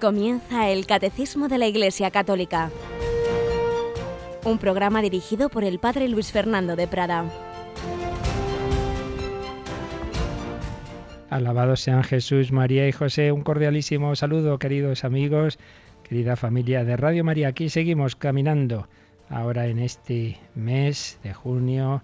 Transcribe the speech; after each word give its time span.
Comienza 0.00 0.70
el 0.70 0.86
Catecismo 0.86 1.48
de 1.48 1.58
la 1.58 1.66
Iglesia 1.66 2.10
Católica, 2.10 2.70
un 4.46 4.56
programa 4.56 5.02
dirigido 5.02 5.50
por 5.50 5.62
el 5.62 5.78
Padre 5.78 6.08
Luis 6.08 6.32
Fernando 6.32 6.74
de 6.74 6.88
Prada. 6.88 7.30
Alabados 11.28 11.80
sean 11.80 12.02
Jesús, 12.02 12.50
María 12.50 12.88
y 12.88 12.92
José. 12.92 13.30
Un 13.30 13.42
cordialísimo 13.42 14.16
saludo, 14.16 14.58
queridos 14.58 15.04
amigos, 15.04 15.58
querida 16.02 16.34
familia 16.36 16.82
de 16.82 16.96
Radio 16.96 17.22
María. 17.22 17.48
Aquí 17.48 17.68
seguimos 17.68 18.16
caminando 18.16 18.88
ahora 19.28 19.66
en 19.66 19.78
este 19.78 20.38
mes 20.54 21.18
de 21.22 21.34
junio, 21.34 22.02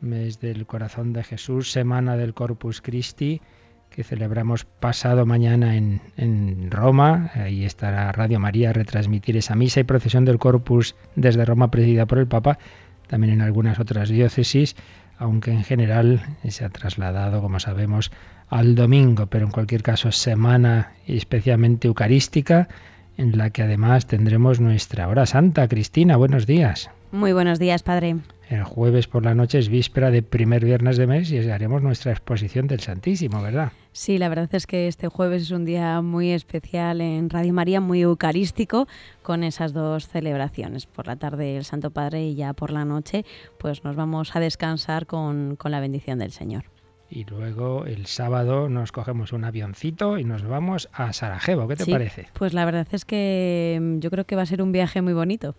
mes 0.00 0.40
del 0.40 0.66
corazón 0.66 1.12
de 1.12 1.22
Jesús, 1.22 1.70
semana 1.70 2.16
del 2.16 2.34
Corpus 2.34 2.80
Christi 2.80 3.40
que 3.90 4.04
celebramos 4.04 4.64
pasado 4.64 5.24
mañana 5.24 5.76
en, 5.76 6.70
Roma. 6.70 7.30
Ahí 7.34 7.64
estará 7.64 8.12
Radio 8.12 8.38
María 8.38 8.70
a 8.70 8.72
retransmitir 8.72 9.36
esa 9.36 9.54
misa 9.54 9.80
y 9.80 9.84
procesión 9.84 10.24
del 10.24 10.38
Corpus 10.38 10.96
desde 11.14 11.44
Roma 11.44 11.70
presidida 11.70 12.06
por 12.06 12.18
el 12.18 12.26
Papa, 12.26 12.58
también 13.06 13.32
en 13.32 13.40
algunas 13.40 13.78
otras 13.78 14.08
diócesis, 14.08 14.76
aunque 15.18 15.50
en 15.50 15.64
general 15.64 16.20
se 16.48 16.64
ha 16.64 16.68
trasladado, 16.68 17.40
como 17.40 17.58
sabemos, 17.58 18.12
al 18.48 18.74
domingo, 18.74 19.26
pero 19.26 19.46
en 19.46 19.52
cualquier 19.52 19.82
caso 19.82 20.12
semana 20.12 20.92
especialmente 21.06 21.88
eucarística, 21.88 22.68
en 23.16 23.38
la 23.38 23.50
que 23.50 23.62
además 23.62 24.06
tendremos 24.06 24.60
nuestra 24.60 25.08
hora 25.08 25.26
santa. 25.26 25.68
Cristina, 25.68 26.16
buenos 26.16 26.46
días. 26.46 26.90
Muy 27.12 27.32
buenos 27.32 27.58
días, 27.58 27.82
Padre. 27.82 28.16
El 28.48 28.62
jueves 28.62 29.08
por 29.08 29.24
la 29.24 29.34
noche 29.34 29.58
es 29.58 29.68
víspera 29.68 30.12
de 30.12 30.22
primer 30.22 30.64
viernes 30.64 30.96
de 30.96 31.08
mes 31.08 31.32
y 31.32 31.38
haremos 31.50 31.82
nuestra 31.82 32.12
exposición 32.12 32.68
del 32.68 32.78
Santísimo, 32.78 33.42
¿verdad? 33.42 33.72
Sí, 33.90 34.18
la 34.18 34.28
verdad 34.28 34.48
es 34.52 34.68
que 34.68 34.86
este 34.86 35.08
jueves 35.08 35.42
es 35.42 35.50
un 35.50 35.64
día 35.64 36.00
muy 36.00 36.30
especial 36.30 37.00
en 37.00 37.28
Radio 37.28 37.52
María, 37.52 37.80
muy 37.80 38.02
eucarístico, 38.02 38.86
con 39.22 39.42
esas 39.42 39.72
dos 39.72 40.06
celebraciones. 40.06 40.86
Por 40.86 41.08
la 41.08 41.16
tarde 41.16 41.56
el 41.56 41.64
Santo 41.64 41.90
Padre 41.90 42.24
y 42.24 42.36
ya 42.36 42.52
por 42.52 42.70
la 42.70 42.84
noche, 42.84 43.24
pues 43.58 43.82
nos 43.82 43.96
vamos 43.96 44.36
a 44.36 44.40
descansar 44.40 45.06
con, 45.06 45.56
con 45.56 45.72
la 45.72 45.80
bendición 45.80 46.20
del 46.20 46.30
Señor. 46.30 46.66
Y 47.08 47.24
luego 47.24 47.84
el 47.84 48.06
sábado 48.06 48.68
nos 48.68 48.92
cogemos 48.92 49.32
un 49.32 49.44
avioncito 49.44 50.18
y 50.18 50.24
nos 50.24 50.44
vamos 50.44 50.88
a 50.92 51.12
Sarajevo. 51.12 51.66
¿Qué 51.66 51.76
te 51.76 51.86
parece? 51.86 52.28
Pues 52.32 52.52
la 52.52 52.64
verdad 52.64 52.86
es 52.92 53.04
que 53.04 53.78
mm, 53.80 53.98
yo 53.98 54.10
creo 54.10 54.24
que 54.24 54.36
va 54.36 54.42
a 54.42 54.46
ser 54.46 54.62
un 54.62 54.72
viaje 54.72 55.02
muy 55.02 55.12
bonito. 55.12 55.54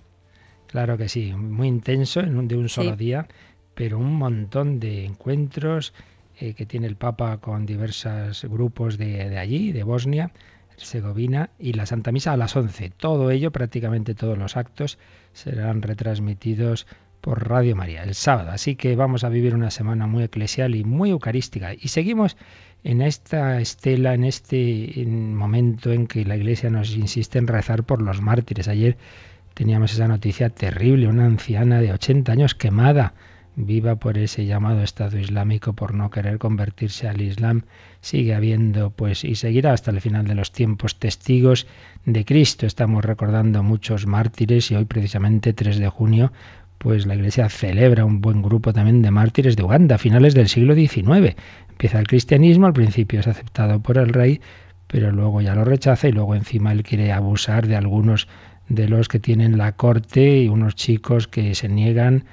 Claro 0.67 0.97
que 0.97 1.09
sí, 1.09 1.33
muy 1.33 1.67
intenso, 1.67 2.19
en 2.19 2.37
un, 2.37 2.47
de 2.47 2.57
un 2.57 2.69
solo 2.69 2.95
día, 2.95 3.27
pero 3.73 3.97
un 3.97 4.13
montón 4.13 4.79
de 4.79 5.05
encuentros 5.05 5.93
eh, 6.39 6.53
que 6.53 6.65
tiene 6.65 6.87
el 6.87 6.95
Papa 6.95 7.37
con 7.37 7.65
diversos 7.65 8.43
grupos 8.45 8.97
de, 8.97 9.29
de 9.29 9.37
allí, 9.39 9.71
de 9.71 9.83
Bosnia, 9.83 10.31
Herzegovina, 10.75 11.49
y 11.57 11.73
la 11.73 11.85
Santa 11.85 12.11
Misa 12.11 12.33
a 12.33 12.37
las 12.37 12.55
11. 12.55 12.91
Todo 12.95 13.31
ello, 13.31 13.51
prácticamente 13.51 14.13
todos 14.13 14.37
los 14.37 14.57
actos, 14.57 14.99
serán 15.33 15.81
retransmitidos 15.81 16.85
por 17.21 17.49
Radio 17.49 17.75
María 17.75 18.03
el 18.03 18.15
sábado. 18.15 18.51
Así 18.51 18.75
que 18.75 18.95
vamos 18.95 19.23
a 19.23 19.29
vivir 19.29 19.55
una 19.55 19.71
semana 19.71 20.07
muy 20.07 20.23
eclesial 20.23 20.75
y 20.75 20.83
muy 20.83 21.09
eucarística. 21.09 21.73
Y 21.73 21.89
seguimos 21.89 22.37
en 22.83 23.01
esta 23.01 23.59
estela, 23.59 24.13
en 24.13 24.23
este 24.23 25.05
momento 25.05 25.91
en 25.91 26.07
que 26.07 26.23
la 26.25 26.37
Iglesia 26.37 26.69
nos 26.69 26.95
insiste 26.95 27.39
en 27.39 27.47
rezar 27.47 27.83
por 27.83 28.01
los 28.01 28.21
mártires. 28.21 28.67
Ayer 28.67 28.97
teníamos 29.57 29.91
esa 29.91 30.07
noticia 30.07 30.51
terrible, 30.51 31.07
una 31.07 31.25
anciana 31.25 31.81
de 31.81 31.91
80 31.91 32.31
años 32.31 32.53
quemada, 32.53 33.15
viva 33.55 33.95
por 33.95 34.19
ese 34.19 34.45
llamado 34.45 34.83
Estado 34.83 35.17
Islámico, 35.17 35.73
por 35.73 35.95
no 35.95 36.11
querer 36.11 36.37
convertirse 36.37 37.07
al 37.07 37.21
Islam, 37.21 37.63
sigue 37.99 38.35
habiendo, 38.35 38.91
pues, 38.91 39.23
y 39.23 39.33
seguirá 39.33 39.73
hasta 39.73 39.89
el 39.89 39.99
final 39.99 40.27
de 40.27 40.35
los 40.35 40.51
tiempos, 40.51 40.99
testigos 40.99 41.65
de 42.05 42.23
Cristo. 42.23 42.67
Estamos 42.67 43.03
recordando 43.03 43.63
muchos 43.63 44.05
mártires 44.05 44.69
y 44.69 44.75
hoy 44.75 44.85
precisamente 44.85 45.53
3 45.53 45.79
de 45.79 45.89
junio, 45.89 46.31
pues 46.77 47.07
la 47.07 47.15
Iglesia 47.15 47.49
celebra 47.49 48.05
un 48.05 48.21
buen 48.21 48.43
grupo 48.43 48.73
también 48.73 49.01
de 49.01 49.09
mártires 49.09 49.55
de 49.55 49.63
Uganda, 49.63 49.95
a 49.95 49.97
finales 49.97 50.35
del 50.35 50.49
siglo 50.49 50.75
XIX. 50.75 51.35
Empieza 51.67 51.97
el 51.97 52.05
cristianismo, 52.05 52.67
al 52.67 52.73
principio 52.73 53.21
es 53.21 53.27
aceptado 53.27 53.79
por 53.79 53.97
el 53.97 54.09
rey, 54.09 54.39
pero 54.85 55.11
luego 55.11 55.41
ya 55.41 55.55
lo 55.55 55.65
rechaza 55.65 56.07
y 56.07 56.11
luego 56.11 56.35
encima 56.35 56.73
él 56.73 56.83
quiere 56.83 57.11
abusar 57.11 57.65
de 57.65 57.75
algunos 57.75 58.27
de 58.69 58.87
los 58.87 59.07
que 59.07 59.19
tienen 59.19 59.57
la 59.57 59.73
corte 59.73 60.41
y 60.41 60.47
unos 60.49 60.75
chicos 60.75 61.27
que 61.27 61.55
se 61.55 61.69
niegan, 61.69 62.25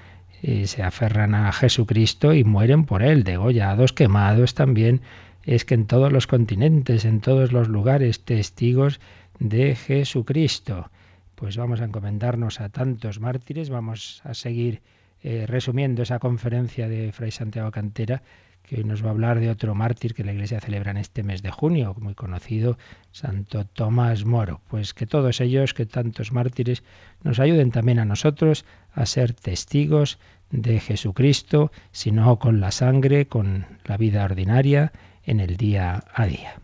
y 0.42 0.66
se 0.66 0.82
aferran 0.82 1.34
a 1.34 1.52
Jesucristo 1.52 2.34
y 2.34 2.44
mueren 2.44 2.84
por 2.84 3.02
él, 3.02 3.24
degollados, 3.24 3.94
quemados 3.94 4.54
también. 4.54 5.00
Es 5.44 5.64
que 5.64 5.74
en 5.74 5.86
todos 5.86 6.12
los 6.12 6.26
continentes, 6.26 7.06
en 7.06 7.20
todos 7.20 7.52
los 7.52 7.68
lugares, 7.68 8.20
testigos 8.24 9.00
de 9.38 9.74
Jesucristo. 9.74 10.90
Pues 11.34 11.56
vamos 11.56 11.80
a 11.80 11.84
encomendarnos 11.84 12.60
a 12.60 12.68
tantos 12.68 13.20
mártires, 13.20 13.70
vamos 13.70 14.20
a 14.24 14.34
seguir 14.34 14.82
eh, 15.22 15.46
resumiendo 15.46 16.02
esa 16.02 16.18
conferencia 16.18 16.88
de 16.88 17.10
Fray 17.12 17.30
Santiago 17.30 17.70
Cantera 17.70 18.22
que 18.64 18.76
hoy 18.76 18.84
nos 18.84 19.04
va 19.04 19.08
a 19.08 19.10
hablar 19.10 19.41
de 19.41 19.50
otro 19.50 19.75
mártir 19.75 20.14
que 20.14 20.25
la 20.25 20.32
Iglesia 20.32 20.60
celebra 20.60 20.91
en 20.91 20.97
este 20.97 21.22
mes 21.22 21.42
de 21.42 21.50
junio, 21.50 21.94
muy 21.98 22.14
conocido, 22.14 22.78
Santo 23.12 23.64
Tomás 23.64 24.25
Moro. 24.25 24.60
Pues 24.69 24.94
que 24.94 25.06
todos 25.06 25.41
ellos, 25.41 25.75
que 25.75 25.86
tantos 25.86 26.32
mártires, 26.32 26.82
nos 27.22 27.38
ayuden 27.38 27.70
también 27.70 27.98
a 27.98 28.04
nosotros 28.04 28.64
a 28.92 29.06
ser 29.06 29.34
testigos 29.34 30.19
de 30.50 30.80
Jesucristo, 30.80 31.72
si 31.92 32.10
no 32.10 32.38
con 32.38 32.60
la 32.60 32.70
sangre, 32.70 33.26
con 33.26 33.66
la 33.84 33.97
vida 33.97 34.25
ordinaria, 34.25 34.92
en 35.25 35.41
el 35.41 35.56
día 35.56 36.04
a 36.14 36.26
día. 36.26 36.63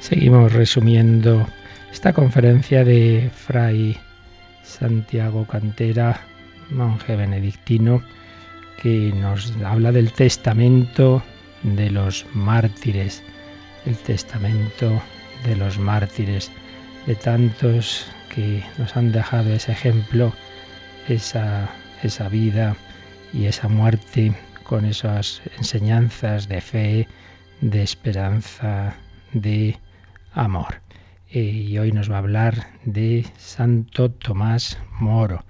Seguimos 0.00 0.54
resumiendo 0.54 1.46
esta 1.92 2.14
conferencia 2.14 2.84
de 2.84 3.30
Fray 3.34 3.98
Santiago 4.62 5.46
Cantera, 5.46 6.22
monje 6.70 7.16
benedictino, 7.16 8.02
que 8.82 9.12
nos 9.14 9.52
habla 9.62 9.92
del 9.92 10.12
testamento 10.12 11.22
de 11.62 11.90
los 11.90 12.24
mártires, 12.32 13.22
el 13.84 13.94
testamento 13.98 15.02
de 15.44 15.56
los 15.56 15.78
mártires, 15.78 16.50
de 17.06 17.14
tantos 17.14 18.06
que 18.34 18.64
nos 18.78 18.96
han 18.96 19.12
dejado 19.12 19.52
ese 19.52 19.72
ejemplo, 19.72 20.32
esa, 21.08 21.68
esa 22.02 22.28
vida 22.30 22.74
y 23.34 23.44
esa 23.44 23.68
muerte 23.68 24.32
con 24.64 24.86
esas 24.86 25.42
enseñanzas 25.58 26.48
de 26.48 26.60
fe, 26.62 27.08
de 27.60 27.82
esperanza, 27.82 28.96
de 29.32 29.76
amor. 30.32 30.82
Y 31.28 31.78
hoy 31.78 31.92
nos 31.92 32.10
va 32.10 32.16
a 32.16 32.18
hablar 32.18 32.66
de 32.84 33.24
Santo 33.38 34.10
Tomás 34.10 34.78
Moro. 34.98 35.44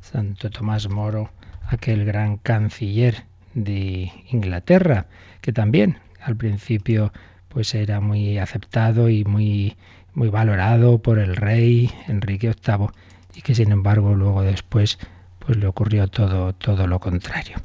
Santo 0.00 0.50
Tomás 0.50 0.88
Moro, 0.88 1.30
aquel 1.66 2.04
gran 2.04 2.38
canciller 2.38 3.24
de 3.54 4.12
Inglaterra, 4.30 5.06
que 5.40 5.52
también 5.52 5.98
al 6.22 6.36
principio 6.36 7.12
pues 7.48 7.74
era 7.74 8.00
muy 8.00 8.38
aceptado 8.38 9.08
y 9.08 9.24
muy 9.24 9.76
muy 10.14 10.28
valorado 10.28 11.02
por 11.02 11.18
el 11.18 11.36
rey 11.36 11.90
Enrique 12.08 12.54
VIII 12.66 12.88
y 13.34 13.42
que 13.42 13.54
sin 13.54 13.70
embargo 13.72 14.14
luego 14.14 14.42
después 14.42 14.98
pues 15.38 15.58
le 15.58 15.66
ocurrió 15.66 16.08
todo 16.08 16.54
todo 16.54 16.86
lo 16.86 17.00
contrario. 17.00 17.56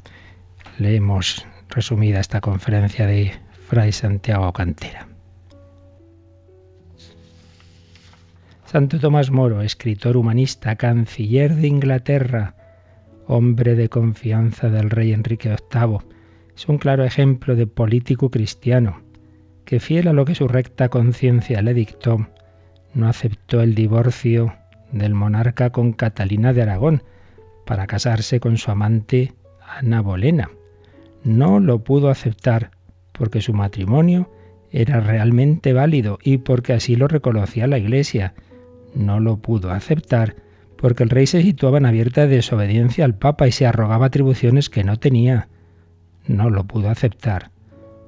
Leemos 0.78 1.46
resumida 1.68 2.20
esta 2.20 2.40
conferencia 2.40 3.06
de 3.06 3.32
Fray 3.68 3.92
Santiago 3.92 4.52
Cantera. 4.52 5.11
Santo 8.72 8.98
Tomás 8.98 9.30
Moro, 9.30 9.60
escritor 9.60 10.16
humanista, 10.16 10.76
canciller 10.76 11.56
de 11.56 11.68
Inglaterra, 11.68 12.54
hombre 13.26 13.74
de 13.74 13.90
confianza 13.90 14.70
del 14.70 14.88
rey 14.88 15.12
Enrique 15.12 15.50
VIII, 15.50 15.98
es 16.56 16.68
un 16.70 16.78
claro 16.78 17.04
ejemplo 17.04 17.54
de 17.54 17.66
político 17.66 18.30
cristiano, 18.30 19.02
que 19.66 19.78
fiel 19.78 20.08
a 20.08 20.14
lo 20.14 20.24
que 20.24 20.34
su 20.34 20.48
recta 20.48 20.88
conciencia 20.88 21.60
le 21.60 21.74
dictó, 21.74 22.28
no 22.94 23.08
aceptó 23.10 23.60
el 23.60 23.74
divorcio 23.74 24.54
del 24.90 25.12
monarca 25.12 25.68
con 25.68 25.92
Catalina 25.92 26.54
de 26.54 26.62
Aragón 26.62 27.02
para 27.66 27.86
casarse 27.86 28.40
con 28.40 28.56
su 28.56 28.70
amante 28.70 29.34
Ana 29.68 30.00
Bolena. 30.00 30.48
No 31.24 31.60
lo 31.60 31.84
pudo 31.84 32.08
aceptar 32.08 32.70
porque 33.12 33.42
su 33.42 33.52
matrimonio 33.52 34.30
era 34.70 35.00
realmente 35.00 35.74
válido 35.74 36.18
y 36.22 36.38
porque 36.38 36.72
así 36.72 36.96
lo 36.96 37.06
reconocía 37.06 37.66
la 37.66 37.76
Iglesia. 37.76 38.32
No 38.94 39.20
lo 39.20 39.38
pudo 39.38 39.70
aceptar 39.70 40.36
porque 40.76 41.04
el 41.04 41.10
rey 41.10 41.26
se 41.26 41.42
situaba 41.42 41.78
en 41.78 41.86
abierta 41.86 42.26
desobediencia 42.26 43.04
al 43.04 43.14
Papa 43.14 43.46
y 43.46 43.52
se 43.52 43.66
arrogaba 43.66 44.06
atribuciones 44.06 44.68
que 44.68 44.84
no 44.84 44.98
tenía. 44.98 45.48
No 46.26 46.50
lo 46.50 46.64
pudo 46.64 46.90
aceptar 46.90 47.52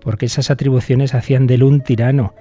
porque 0.04 0.26
esas 0.26 0.50
atribuciones 0.50 1.14
hacían 1.14 1.46
de 1.46 1.54
él 1.54 1.62
un 1.62 1.80
tirano 1.80 2.34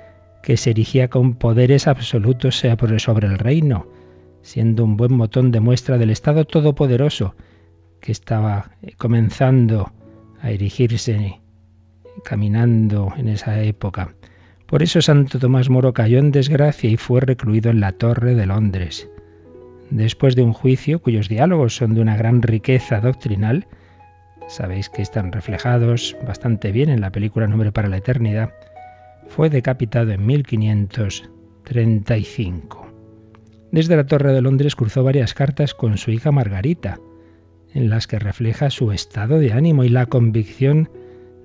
que 0.44 0.57
se 0.57 0.72
erigía 0.72 1.07
con 1.07 1.36
poderes 1.36 1.88
absolutos 1.88 2.62
sobre 2.98 3.28
el 3.28 3.40
reino, 3.40 3.88
siendo 4.42 4.84
un 4.84 4.98
buen 4.98 5.18
botón 5.18 5.51
de 5.51 5.62
muestra 5.62 5.98
del 5.98 6.10
Estado 6.10 6.44
Todopoderoso 6.44 7.36
que 8.01 8.12
estaba 8.12 8.72
comenzando 8.98 9.94
a 10.42 10.51
erigirse 10.51 11.39
caminando 12.25 13.13
en 13.16 13.30
esa 13.30 13.62
época. 13.62 14.13
Por 14.74 14.81
eso 14.81 15.04
Santo 15.04 15.38
Tomás 15.38 15.70
Moro 15.70 15.94
cayó 15.94 16.18
en 16.18 16.31
desgracia 16.31 16.90
y 16.90 16.98
fue 16.98 17.22
recluido 17.22 17.70
en 17.70 17.80
la 17.80 17.92
Torre 17.92 18.34
de 18.34 18.48
Londres. 18.48 19.08
Después 19.92 20.36
de 20.36 20.42
un 20.42 20.52
juicio 20.52 21.00
cuyos 21.00 21.30
diálogos 21.30 21.75
son 21.75 21.94
de 21.94 22.02
una 22.02 22.18
gran 22.18 22.42
riqueza 22.42 23.00
doctrinal, 23.00 23.68
sabéis 24.48 24.90
que 24.90 25.04
están 25.04 25.31
reflejados 25.31 26.18
bastante 26.25 26.72
bien 26.72 26.90
en 26.90 27.02
la 27.02 27.12
película 27.12 27.46
Nombre 27.46 27.72
para 27.72 27.88
la 27.88 27.98
Eternidad, 27.98 28.52
fue 29.28 29.52
decapitado 29.52 30.12
en 30.12 30.25
1535. 30.25 32.88
Desde 33.72 33.96
la 33.96 34.08
Torre 34.08 34.34
de 34.34 34.42
Londres 34.42 34.75
cruzó 34.75 35.04
varias 35.04 35.36
cartas 35.36 35.75
con 35.75 36.00
su 36.00 36.10
hija 36.10 36.31
Margarita, 36.31 36.98
en 37.75 37.92
las 37.92 38.08
que 38.08 38.18
refleja 38.18 38.72
su 38.72 38.92
estado 38.92 39.38
de 39.38 39.54
ánimo 39.54 39.84
y 39.84 39.90
la 39.90 40.08
convicción 40.08 40.90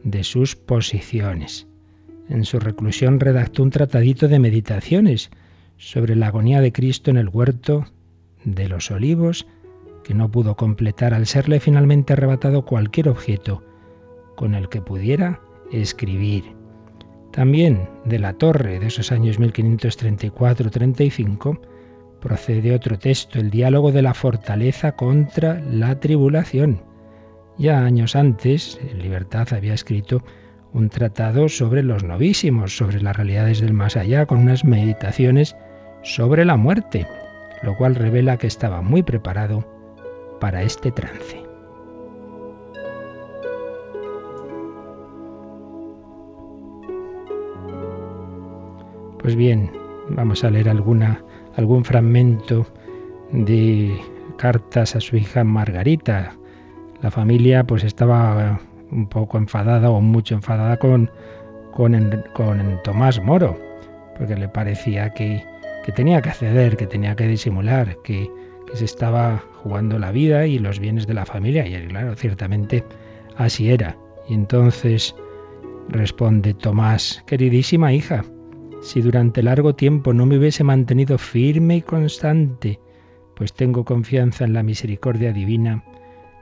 de 0.03 0.25
sus 0.25 0.57
posiciones. 0.57 1.68
En 2.29 2.45
su 2.45 2.59
reclusión 2.59 3.21
redactó 3.21 3.63
un 3.63 3.71
tratadito 3.71 4.29
de 4.29 4.39
meditaciones 4.39 5.31
sobre 5.77 6.17
la 6.17 6.29
agonía 6.29 6.61
de 6.61 6.73
Cristo 6.73 7.11
en 7.11 7.17
el 7.17 7.29
huerto 7.29 7.87
de 8.45 8.69
los 8.69 8.91
olivos 8.91 9.47
que 10.05 10.15
no 10.15 10.31
pudo 10.31 10.57
completar 10.57 11.15
al 11.15 11.27
serle 11.27 11.61
finalmente 11.61 12.13
arrebatado 12.13 12.65
cualquier 12.65 13.09
objeto 13.09 13.63
con 14.37 14.55
el 14.55 14.69
que 14.69 14.81
pudiera 14.81 15.41
escribir. 15.73 16.45
También 17.33 17.89
de 18.05 18.19
la 18.19 18.35
torre 18.35 18.79
de 18.79 18.87
esos 18.87 19.13
años 19.13 19.39
1534-35 19.39 21.61
procede 22.21 22.75
otro 22.75 22.99
texto, 22.99 23.39
el 23.39 23.51
diálogo 23.51 23.93
de 23.93 24.03
la 24.03 24.15
fortaleza 24.15 24.93
contra 24.93 25.61
la 25.61 26.01
tribulación. 26.01 26.83
Ya 27.59 27.85
años 27.85 28.17
antes, 28.17 28.81
en 28.91 29.01
Libertad 29.01 29.49
había 29.53 29.75
escrito 29.75 30.23
un 30.73 30.89
tratado 30.89 31.49
sobre 31.49 31.83
los 31.83 32.05
novísimos, 32.05 32.77
sobre 32.77 33.01
las 33.01 33.17
realidades 33.17 33.61
del 33.61 33.73
más 33.73 33.97
allá, 33.97 34.27
con 34.27 34.39
unas 34.39 34.65
meditaciones 34.65 35.57
sobre 36.03 36.45
la 36.45 36.57
muerte, 36.57 37.07
lo 37.63 37.77
cual 37.77 37.95
revela 37.95 38.37
que 38.37 38.47
estaba 38.47 38.83
muy 38.83 39.03
preparado 39.03 39.67
para 40.41 40.63
este 40.63 40.91
trance. 40.91 41.43
Pues 49.21 49.35
bien, 49.37 49.71
vamos 50.11 50.45
a 50.45 50.51
leer 50.51 50.69
alguna 50.69 51.23
algún 51.59 51.85
fragmento 51.85 52.67
de 53.33 53.99
cartas 54.37 54.95
a 54.95 55.01
su 55.01 55.17
hija 55.17 55.43
Margarita. 55.43 56.37
La 57.03 57.11
familia 57.11 57.65
pues 57.65 57.83
estaba 57.83 58.61
un 58.91 59.09
poco 59.09 59.39
enfadada 59.39 59.91
o 59.91 60.01
mucho 60.01 60.35
enfadada 60.35 60.77
con, 60.77 61.11
con, 61.73 62.25
con 62.35 62.81
Tomás 62.85 63.23
Moro, 63.23 63.59
porque 64.17 64.37
le 64.37 64.49
parecía 64.49 65.11
que, 65.11 65.45
que, 65.85 65.93
tenía 65.93 66.21
que 66.23 66.31
ceder, 66.31 66.77
que 66.77 66.87
tenía 66.87 67.15
que 67.17 67.27
disimular, 67.27 67.97
que, 68.03 68.31
que 68.67 68.77
se 68.77 68.85
estaba 68.85 69.45
jugando 69.63 69.99
la 69.99 70.13
vida 70.13 70.47
y 70.47 70.59
los 70.59 70.79
bienes 70.79 71.07
de 71.07 71.15
la 71.15 71.27
familia. 71.27 71.67
Y 71.67 71.87
claro, 71.89 72.15
ciertamente 72.17 72.85
así 73.37 73.71
era. 73.71 73.97
Y 74.29 74.35
entonces 74.35 75.15
responde 75.89 76.55
Tomás, 76.55 77.23
queridísima 77.27 77.93
hija, 77.93 78.25
si 78.81 79.01
durante 79.01 79.43
largo 79.43 79.75
tiempo 79.75 80.13
no 80.13 80.27
me 80.27 80.39
hubiese 80.39 80.65
mantenido 80.65 81.19
firme 81.19 81.77
y 81.77 81.83
constante, 81.83 82.79
pues 83.35 83.53
tengo 83.53 83.85
confianza 83.85 84.45
en 84.45 84.53
la 84.53 84.63
misericordia 84.63 85.33
divina, 85.33 85.85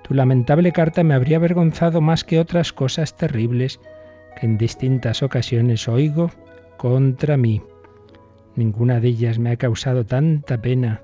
tu 0.07 0.15
lamentable 0.15 0.71
carta 0.71 1.03
me 1.03 1.15
habría 1.15 1.39
avergonzado 1.39 2.01
más 2.01 2.23
que 2.23 2.39
otras 2.39 2.73
cosas 2.73 3.17
terribles 3.17 3.81
que 4.39 4.47
en 4.47 4.57
distintas 4.57 5.25
ocasiones 5.25 5.89
oigo 5.89 6.31
contra 6.77 7.37
mí. 7.37 7.61
Ninguna 8.55 9.01
de 9.01 9.09
ellas 9.09 9.41
me 9.41 9.51
ha 9.51 9.57
causado 9.57 10.07
tanta 10.07 10.63
pena 10.63 11.03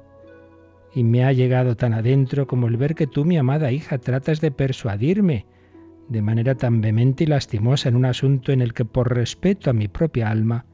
y 0.94 1.02
me 1.02 1.25
ha 1.25 1.32
llegado 1.32 1.76
tan 1.76 1.94
adentro 1.94 2.46
como 2.46 2.69
el 2.69 2.76
ver 2.76 2.94
que 2.94 3.08
tú, 3.08 3.25
mi 3.25 3.37
amada 3.37 3.72
hija, 3.72 3.99
tratas 3.99 4.40
de 4.40 4.52
persuadirme 4.52 5.46
de 6.08 6.22
manera 6.22 6.55
tan 6.55 6.81
vehemente 6.81 7.25
y 7.25 7.26
lastimosa 7.26 7.88
en 7.88 7.96
un 7.96 8.05
asunto 8.05 8.52
en 8.52 8.62
el 8.62 8.72
que 8.72 8.84
por 8.84 9.12
respeto 9.12 9.70
a 9.70 9.72
mi 9.72 9.88
propia 9.88 10.31
alma 10.31 10.64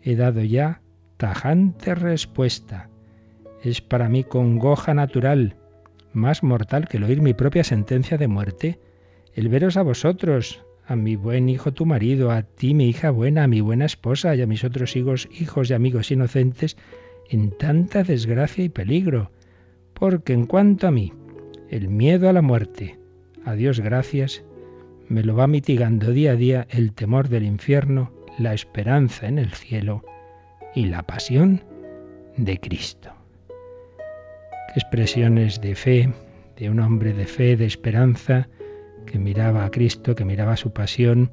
he 0.00 0.16
dado 0.16 0.40
ya 0.42 0.80
tajante 1.18 1.94
respuesta. 1.94 2.88
Es 3.62 3.82
para 3.82 4.08
mí 4.08 4.24
congoja 4.24 4.94
natural, 4.94 5.56
más 6.16 6.42
mortal 6.42 6.88
que 6.88 6.96
el 6.96 7.04
oír 7.04 7.22
mi 7.22 7.34
propia 7.34 7.62
sentencia 7.62 8.18
de 8.18 8.26
muerte, 8.26 8.80
el 9.34 9.48
veros 9.48 9.76
a 9.76 9.82
vosotros, 9.82 10.64
a 10.86 10.96
mi 10.96 11.16
buen 11.16 11.48
hijo 11.48 11.72
tu 11.72 11.86
marido, 11.86 12.30
a 12.30 12.42
ti 12.42 12.74
mi 12.74 12.88
hija 12.88 13.10
buena, 13.10 13.44
a 13.44 13.48
mi 13.48 13.60
buena 13.60 13.84
esposa 13.84 14.34
y 14.34 14.42
a 14.42 14.46
mis 14.46 14.64
otros 14.64 14.96
hijos, 14.96 15.28
hijos 15.32 15.70
y 15.70 15.74
amigos 15.74 16.10
inocentes, 16.10 16.76
en 17.28 17.50
tanta 17.50 18.02
desgracia 18.02 18.64
y 18.64 18.68
peligro. 18.68 19.30
Porque 19.94 20.32
en 20.32 20.46
cuanto 20.46 20.86
a 20.86 20.90
mí, 20.90 21.12
el 21.70 21.88
miedo 21.88 22.28
a 22.28 22.32
la 22.32 22.42
muerte, 22.42 22.98
a 23.44 23.54
Dios 23.54 23.80
gracias, 23.80 24.44
me 25.08 25.22
lo 25.22 25.36
va 25.36 25.46
mitigando 25.46 26.12
día 26.12 26.32
a 26.32 26.36
día 26.36 26.66
el 26.70 26.92
temor 26.92 27.28
del 27.28 27.44
infierno 27.44 28.12
la 28.38 28.52
esperanza 28.52 29.26
en 29.26 29.38
el 29.38 29.52
cielo 29.52 30.04
y 30.74 30.86
la 30.86 31.02
pasión 31.02 31.64
de 32.36 32.58
Cristo. 32.58 33.15
Expresiones 34.74 35.60
de 35.60 35.74
fe, 35.74 36.12
de 36.56 36.70
un 36.70 36.80
hombre 36.80 37.12
de 37.12 37.26
fe, 37.26 37.56
de 37.56 37.66
esperanza, 37.66 38.48
que 39.06 39.18
miraba 39.18 39.64
a 39.64 39.70
Cristo, 39.70 40.14
que 40.14 40.24
miraba 40.24 40.56
su 40.56 40.72
pasión, 40.72 41.30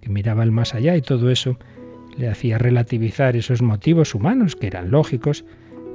que 0.00 0.10
miraba 0.10 0.42
el 0.42 0.50
más 0.50 0.74
allá 0.74 0.96
y 0.96 1.02
todo 1.02 1.30
eso 1.30 1.58
le 2.16 2.28
hacía 2.28 2.58
relativizar 2.58 3.36
esos 3.36 3.62
motivos 3.62 4.14
humanos 4.14 4.56
que 4.56 4.66
eran 4.66 4.90
lógicos 4.90 5.44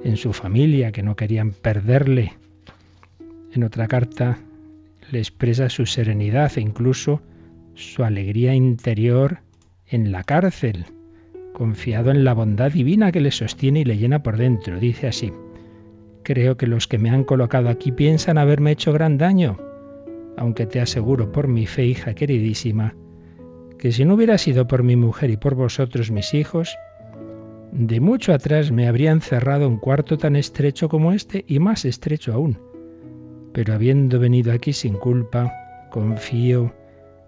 en 0.04 0.18
su 0.18 0.34
familia, 0.34 0.92
que 0.92 1.04
no 1.04 1.16
querían 1.16 1.52
perderle. 1.52 2.34
En 3.54 3.64
otra 3.64 3.88
carta 3.88 4.38
le 5.12 5.20
expresa 5.20 5.70
su 5.70 5.86
serenidad 5.86 6.52
e 6.56 6.62
incluso 6.62 7.22
su 7.76 8.04
alegría 8.04 8.54
interior 8.54 9.40
en 9.88 10.12
la 10.12 10.24
cárcel, 10.24 10.86
confiado 11.54 12.12
en 12.12 12.24
la 12.24 12.34
bondad 12.34 12.72
divina 12.72 13.12
que 13.12 13.22
le 13.22 13.32
sostiene 13.32 13.82
y 13.82 13.86
le 13.86 13.98
llena 13.98 14.22
por 14.22 14.38
dentro. 14.38 14.80
Dice 14.80 15.08
así, 15.08 15.32
creo 16.24 16.58
que 16.58 16.68
los 16.68 16.88
que 16.88 16.98
me 16.98 17.10
han 17.10 17.24
colocado 17.24 17.70
aquí 17.70 17.92
piensan 17.92 18.38
haberme 18.38 18.72
hecho 18.72 18.94
gran 18.94 19.18
daño, 19.18 19.58
aunque 20.38 20.66
te 20.66 20.80
aseguro 20.80 21.32
por 21.32 21.48
mi 21.48 21.66
fe, 21.66 21.86
hija 21.86 22.14
queridísima, 22.14 22.96
que 23.78 23.92
si 23.92 24.06
no 24.06 24.16
hubiera 24.16 24.38
sido 24.38 24.68
por 24.68 24.84
mi 24.84 24.96
mujer 24.96 25.30
y 25.30 25.38
por 25.38 25.56
vosotros 25.56 26.12
mis 26.12 26.34
hijos, 26.34 26.78
de 27.72 28.00
mucho 28.00 28.34
atrás 28.34 28.72
me 28.72 28.88
habría 28.88 29.12
encerrado 29.12 29.68
un 29.68 29.78
cuarto 29.78 30.18
tan 30.18 30.36
estrecho 30.36 30.90
como 30.90 31.12
este 31.12 31.46
y 31.48 31.60
más 31.60 31.86
estrecho 31.86 32.34
aún. 32.34 32.58
Pero 33.54 33.74
habiendo 33.74 34.20
venido 34.20 34.52
aquí 34.52 34.74
sin 34.74 34.94
culpa, 34.94 35.54
confío 35.92 36.74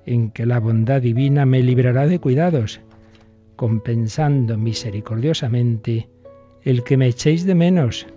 en 0.06 0.32
que 0.32 0.46
la 0.46 0.60
bondad 0.60 1.02
divina 1.02 1.46
me 1.46 1.62
librará 1.62 2.08
de 2.08 2.20
cuidados, 2.20 2.82
compensando 3.56 4.58
misericordiosamente 4.58 6.10
el 6.64 6.84
que 6.84 6.98
me 6.98 7.08
echéis 7.08 7.46
de 7.46 7.56
menos. 7.56 8.08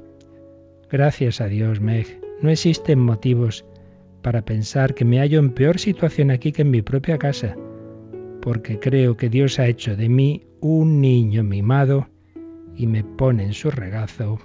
Gracias 0.94 1.40
a 1.40 1.48
Dios, 1.48 1.80
Meg, 1.80 2.20
no 2.40 2.50
existen 2.50 3.00
motivos 3.00 3.64
para 4.22 4.42
pensar 4.44 4.94
que 4.94 5.04
me 5.04 5.18
hallo 5.18 5.40
en 5.40 5.50
peor 5.50 5.80
situación 5.80 6.30
aquí 6.30 6.52
que 6.52 6.62
en 6.62 6.70
mi 6.70 6.82
propia 6.82 7.18
casa, 7.18 7.56
porque 8.40 8.78
creo 8.78 9.16
que 9.16 9.28
Dios 9.28 9.58
ha 9.58 9.66
hecho 9.66 9.96
de 9.96 10.08
mí 10.08 10.44
un 10.60 11.00
niño 11.00 11.42
mimado 11.42 12.06
y 12.76 12.86
me 12.86 13.02
pone 13.02 13.42
en 13.42 13.54
su 13.54 13.72
regazo 13.72 14.38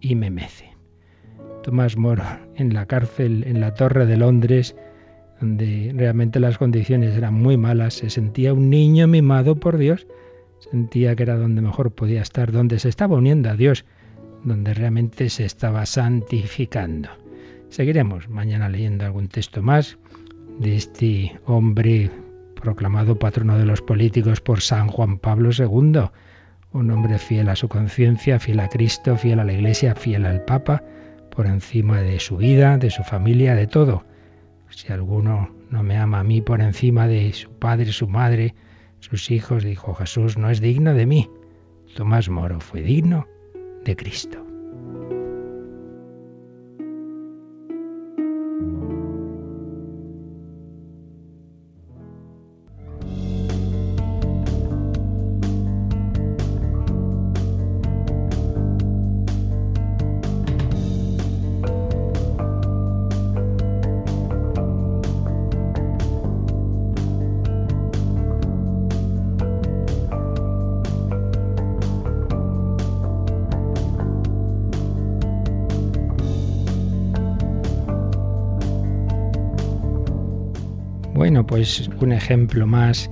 y 0.00 0.14
me 0.14 0.30
mece. 0.30 0.66
Tomás 1.64 1.96
Moro, 1.96 2.22
en 2.54 2.74
la 2.74 2.86
cárcel 2.86 3.42
en 3.44 3.60
la 3.60 3.74
Torre 3.74 4.06
de 4.06 4.18
Londres, 4.18 4.76
donde 5.40 5.92
realmente 5.96 6.38
las 6.38 6.58
condiciones 6.58 7.16
eran 7.16 7.34
muy 7.34 7.56
malas, 7.56 7.94
se 7.94 8.08
sentía 8.08 8.54
un 8.54 8.70
niño 8.70 9.08
mimado 9.08 9.56
por 9.56 9.78
Dios, 9.78 10.06
sentía 10.60 11.16
que 11.16 11.24
era 11.24 11.36
donde 11.36 11.60
mejor 11.60 11.90
podía 11.90 12.22
estar, 12.22 12.52
donde 12.52 12.78
se 12.78 12.88
estaba 12.88 13.16
uniendo 13.16 13.50
a 13.50 13.56
Dios 13.56 13.84
donde 14.44 14.74
realmente 14.74 15.30
se 15.30 15.44
estaba 15.44 15.86
santificando. 15.86 17.08
Seguiremos 17.68 18.28
mañana 18.28 18.68
leyendo 18.68 19.04
algún 19.04 19.28
texto 19.28 19.62
más 19.62 19.98
de 20.58 20.76
este 20.76 21.38
hombre 21.44 22.10
proclamado 22.54 23.18
patrono 23.18 23.58
de 23.58 23.66
los 23.66 23.82
políticos 23.82 24.40
por 24.40 24.60
San 24.60 24.88
Juan 24.88 25.18
Pablo 25.18 25.50
II, 25.56 26.10
un 26.72 26.90
hombre 26.90 27.18
fiel 27.18 27.48
a 27.48 27.56
su 27.56 27.68
conciencia, 27.68 28.38
fiel 28.38 28.60
a 28.60 28.68
Cristo, 28.68 29.16
fiel 29.16 29.38
a 29.38 29.44
la 29.44 29.52
Iglesia, 29.52 29.94
fiel 29.94 30.26
al 30.26 30.44
Papa, 30.44 30.82
por 31.30 31.46
encima 31.46 32.00
de 32.00 32.18
su 32.18 32.36
vida, 32.36 32.78
de 32.78 32.90
su 32.90 33.04
familia, 33.04 33.54
de 33.54 33.66
todo. 33.66 34.04
Si 34.70 34.92
alguno 34.92 35.50
no 35.70 35.82
me 35.82 35.96
ama 35.96 36.20
a 36.20 36.24
mí 36.24 36.42
por 36.42 36.60
encima 36.60 37.06
de 37.06 37.32
su 37.32 37.50
padre, 37.50 37.92
su 37.92 38.08
madre, 38.08 38.54
sus 39.00 39.30
hijos, 39.30 39.62
dijo 39.62 39.94
Jesús, 39.94 40.36
no 40.36 40.50
es 40.50 40.60
digno 40.60 40.94
de 40.94 41.06
mí. 41.06 41.30
Tomás 41.94 42.28
Moro 42.28 42.60
fue 42.60 42.82
digno 42.82 43.26
de 43.84 43.96
Cristo. 43.96 44.47
Pues 81.58 81.90
un 82.00 82.12
ejemplo 82.12 82.68
más 82.68 83.10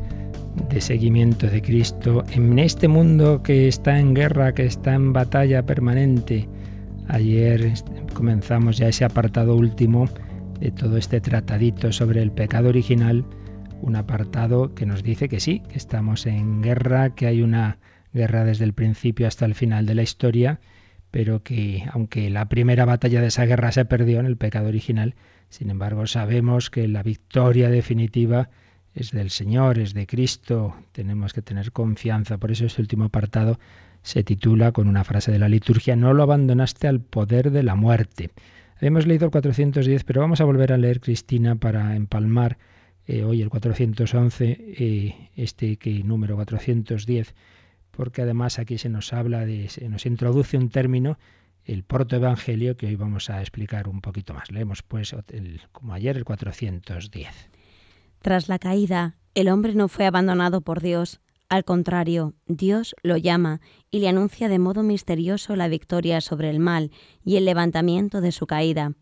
de 0.69 0.81
seguimiento 0.81 1.49
de 1.49 1.63
Cristo 1.63 2.23
en 2.31 2.61
este 2.61 2.87
mundo 2.87 3.43
que 3.43 3.67
está 3.67 3.99
en 3.99 4.15
guerra, 4.15 4.55
que 4.55 4.67
está 4.67 4.95
en 4.95 5.13
batalla 5.13 5.67
permanente. 5.67 6.49
Ayer 7.09 7.73
comenzamos 8.15 8.77
ya 8.77 8.87
ese 8.87 9.05
apartado 9.05 9.57
último 9.57 10.05
de 10.61 10.71
todo 10.71 10.97
este 10.97 11.21
tratadito 11.21 11.91
sobre 11.91 12.23
el 12.23 12.31
pecado 12.31 12.69
original, 12.69 13.25
un 13.83 13.97
apartado 13.97 14.77
que 14.77 14.87
nos 14.87 15.03
dice 15.03 15.29
que 15.29 15.41
sí, 15.41 15.65
que 15.69 15.77
estamos 15.77 16.25
en 16.27 16.63
guerra, 16.63 17.17
que 17.17 17.27
hay 17.27 17.43
una 17.43 17.79
guerra 18.13 18.45
desde 18.45 18.65
el 18.65 18.75
principio 18.75 19.27
hasta 19.27 19.45
el 19.45 19.57
final 19.57 19.87
de 19.87 19.97
la 19.97 20.03
historia, 20.03 20.61
pero 21.11 21.43
que 21.43 21.83
aunque 21.91 22.31
la 22.31 22.49
primera 22.49 22.85
batalla 22.85 23.21
de 23.21 23.27
esa 23.27 23.45
guerra 23.45 23.73
se 23.73 23.87
perdió 23.87 24.21
en 24.21 24.27
el 24.27 24.37
pecado 24.37 24.69
original, 24.69 25.17
sin 25.49 25.71
embargo, 25.71 26.07
sabemos 26.07 26.71
que 26.71 26.89
la 26.89 27.03
victoria 27.03 27.71
definitiva 27.71 28.51
es 28.95 29.11
del 29.11 29.31
Señor, 29.31 29.79
es 29.79 29.95
de 29.95 30.07
Cristo. 30.07 30.75
Tenemos 30.93 31.33
que 31.33 31.43
tener 31.43 31.73
confianza. 31.73 32.39
Por 32.39 32.51
eso 32.51 32.67
este 32.67 32.81
último 32.81 33.05
apartado 33.05 33.59
se 34.03 34.23
titula 34.23 34.73
con 34.73 34.89
una 34.89 35.05
frase 35.05 35.33
de 35.33 35.39
la 35.39 35.49
liturgia, 35.49 35.97
no 35.97 36.15
lo 36.15 36.23
abandonaste 36.23 36.87
al 36.87 37.01
poder 37.01 37.51
de 37.51 37.63
la 37.63 37.75
muerte. 37.75 38.31
Hemos 38.81 39.07
leído 39.07 39.25
el 39.27 39.31
410, 39.33 40.05
pero 40.05 40.21
vamos 40.21 40.41
a 40.41 40.45
volver 40.45 40.73
a 40.73 40.77
leer, 40.77 41.01
Cristina, 41.01 41.57
para 41.57 41.97
empalmar 41.97 42.57
eh, 43.07 43.25
hoy 43.25 43.43
el 43.43 43.49
411, 43.51 44.59
eh, 44.79 45.31
este 45.37 45.77
que 45.77 46.05
número 46.05 46.37
410, 46.37 47.35
porque 47.91 48.23
además 48.23 48.59
aquí 48.59 48.79
se 48.79 48.89
nos 48.89 49.13
habla 49.13 49.45
de, 49.45 49.69
se 49.69 49.89
nos 49.89 50.07
introduce 50.07 50.57
un 50.57 50.69
término 50.69 51.19
el 51.67 51.83
protoevangelio 51.83 52.77
que 52.77 52.87
hoy 52.87 52.97
vamos 52.97 53.29
a 53.29 53.41
explicar 53.41 53.89
un 53.89 54.01
poquito 54.01 54.33
más. 54.33 54.51
Leemos 54.51 54.83
pues 54.83 55.15
como 55.73 55.93
ayer 55.93 56.17
el 56.17 56.25
410. 56.25 57.51
Tras 58.23 58.49
la 58.49 58.59
caída, 58.59 59.17
el 59.35 59.49
hombre 59.49 59.75
no 59.75 59.89
fue 59.89 60.07
abandonado 60.07 60.61
por 60.61 60.81
Dios. 60.81 61.21
Al 61.49 61.65
contrario, 61.65 62.35
Dios 62.47 62.95
lo 63.03 63.17
llama 63.17 63.61
y 63.91 63.99
le 63.99 64.09
anuncia 64.09 64.49
de 64.49 64.59
modo 64.59 64.83
misterioso 64.83 65.57
la 65.57 65.69
victoria 65.69 66.21
sobre 66.21 66.51
el 66.51 66.61
mal 66.61 66.91
y 67.25 67.37
el 67.37 67.45
levantamiento 67.45 68.21
de 68.21 68.33
su 68.33 68.47
caída. 68.47 68.93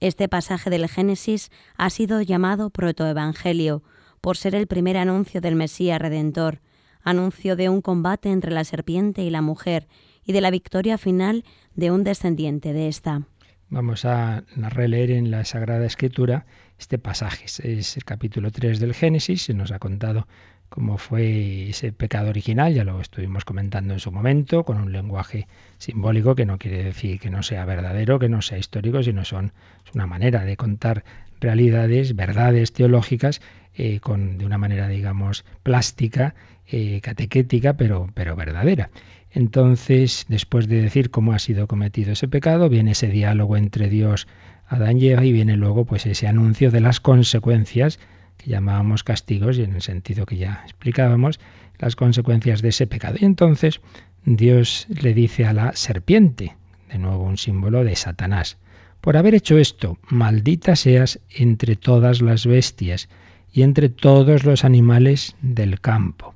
Este 0.00 0.28
pasaje 0.28 0.68
del 0.68 0.88
Génesis 0.88 1.50
ha 1.76 1.88
sido 1.90 2.20
llamado 2.20 2.70
protoevangelio 2.70 3.82
por 4.20 4.36
ser 4.36 4.54
el 4.54 4.66
primer 4.66 4.96
anuncio 4.96 5.40
del 5.40 5.54
Mesías 5.54 6.00
Redentor, 6.00 6.60
anuncio 7.02 7.56
de 7.56 7.68
un 7.68 7.80
combate 7.80 8.30
entre 8.30 8.52
la 8.52 8.64
serpiente 8.64 9.22
y 9.22 9.30
la 9.30 9.40
mujer 9.40 9.86
y 10.26 10.32
de 10.32 10.40
la 10.40 10.50
victoria 10.50 10.98
final 10.98 11.44
de 11.74 11.90
un 11.90 12.04
descendiente 12.04 12.72
de 12.72 12.88
esta. 12.88 13.22
Vamos 13.68 14.04
a 14.04 14.44
releer 14.54 15.10
en 15.10 15.30
la 15.30 15.44
Sagrada 15.44 15.86
Escritura 15.86 16.46
este 16.78 16.98
pasaje. 16.98 17.46
Es 17.46 17.96
el 17.96 18.04
capítulo 18.04 18.50
3 18.50 18.78
del 18.78 18.94
Génesis. 18.94 19.42
Se 19.42 19.54
nos 19.54 19.72
ha 19.72 19.78
contado 19.78 20.26
cómo 20.68 20.98
fue 20.98 21.70
ese 21.70 21.92
pecado 21.92 22.30
original, 22.30 22.74
ya 22.74 22.84
lo 22.84 23.00
estuvimos 23.00 23.44
comentando 23.44 23.94
en 23.94 24.00
su 24.00 24.10
momento, 24.10 24.64
con 24.64 24.78
un 24.78 24.92
lenguaje 24.92 25.46
simbólico 25.78 26.34
que 26.34 26.46
no 26.46 26.58
quiere 26.58 26.82
decir 26.82 27.20
que 27.20 27.30
no 27.30 27.42
sea 27.42 27.64
verdadero, 27.64 28.18
que 28.18 28.28
no 28.28 28.42
sea 28.42 28.58
histórico, 28.58 29.02
sino 29.02 29.24
son 29.24 29.52
es 29.86 29.94
una 29.94 30.06
manera 30.06 30.44
de 30.44 30.56
contar 30.56 31.04
realidades, 31.40 32.16
verdades 32.16 32.72
teológicas, 32.72 33.40
eh, 33.74 34.00
con, 34.00 34.38
de 34.38 34.46
una 34.46 34.58
manera, 34.58 34.88
digamos, 34.88 35.44
plástica, 35.62 36.34
eh, 36.66 37.00
catequética, 37.02 37.74
pero, 37.74 38.10
pero 38.14 38.34
verdadera. 38.34 38.90
Entonces, 39.36 40.24
después 40.30 40.66
de 40.66 40.80
decir 40.80 41.10
cómo 41.10 41.34
ha 41.34 41.38
sido 41.38 41.66
cometido 41.66 42.12
ese 42.12 42.26
pecado, 42.26 42.70
viene 42.70 42.92
ese 42.92 43.08
diálogo 43.08 43.58
entre 43.58 43.90
Dios, 43.90 44.28
Adán 44.66 44.96
y 44.96 45.08
Eva 45.08 45.26
y 45.26 45.32
viene 45.32 45.58
luego 45.58 45.84
pues 45.84 46.06
ese 46.06 46.26
anuncio 46.26 46.70
de 46.70 46.80
las 46.80 47.00
consecuencias 47.00 47.98
que 48.38 48.48
llamábamos 48.48 49.04
castigos 49.04 49.58
y 49.58 49.64
en 49.64 49.74
el 49.74 49.82
sentido 49.82 50.24
que 50.24 50.38
ya 50.38 50.62
explicábamos, 50.64 51.38
las 51.78 51.96
consecuencias 51.96 52.62
de 52.62 52.70
ese 52.70 52.86
pecado. 52.86 53.16
Y 53.20 53.26
entonces 53.26 53.82
Dios 54.24 54.86
le 54.88 55.12
dice 55.12 55.44
a 55.44 55.52
la 55.52 55.76
serpiente, 55.76 56.56
de 56.90 56.96
nuevo 56.96 57.24
un 57.24 57.36
símbolo 57.36 57.84
de 57.84 57.94
Satanás, 57.94 58.56
por 59.02 59.18
haber 59.18 59.34
hecho 59.34 59.58
esto, 59.58 59.98
maldita 60.08 60.76
seas 60.76 61.20
entre 61.28 61.76
todas 61.76 62.22
las 62.22 62.46
bestias 62.46 63.10
y 63.52 63.64
entre 63.64 63.90
todos 63.90 64.44
los 64.44 64.64
animales 64.64 65.36
del 65.42 65.78
campo. 65.78 66.34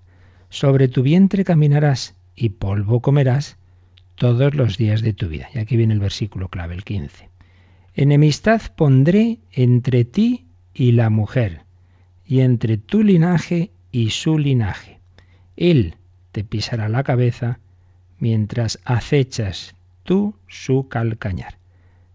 Sobre 0.51 0.89
tu 0.89 1.03
vientre 1.03 1.45
caminarás 1.45 2.15
y 2.35 2.51
polvo 2.51 3.01
comerás 3.01 3.59
todos 4.15 4.55
los 4.55 4.77
días 4.77 5.03
de 5.03 5.13
tu 5.13 5.29
vida. 5.29 5.49
Y 5.55 5.59
aquí 5.59 5.77
viene 5.77 5.95
el 5.95 6.01
versículo 6.01 6.49
clave, 6.49 6.75
el 6.75 6.85
15. 6.85 7.31
Enemistad 7.95 8.63
pondré 8.77 9.39
entre 9.53 10.05
ti 10.05 10.47
y 10.75 10.93
la 10.93 11.11
mujer, 11.11 11.63
y 12.25 12.41
entre 12.41 12.77
tu 12.79 13.03
linaje 13.03 13.73
y 13.91 14.11
su 14.11 14.39
linaje. 14.39 15.01
Él 15.57 15.97
te 16.33 16.45
pisará 16.45 16.89
la 16.89 17.03
cabeza 17.03 17.61
mientras 18.19 18.79
acechas 18.85 19.75
tú 20.03 20.35
su 20.49 20.89
calcañar. 20.89 21.59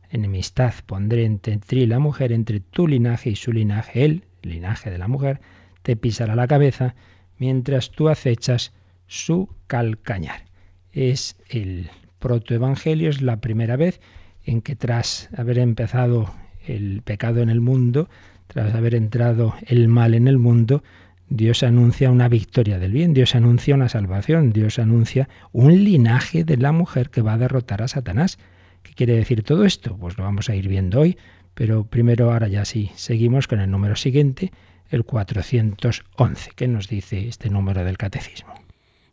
Enemistad 0.09 0.73
pondré 0.85 1.25
entre 1.25 1.57
ti 1.57 1.79
y 1.79 1.85
la 1.85 1.99
mujer, 1.99 2.31
entre 2.31 2.59
tu 2.59 2.87
linaje 2.87 3.31
y 3.31 3.35
su 3.35 3.51
linaje. 3.51 4.05
Él, 4.05 4.23
linaje 4.41 4.89
de 4.89 4.97
la 4.97 5.07
mujer, 5.07 5.41
te 5.81 5.95
pisará 5.95 6.35
la 6.35 6.47
cabeza 6.47 6.95
mientras 7.37 7.91
tú 7.91 8.09
acechas 8.09 8.73
su 9.07 9.49
calcañar. 9.67 10.45
Es 10.91 11.35
el 11.49 11.89
protoevangelio, 12.19 13.09
es 13.09 13.21
la 13.21 13.37
primera 13.37 13.75
vez 13.75 14.01
en 14.45 14.61
que 14.61 14.75
tras 14.75 15.29
haber 15.35 15.59
empezado 15.59 16.33
el 16.65 17.01
pecado 17.01 17.41
en 17.41 17.49
el 17.49 17.61
mundo, 17.61 18.09
tras 18.47 18.73
haber 18.75 18.95
entrado 18.95 19.55
el 19.65 19.87
mal 19.87 20.13
en 20.13 20.27
el 20.27 20.37
mundo, 20.37 20.83
Dios 21.29 21.63
anuncia 21.63 22.11
una 22.11 22.29
victoria 22.29 22.77
del 22.77 22.91
bien, 22.91 23.13
Dios 23.13 23.33
anuncia 23.35 23.73
una 23.73 23.89
salvación, 23.89 24.51
Dios 24.51 24.77
anuncia 24.77 25.27
un 25.51 25.83
linaje 25.83 26.43
de 26.43 26.57
la 26.57 26.71
mujer 26.71 27.09
que 27.09 27.21
va 27.21 27.33
a 27.33 27.37
derrotar 27.37 27.81
a 27.81 27.87
Satanás. 27.87 28.37
¿Qué 28.83 28.93
quiere 28.93 29.15
decir 29.15 29.41
todo 29.43 29.65
esto? 29.65 29.97
Pues 29.97 30.17
lo 30.17 30.23
vamos 30.23 30.49
a 30.49 30.55
ir 30.55 30.67
viendo 30.67 30.99
hoy, 30.99 31.17
pero 31.55 31.85
primero 31.85 32.31
ahora 32.31 32.47
ya 32.47 32.63
sí, 32.65 32.91
seguimos 32.95 33.47
con 33.47 33.59
el 33.59 33.71
número 33.71 33.95
siguiente, 33.95 34.51
el 34.89 35.03
411, 35.03 36.51
que 36.55 36.67
nos 36.67 36.87
dice 36.87 37.27
este 37.27 37.49
número 37.49 37.83
del 37.83 37.97
catecismo. 37.97 38.64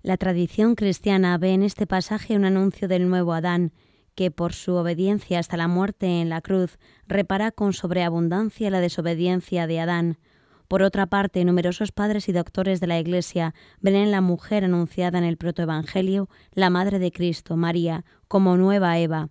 La 0.02 0.16
tradición 0.16 0.74
cristiana 0.74 1.38
ve 1.38 1.52
en 1.52 1.62
este 1.62 1.86
pasaje 1.86 2.34
un 2.34 2.44
anuncio 2.44 2.88
del 2.88 3.08
nuevo 3.08 3.34
Adán, 3.34 3.72
que 4.16 4.32
por 4.32 4.52
su 4.52 4.74
obediencia 4.74 5.38
hasta 5.38 5.56
la 5.56 5.68
muerte 5.68 6.20
en 6.20 6.28
la 6.28 6.40
cruz 6.40 6.80
repara 7.06 7.52
con 7.52 7.72
sobreabundancia 7.72 8.68
la 8.70 8.80
desobediencia 8.80 9.68
de 9.68 9.78
Adán. 9.78 10.18
Por 10.66 10.82
otra 10.82 11.06
parte, 11.06 11.44
numerosos 11.44 11.92
padres 11.92 12.28
y 12.28 12.32
doctores 12.32 12.80
de 12.80 12.88
la 12.88 12.98
Iglesia 12.98 13.54
ven 13.80 13.94
en 13.94 14.10
la 14.10 14.20
mujer 14.20 14.64
anunciada 14.64 15.18
en 15.18 15.24
el 15.24 15.36
protoevangelio 15.36 16.28
la 16.52 16.68
Madre 16.68 16.98
de 16.98 17.12
Cristo, 17.12 17.56
María, 17.56 18.04
como 18.26 18.56
nueva 18.56 18.98
Eva. 18.98 19.28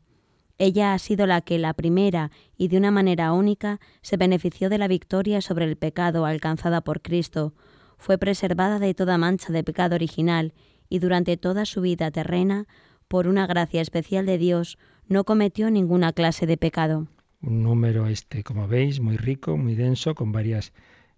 Ella 0.58 0.94
ha 0.94 1.00
sido 1.00 1.28
la 1.28 1.42
que 1.42 1.60
la 1.60 1.74
primera 1.74 2.32
y 2.56 2.70
de 2.70 2.78
una 2.78 2.92
manera 2.92 3.34
única 3.34 3.82
se 4.02 4.16
benefició 4.16 4.70
de 4.70 4.78
la 4.78 4.88
victoria 4.88 5.42
sobre 5.42 5.66
el 5.66 5.76
pecado 5.76 6.26
alcanzada 6.26 6.80
por 6.80 7.02
Cristo, 7.02 7.54
fue 8.02 8.18
preservada 8.18 8.80
de 8.80 8.96
toda 8.96 9.20
mancha 9.20 9.54
de 9.54 9.64
pecado 9.64 9.94
original 9.94 10.54
y 10.90 10.98
durante 10.98 11.38
toda 11.38 11.66
su 11.66 11.82
vida 11.82 12.10
terrena 12.10 12.66
por 13.08 13.28
una 13.28 13.46
gracia 13.46 13.80
especial 13.80 14.26
de 14.26 14.40
Dios, 14.40 14.80
no 15.08 15.24
cometió 15.24 15.70
ninguna 15.70 16.12
clase 16.12 16.48
de 16.48 16.58
pecado. 16.58 17.08
Un 17.42 17.62
número 17.62 18.08
este, 18.08 18.44
como 18.44 18.68
veis, 18.68 19.00
muy 19.00 19.18
rico, 19.18 19.56
muy 19.56 19.76
denso, 19.76 20.16
con 20.16 20.32
varias 20.32 20.74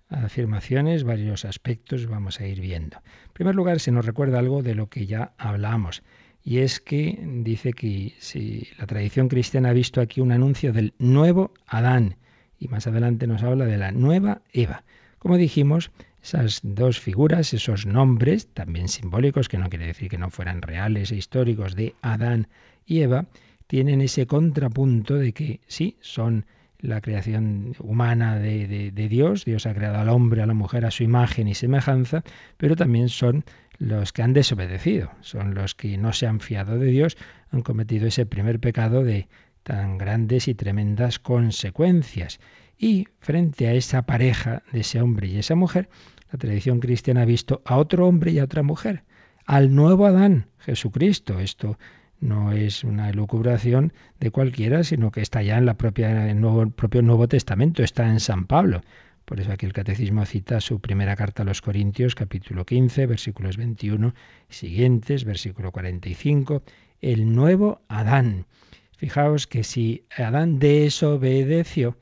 afirmaciones, 0.09 1.05
varios 1.05 1.45
aspectos, 1.45 2.07
vamos 2.07 2.41
a 2.41 2.47
ir 2.47 2.59
viendo. 2.59 2.97
En 2.97 3.33
primer 3.33 3.55
lugar, 3.55 3.79
se 3.79 3.91
nos 3.91 4.05
recuerda 4.05 4.39
algo 4.39 4.61
de 4.61 4.75
lo 4.75 4.89
que 4.89 5.05
ya 5.05 5.33
hablamos, 5.37 6.03
y 6.43 6.57
es 6.59 6.81
que 6.81 7.17
dice 7.43 7.71
que 7.71 8.13
si 8.19 8.67
la 8.77 8.87
tradición 8.87 9.29
cristiana 9.29 9.69
ha 9.69 9.73
visto 9.73 10.01
aquí 10.01 10.19
un 10.19 10.33
anuncio 10.33 10.73
del 10.73 10.93
nuevo 10.99 11.53
Adán, 11.65 12.17
y 12.59 12.67
más 12.67 12.87
adelante 12.87 13.25
nos 13.27 13.43
habla 13.43 13.65
de 13.65 13.77
la 13.77 13.91
nueva 13.91 14.41
Eva. 14.51 14.83
Como 15.19 15.37
dijimos, 15.37 15.91
esas 16.23 16.61
dos 16.63 16.99
figuras, 16.99 17.53
esos 17.53 17.85
nombres, 17.85 18.47
también 18.47 18.87
simbólicos, 18.87 19.49
que 19.49 19.57
no 19.57 19.69
quiere 19.69 19.87
decir 19.87 20.09
que 20.09 20.17
no 20.17 20.29
fueran 20.29 20.61
reales 20.61 21.11
e 21.11 21.17
históricos, 21.17 21.75
de 21.75 21.95
Adán 22.01 22.47
y 22.85 23.01
Eva, 23.01 23.25
tienen 23.67 24.01
ese 24.01 24.25
contrapunto 24.25 25.15
de 25.15 25.33
que 25.33 25.59
sí, 25.67 25.97
son 25.99 26.45
la 26.79 27.01
creación 27.01 27.75
humana 27.79 28.37
de, 28.37 28.91
Dios, 28.91 29.45
Dios 29.45 29.65
ha 29.65 29.73
creado 29.73 29.99
al 29.99 30.09
hombre, 30.09 30.41
a 30.41 30.45
la 30.45 30.53
mujer 30.53 30.85
a 30.85 30.91
su 30.91 31.03
imagen 31.03 31.47
y 31.47 31.55
semejanza, 31.55 32.23
pero 32.57 32.75
también 32.75 33.09
son 33.09 33.45
los 33.77 34.13
que 34.13 34.21
han 34.21 34.33
desobedecido, 34.33 35.11
son 35.21 35.55
los 35.55 35.75
que 35.75 35.97
no 35.97 36.13
se 36.13 36.27
han 36.27 36.39
fiado 36.39 36.77
de 36.77 36.87
Dios, 36.87 37.17
han 37.51 37.61
cometido 37.61 38.07
ese 38.07 38.25
primer 38.25 38.59
pecado 38.59 39.03
de 39.03 39.27
tan 39.63 39.97
grandes 39.97 40.47
y 40.47 40.55
tremendas 40.55 41.19
consecuencias. 41.19 42.39
Y 42.77 43.07
frente 43.19 43.67
a 43.67 43.73
esa 43.73 44.01
pareja 44.01 44.63
de 44.73 44.81
ese 44.81 45.01
hombre 45.01 45.27
y 45.27 45.37
esa 45.37 45.55
mujer, 45.55 45.89
la 46.33 46.39
tradición 46.39 46.79
cristiana 46.79 47.21
ha 47.21 47.25
visto 47.25 47.61
a 47.63 47.77
otro 47.77 48.07
hombre 48.07 48.31
y 48.31 48.39
a 48.39 48.45
otra 48.45 48.63
mujer, 48.63 49.03
al 49.45 49.75
nuevo 49.75 50.07
Adán, 50.07 50.47
Jesucristo. 50.57 51.39
Esto 51.39 51.77
no 52.19 52.51
es 52.51 52.83
una 52.83 53.11
elucubración 53.11 53.93
de 54.19 54.31
cualquiera, 54.31 54.83
sino 54.83 55.11
que 55.11 55.21
está 55.21 55.43
ya 55.43 55.59
en 55.59 55.69
el, 55.69 56.41
nuevo, 56.41 56.67
propio 56.71 57.03
Nuevo 57.03 57.27
Testamento, 57.27 57.83
está 57.83 58.07
en 58.07 58.19
San 58.19 58.47
Pablo. 58.47 58.81
Por 59.25 59.39
eso 59.39 59.51
aquí 59.51 59.67
el 59.67 59.73
Catecismo 59.73 60.25
cita 60.25 60.59
su 60.59 60.79
primera 60.79 61.15
carta 61.15 61.43
a 61.43 61.45
los 61.45 61.61
Corintios, 61.61 62.15
capítulo 62.15 62.65
15, 62.65 63.05
versículos 63.05 63.55
21 63.55 64.15
y 64.49 64.53
siguientes, 64.53 65.25
versículo 65.25 65.71
45, 65.71 66.63
el 67.01 67.31
nuevo 67.31 67.81
Adán. 67.87 68.47
Fijaos 68.97 69.45
que 69.45 69.63
si 69.63 70.05
Adán 70.17 70.57
desobedeció, 70.57 71.95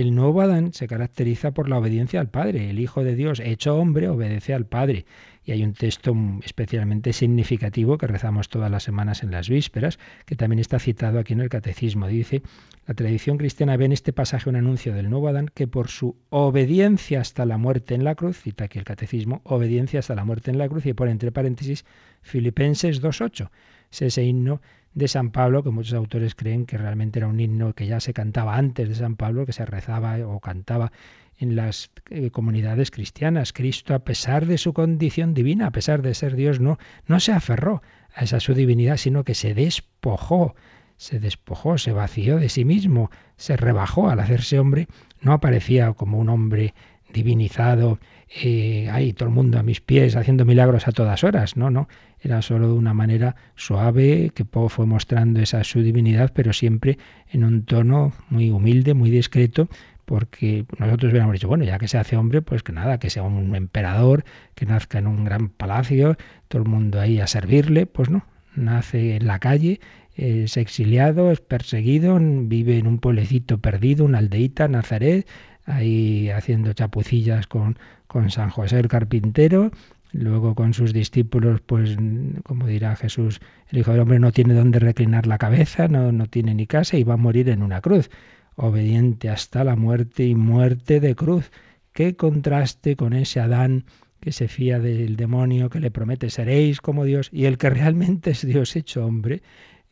el 0.00 0.14
nuevo 0.14 0.42
Adán 0.42 0.74
se 0.74 0.88
caracteriza 0.88 1.52
por 1.52 1.70
la 1.70 1.78
obediencia 1.78 2.20
al 2.20 2.28
Padre. 2.28 2.68
El 2.68 2.80
Hijo 2.80 3.02
de 3.02 3.16
Dios, 3.16 3.40
hecho 3.40 3.76
hombre, 3.76 4.10
obedece 4.10 4.52
al 4.52 4.66
Padre. 4.66 5.06
Y 5.42 5.52
hay 5.52 5.64
un 5.64 5.72
texto 5.72 6.14
especialmente 6.44 7.14
significativo 7.14 7.96
que 7.96 8.06
rezamos 8.06 8.50
todas 8.50 8.70
las 8.70 8.82
semanas 8.82 9.22
en 9.22 9.30
las 9.30 9.48
vísperas, 9.48 9.98
que 10.26 10.36
también 10.36 10.58
está 10.58 10.78
citado 10.80 11.18
aquí 11.18 11.32
en 11.32 11.40
el 11.40 11.48
Catecismo. 11.48 12.08
Dice, 12.08 12.42
la 12.86 12.92
tradición 12.92 13.38
cristiana 13.38 13.78
ve 13.78 13.86
en 13.86 13.92
este 13.92 14.12
pasaje 14.12 14.50
un 14.50 14.56
anuncio 14.56 14.92
del 14.92 15.08
nuevo 15.08 15.28
Adán 15.28 15.48
que 15.54 15.66
por 15.66 15.88
su 15.88 16.14
obediencia 16.28 17.22
hasta 17.22 17.46
la 17.46 17.56
muerte 17.56 17.94
en 17.94 18.04
la 18.04 18.16
cruz, 18.16 18.42
cita 18.42 18.64
aquí 18.64 18.78
el 18.78 18.84
Catecismo, 18.84 19.40
obediencia 19.44 20.00
hasta 20.00 20.14
la 20.14 20.26
muerte 20.26 20.50
en 20.50 20.58
la 20.58 20.68
cruz, 20.68 20.84
y 20.84 20.92
pone 20.92 21.12
entre 21.12 21.32
paréntesis 21.32 21.86
Filipenses 22.20 23.00
2.8. 23.00 23.48
Es 23.96 24.02
ese 24.02 24.24
himno 24.24 24.60
de 24.92 25.08
San 25.08 25.30
Pablo, 25.30 25.62
que 25.62 25.70
muchos 25.70 25.94
autores 25.94 26.34
creen 26.34 26.66
que 26.66 26.76
realmente 26.76 27.18
era 27.18 27.28
un 27.28 27.40
himno 27.40 27.74
que 27.74 27.86
ya 27.86 28.00
se 28.00 28.12
cantaba 28.12 28.56
antes 28.56 28.88
de 28.88 28.94
San 28.94 29.16
Pablo, 29.16 29.46
que 29.46 29.52
se 29.52 29.64
rezaba 29.64 30.18
o 30.26 30.40
cantaba 30.40 30.92
en 31.38 31.56
las 31.56 31.90
eh, 32.10 32.30
comunidades 32.30 32.90
cristianas. 32.90 33.52
Cristo, 33.52 33.94
a 33.94 34.00
pesar 34.00 34.46
de 34.46 34.58
su 34.58 34.72
condición 34.72 35.34
divina, 35.34 35.68
a 35.68 35.70
pesar 35.70 36.02
de 36.02 36.14
ser 36.14 36.36
Dios, 36.36 36.60
no, 36.60 36.78
no 37.06 37.20
se 37.20 37.32
aferró 37.32 37.82
a 38.14 38.24
esa 38.24 38.40
su 38.40 38.54
divinidad, 38.54 38.96
sino 38.96 39.24
que 39.24 39.34
se 39.34 39.54
despojó, 39.54 40.54
se 40.96 41.18
despojó, 41.18 41.78
se 41.78 41.92
vació 41.92 42.38
de 42.38 42.48
sí 42.48 42.64
mismo, 42.64 43.10
se 43.36 43.56
rebajó 43.56 44.08
al 44.08 44.20
hacerse 44.20 44.58
hombre, 44.58 44.88
no 45.20 45.32
aparecía 45.32 45.92
como 45.92 46.18
un 46.18 46.28
hombre 46.28 46.74
divinizado, 47.12 47.98
eh, 48.28 48.88
ahí 48.90 49.12
todo 49.12 49.28
el 49.28 49.34
mundo 49.34 49.58
a 49.58 49.62
mis 49.62 49.80
pies 49.80 50.16
haciendo 50.16 50.44
milagros 50.44 50.88
a 50.88 50.92
todas 50.92 51.22
horas. 51.24 51.56
No, 51.56 51.70
no, 51.70 51.88
era 52.20 52.42
solo 52.42 52.68
de 52.68 52.74
una 52.74 52.94
manera 52.94 53.36
suave 53.54 54.32
que 54.34 54.44
fue 54.44 54.86
mostrando 54.86 55.40
esa 55.40 55.62
su 55.64 55.82
divinidad, 55.82 56.32
pero 56.34 56.52
siempre 56.52 56.98
en 57.30 57.44
un 57.44 57.64
tono 57.64 58.12
muy 58.28 58.50
humilde, 58.50 58.94
muy 58.94 59.10
discreto, 59.10 59.68
porque 60.04 60.64
nosotros 60.78 61.10
hubiéramos 61.10 61.34
dicho, 61.34 61.48
bueno, 61.48 61.64
ya 61.64 61.78
que 61.78 61.88
se 61.88 61.98
hace 61.98 62.16
hombre, 62.16 62.42
pues 62.42 62.62
que 62.62 62.72
nada, 62.72 62.98
que 62.98 63.10
sea 63.10 63.22
un 63.22 63.54
emperador, 63.54 64.24
que 64.54 64.66
nazca 64.66 64.98
en 64.98 65.06
un 65.06 65.24
gran 65.24 65.48
palacio, 65.48 66.16
todo 66.48 66.62
el 66.62 66.68
mundo 66.68 67.00
ahí 67.00 67.20
a 67.20 67.26
servirle, 67.26 67.86
pues 67.86 68.08
no, 68.08 68.24
nace 68.54 69.16
en 69.16 69.26
la 69.26 69.38
calle, 69.38 69.80
es 70.14 70.56
exiliado, 70.56 71.30
es 71.30 71.40
perseguido, 71.40 72.18
vive 72.20 72.78
en 72.78 72.86
un 72.86 72.98
pueblecito 72.98 73.58
perdido, 73.58 74.04
una 74.04 74.18
aldeíta, 74.18 74.68
Nazaret, 74.68 75.26
ahí 75.66 76.30
haciendo 76.30 76.72
chapucillas 76.72 77.46
con, 77.46 77.76
con 78.06 78.30
San 78.30 78.50
José 78.50 78.78
el 78.78 78.88
carpintero, 78.88 79.70
luego 80.12 80.54
con 80.54 80.74
sus 80.74 80.92
discípulos, 80.92 81.60
pues 81.60 81.96
como 82.44 82.66
dirá 82.66 82.96
Jesús, 82.96 83.40
el 83.68 83.78
Hijo 83.78 83.92
del 83.92 84.00
Hombre 84.00 84.18
no 84.18 84.32
tiene 84.32 84.54
dónde 84.54 84.78
reclinar 84.78 85.26
la 85.26 85.38
cabeza, 85.38 85.88
no, 85.88 86.12
no 86.12 86.26
tiene 86.26 86.54
ni 86.54 86.66
casa 86.66 86.96
y 86.96 87.04
va 87.04 87.14
a 87.14 87.18
morir 87.18 87.48
en 87.48 87.62
una 87.62 87.80
cruz 87.80 88.10
obediente 88.56 89.28
hasta 89.28 89.64
la 89.64 89.76
muerte 89.76 90.24
y 90.24 90.34
muerte 90.34 91.00
de 91.00 91.14
cruz. 91.14 91.50
Qué 91.92 92.16
contraste 92.16 92.96
con 92.96 93.12
ese 93.12 93.40
Adán 93.40 93.84
que 94.20 94.32
se 94.32 94.48
fía 94.48 94.80
del 94.80 95.16
demonio, 95.16 95.70
que 95.70 95.80
le 95.80 95.90
promete 95.90 96.30
seréis 96.30 96.80
como 96.80 97.04
Dios, 97.04 97.28
y 97.32 97.44
el 97.44 97.58
que 97.58 97.70
realmente 97.70 98.30
es 98.30 98.46
Dios 98.46 98.74
hecho 98.76 99.04
hombre, 99.04 99.42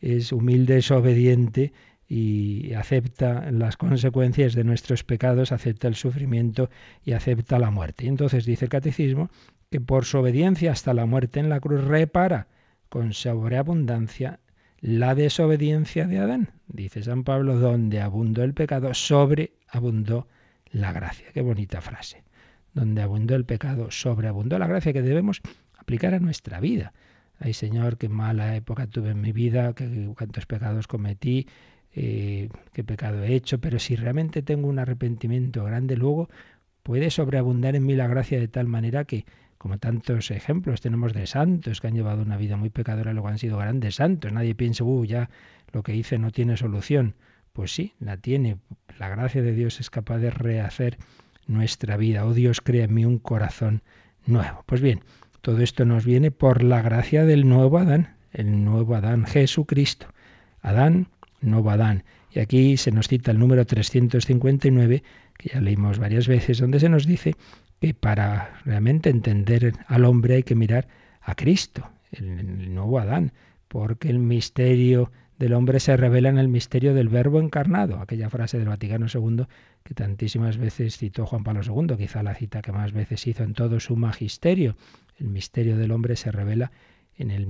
es 0.00 0.32
humilde, 0.32 0.78
es 0.78 0.90
obediente 0.90 1.72
y 2.08 2.74
acepta 2.74 3.50
las 3.50 3.76
consecuencias 3.76 4.54
de 4.54 4.64
nuestros 4.64 5.04
pecados, 5.04 5.52
acepta 5.52 5.88
el 5.88 5.94
sufrimiento 5.94 6.70
y 7.04 7.12
acepta 7.12 7.58
la 7.58 7.70
muerte. 7.70 8.04
Y 8.04 8.08
entonces 8.08 8.44
dice 8.44 8.66
el 8.66 8.70
catecismo 8.70 9.30
que 9.70 9.80
por 9.80 10.04
su 10.04 10.18
obediencia 10.18 10.72
hasta 10.72 10.94
la 10.94 11.06
muerte 11.06 11.40
en 11.40 11.48
la 11.48 11.60
cruz 11.60 11.82
repara 11.82 12.48
con 12.88 13.12
sobreabundancia 13.12 14.40
la 14.80 15.14
desobediencia 15.14 16.06
de 16.06 16.18
Adán. 16.18 16.50
Dice 16.68 17.02
San 17.02 17.24
Pablo, 17.24 17.58
donde 17.58 18.00
abundó 18.00 18.42
el 18.42 18.52
pecado, 18.52 18.92
sobreabundó 18.92 20.28
la 20.70 20.92
gracia. 20.92 21.28
Qué 21.32 21.40
bonita 21.40 21.80
frase. 21.80 22.22
Donde 22.74 23.00
abundó 23.00 23.34
el 23.34 23.44
pecado, 23.46 23.90
sobreabundó 23.90 24.58
la 24.58 24.66
gracia 24.66 24.92
que 24.92 25.02
debemos 25.02 25.40
aplicar 25.78 26.12
a 26.12 26.20
nuestra 26.20 26.60
vida. 26.60 26.92
Ay 27.38 27.52
Señor, 27.52 27.96
qué 27.96 28.08
mala 28.08 28.56
época 28.56 28.86
tuve 28.86 29.10
en 29.10 29.20
mi 29.20 29.32
vida, 29.32 29.72
qué, 29.74 30.12
cuántos 30.16 30.46
pecados 30.46 30.86
cometí, 30.86 31.46
eh, 31.94 32.48
qué 32.72 32.84
pecado 32.84 33.22
he 33.22 33.34
hecho, 33.34 33.58
pero 33.60 33.78
si 33.78 33.96
realmente 33.96 34.42
tengo 34.42 34.68
un 34.68 34.78
arrepentimiento 34.78 35.64
grande, 35.64 35.96
luego 35.96 36.28
puede 36.82 37.10
sobreabundar 37.10 37.76
en 37.76 37.86
mí 37.86 37.94
la 37.94 38.08
gracia 38.08 38.38
de 38.38 38.48
tal 38.48 38.66
manera 38.68 39.04
que 39.04 39.24
como 39.58 39.78
tantos 39.78 40.30
ejemplos 40.30 40.82
tenemos 40.82 41.14
de 41.14 41.26
santos 41.26 41.80
que 41.80 41.86
han 41.86 41.94
llevado 41.94 42.20
una 42.20 42.36
vida 42.36 42.58
muy 42.58 42.68
pecadora 42.68 43.14
luego 43.14 43.28
han 43.28 43.38
sido 43.38 43.56
grandes 43.56 43.94
santos. 43.94 44.30
Nadie 44.30 44.54
piensa, 44.54 44.84
uh, 44.84 45.04
ya 45.06 45.30
lo 45.72 45.82
que 45.82 45.96
hice 45.96 46.18
no 46.18 46.30
tiene 46.30 46.58
solución. 46.58 47.14
Pues 47.54 47.72
sí, 47.72 47.94
la 47.98 48.18
tiene. 48.18 48.58
La 48.98 49.08
gracia 49.08 49.40
de 49.40 49.54
Dios 49.54 49.80
es 49.80 49.88
capaz 49.88 50.18
de 50.18 50.30
rehacer 50.30 50.98
nuestra 51.46 51.96
vida. 51.96 52.26
Oh 52.26 52.34
Dios, 52.34 52.60
crea 52.60 52.84
en 52.84 52.92
mí 52.94 53.04
un 53.06 53.18
corazón 53.18 53.82
nuevo. 54.26 54.64
Pues 54.66 54.82
bien, 54.82 55.00
todo 55.40 55.60
esto 55.60 55.84
nos 55.84 56.04
viene 56.04 56.30
por 56.30 56.62
la 56.62 56.82
gracia 56.82 57.24
del 57.24 57.48
nuevo 57.48 57.78
Adán, 57.78 58.16
el 58.32 58.64
nuevo 58.64 58.96
Adán, 58.96 59.24
Jesucristo. 59.24 60.08
Adán, 60.60 61.08
nuevo 61.50 61.70
Adán. 61.70 62.04
Y 62.30 62.40
aquí 62.40 62.76
se 62.76 62.90
nos 62.90 63.08
cita 63.08 63.30
el 63.30 63.38
número 63.38 63.64
359, 63.64 65.02
que 65.38 65.48
ya 65.48 65.60
leímos 65.60 65.98
varias 65.98 66.26
veces, 66.26 66.58
donde 66.58 66.80
se 66.80 66.88
nos 66.88 67.06
dice 67.06 67.34
que 67.80 67.94
para 67.94 68.60
realmente 68.64 69.10
entender 69.10 69.74
al 69.86 70.04
hombre 70.04 70.36
hay 70.36 70.42
que 70.42 70.54
mirar 70.54 70.88
a 71.20 71.34
Cristo, 71.34 71.88
el, 72.12 72.74
nuevo 72.74 72.98
Adán, 72.98 73.32
porque 73.68 74.08
el 74.08 74.18
misterio 74.18 75.10
del 75.38 75.52
hombre 75.52 75.80
se 75.80 75.96
revela 75.96 76.28
en 76.28 76.38
el 76.38 76.48
misterio 76.48 76.94
del 76.94 77.08
Verbo 77.08 77.40
encarnado, 77.40 77.98
aquella 77.98 78.30
frase 78.30 78.58
del 78.58 78.68
Vaticano 78.68 79.06
II 79.12 79.46
que 79.82 79.94
tantísimas 79.94 80.56
veces 80.56 80.96
citó 80.96 81.26
Juan 81.26 81.44
Pablo 81.44 81.60
II, 81.62 81.96
quizá 81.96 82.22
la 82.22 82.34
cita 82.34 82.62
que 82.62 82.72
más 82.72 82.92
veces 82.92 83.26
hizo 83.26 83.42
en 83.42 83.52
todo 83.52 83.80
su 83.80 83.96
magisterio. 83.96 84.76
El 85.18 85.28
misterio 85.28 85.76
del 85.76 85.90
hombre 85.90 86.16
se 86.16 86.30
revela 86.30 86.72
en 87.16 87.30
el 87.30 87.46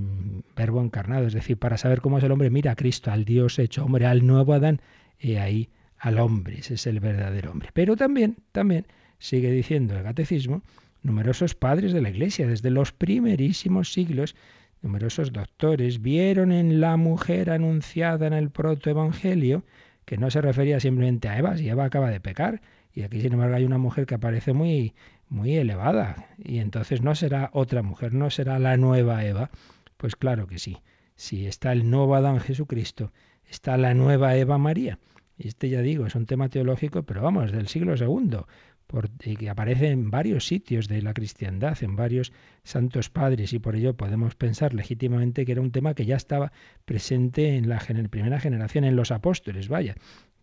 Verbo 0.55 0.81
encarnado, 0.81 1.27
es 1.27 1.33
decir, 1.33 1.57
para 1.57 1.77
saber 1.77 2.01
cómo 2.01 2.17
es 2.17 2.23
el 2.23 2.31
hombre, 2.31 2.49
mira 2.49 2.71
a 2.71 2.75
Cristo, 2.75 3.11
al 3.11 3.25
Dios 3.25 3.59
hecho 3.59 3.83
hombre, 3.83 4.05
al 4.05 4.25
nuevo 4.25 4.53
Adán, 4.53 4.81
y 5.19 5.35
ahí 5.35 5.69
al 5.97 6.19
hombre, 6.19 6.59
ese 6.59 6.75
es 6.75 6.87
el 6.87 6.99
verdadero 6.99 7.51
hombre. 7.51 7.69
Pero 7.73 7.95
también, 7.95 8.37
también 8.51 8.85
sigue 9.17 9.51
diciendo 9.51 9.97
el 9.97 10.03
catecismo, 10.03 10.61
numerosos 11.01 11.55
padres 11.55 11.93
de 11.93 12.01
la 12.01 12.09
Iglesia, 12.09 12.47
desde 12.47 12.69
los 12.69 12.91
primerísimos 12.91 13.93
siglos, 13.93 14.35
numerosos 14.81 15.31
doctores, 15.31 16.01
vieron 16.01 16.51
en 16.51 16.79
la 16.79 16.97
mujer 16.97 17.49
anunciada 17.49 18.27
en 18.27 18.33
el 18.33 18.49
protoevangelio 18.49 19.63
que 20.05 20.17
no 20.17 20.29
se 20.29 20.41
refería 20.41 20.79
simplemente 20.79 21.27
a 21.27 21.37
Eva, 21.39 21.57
si 21.57 21.67
Eva 21.67 21.85
acaba 21.85 22.11
de 22.11 22.19
pecar, 22.19 22.61
y 22.95 23.03
aquí 23.03 23.21
sin 23.21 23.33
embargo 23.33 23.55
hay 23.55 23.65
una 23.65 23.77
mujer 23.77 24.05
que 24.05 24.15
aparece 24.15 24.53
muy, 24.53 24.95
muy 25.27 25.55
elevada, 25.57 26.29
y 26.37 26.59
entonces 26.59 27.01
no 27.01 27.13
será 27.13 27.49
otra 27.53 27.83
mujer, 27.83 28.13
no 28.13 28.29
será 28.29 28.57
la 28.57 28.77
nueva 28.77 29.25
Eva. 29.25 29.51
Pues 29.97 30.15
claro 30.15 30.47
que 30.47 30.59
sí, 30.59 30.77
si 31.15 31.45
está 31.45 31.73
el 31.73 31.89
nuevo 31.89 32.15
Adán 32.15 32.39
Jesucristo, 32.39 33.11
está 33.49 33.77
la 33.77 33.93
nueva 33.93 34.37
Eva 34.37 34.57
María. 34.57 34.97
Y 35.37 35.49
este 35.49 35.69
ya 35.69 35.81
digo, 35.81 36.05
es 36.05 36.15
un 36.15 36.25
tema 36.25 36.47
teológico, 36.47 37.03
pero 37.03 37.21
vamos, 37.21 37.51
del 37.51 37.67
siglo 37.67 37.95
II, 37.95 38.39
y 39.25 39.35
que 39.35 39.49
aparece 39.49 39.89
en 39.89 40.09
varios 40.09 40.47
sitios 40.47 40.87
de 40.87 41.01
la 41.01 41.13
cristiandad, 41.13 41.77
en 41.81 41.97
varios 41.97 42.31
santos 42.63 43.09
padres, 43.09 43.51
y 43.51 43.59
por 43.59 43.75
ello 43.75 43.97
podemos 43.97 44.35
pensar 44.35 44.73
legítimamente 44.73 45.45
que 45.45 45.51
era 45.51 45.61
un 45.61 45.71
tema 45.71 45.95
que 45.95 46.05
ya 46.05 46.15
estaba 46.15 46.53
presente 46.85 47.57
en 47.57 47.67
la 47.67 47.79
primera 48.09 48.39
generación, 48.39 48.85
en 48.85 48.95
los 48.95 49.11
apóstoles, 49.11 49.67
vaya, 49.67 49.95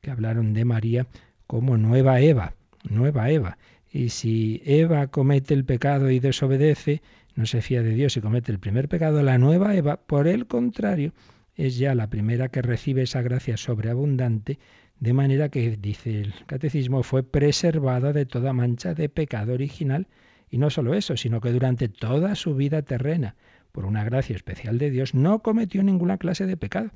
que 0.03 0.11
hablaron 0.11 0.53
de 0.53 0.67
María 0.67 1.07
como 1.47 1.77
nueva 1.77 2.21
Eva, 2.21 2.55
nueva 2.89 3.31
Eva. 3.31 3.59
Y 3.91 4.09
si 4.09 4.63
Eva 4.65 5.09
comete 5.09 5.55
el 5.55 5.65
pecado 5.65 6.11
y 6.11 6.19
desobedece, 6.19 7.03
no 7.35 7.47
se 7.47 7.63
fía 7.63 7.83
de 7.83 7.95
Dios 7.95 8.17
y 8.17 8.21
comete 8.21 8.53
el 8.53 8.59
primer 8.59 8.89
pecado, 8.89 9.23
la 9.23 9.39
nueva 9.39 9.75
Eva, 9.75 9.97
por 9.99 10.29
el 10.29 10.47
contrario, 10.47 11.13
es 11.55 11.77
ya 11.77 11.95
la 11.95 12.09
primera 12.09 12.49
que 12.49 12.63
recibe 12.63 13.03
esa 13.03 13.23
gracia 13.23 13.57
sobreabundante, 13.57 14.59
de 14.99 15.13
manera 15.13 15.49
que, 15.49 15.77
dice 15.77 16.21
el 16.21 16.35
catecismo, 16.47 17.03
fue 17.03 17.23
preservada 17.23 18.13
de 18.13 18.25
toda 18.25 18.53
mancha 18.53 18.95
de 18.95 19.09
pecado 19.09 19.53
original, 19.53 20.07
y 20.49 20.59
no 20.59 20.71
solo 20.71 20.95
eso, 20.95 21.17
sino 21.17 21.41
que 21.41 21.51
durante 21.51 21.89
toda 21.89 22.35
su 22.35 22.55
vida 22.55 22.83
terrena, 22.83 23.37
por 23.73 23.87
una 23.87 24.05
gracia 24.05 24.37
especial 24.37 24.79
de 24.79 24.91
Dios, 24.91 25.15
no 25.15 25.41
cometió 25.41 25.83
ninguna 25.83 26.19
clase 26.19 26.47
de 26.47 26.57
pecado. 26.57 26.91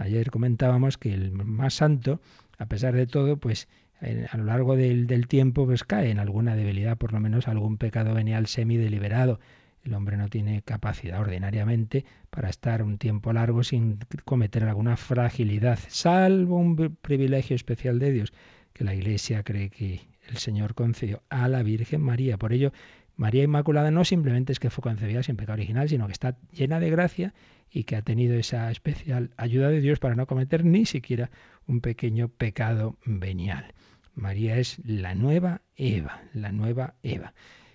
Ayer 0.00 0.30
comentábamos 0.30 0.96
que 0.96 1.12
el 1.12 1.30
más 1.32 1.74
santo, 1.74 2.22
a 2.56 2.64
pesar 2.64 2.94
de 2.94 3.06
todo, 3.06 3.36
pues 3.36 3.68
a 4.00 4.38
lo 4.38 4.44
largo 4.44 4.74
del, 4.74 5.28
tiempo 5.28 5.66
pues 5.66 5.84
cae 5.84 6.10
en 6.10 6.18
alguna 6.18 6.56
debilidad, 6.56 6.96
por 6.96 7.12
lo 7.12 7.20
menos 7.20 7.48
algún 7.48 7.76
pecado 7.76 8.14
venial 8.14 8.46
semi 8.46 8.78
deliberado, 8.78 9.40
el 9.84 9.92
hombre 9.92 10.16
no 10.16 10.28
tiene 10.28 10.62
capacidad 10.62 11.20
ordinariamente 11.20 12.06
para 12.30 12.48
estar 12.48 12.82
un 12.82 12.96
tiempo 12.96 13.34
largo 13.34 13.62
sin 13.62 13.98
cometer 14.24 14.64
alguna 14.64 14.96
fragilidad, 14.96 15.78
salvo 15.88 16.56
un 16.56 16.96
privilegio 17.02 17.54
especial 17.54 17.98
de 17.98 18.12
Dios 18.12 18.32
que 18.72 18.84
la 18.84 18.94
Iglesia 18.94 19.42
cree 19.42 19.68
que 19.68 20.00
el 20.30 20.38
Señor 20.38 20.74
concedió 20.74 21.22
a 21.28 21.46
la 21.46 21.62
Virgen 21.62 22.00
María. 22.00 22.38
Por 22.38 22.54
ello, 22.54 22.72
María 23.20 23.44
Inmaculada 23.44 23.90
no 23.90 24.06
simplemente 24.06 24.50
es 24.50 24.58
que 24.58 24.70
fue 24.70 24.80
concebida 24.80 25.22
sin 25.22 25.36
pecado 25.36 25.58
original, 25.58 25.86
sino 25.90 26.06
que 26.06 26.12
está 26.14 26.38
llena 26.52 26.80
de 26.80 26.88
gracia 26.88 27.34
y 27.70 27.84
que 27.84 27.96
ha 27.96 28.00
tenido 28.00 28.34
esa 28.34 28.70
especial 28.70 29.34
ayuda 29.36 29.68
de 29.68 29.82
Dios 29.82 29.98
para 29.98 30.14
no 30.14 30.26
cometer 30.26 30.64
ni 30.64 30.86
siquiera 30.86 31.30
un 31.66 31.82
pequeño 31.82 32.28
pecado 32.28 32.96
venial. 33.04 33.74
María 34.14 34.56
es 34.56 34.80
la 34.86 35.14
nueva 35.14 35.60
Eva, 35.76 36.22
la 36.32 36.50
nueva 36.50 36.94
Eva. 37.02 37.34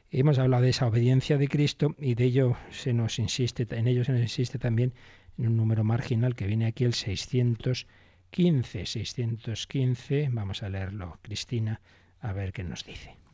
Hemos 0.10 0.40
hablado 0.40 0.64
de 0.64 0.70
esa 0.70 0.88
obediencia 0.88 1.38
de 1.38 1.48
Cristo 1.48 1.96
y 2.00 2.16
de 2.16 2.24
ello 2.24 2.58
se 2.72 2.94
nos 2.94 3.20
insiste, 3.20 3.68
en 3.70 3.88
ello 3.88 4.04
se 4.04 4.14
nos 4.14 4.22
insiste 4.22 4.58
también 4.58 4.96
en 5.38 5.46
un 5.46 5.58
número 5.58 5.84
marginal 5.84 6.34
que 6.34 6.48
viene 6.48 6.66
aquí 6.66 6.86
el 6.86 6.96
615. 6.96 8.86
615, 8.88 10.30
vamos 10.32 10.64
a 10.64 10.70
leerlo, 10.70 11.20
Cristina, 11.22 11.82
a 12.20 12.34
ver 12.34 12.52
qué 12.52 12.64
nos 12.64 12.84
dice. 12.84 13.25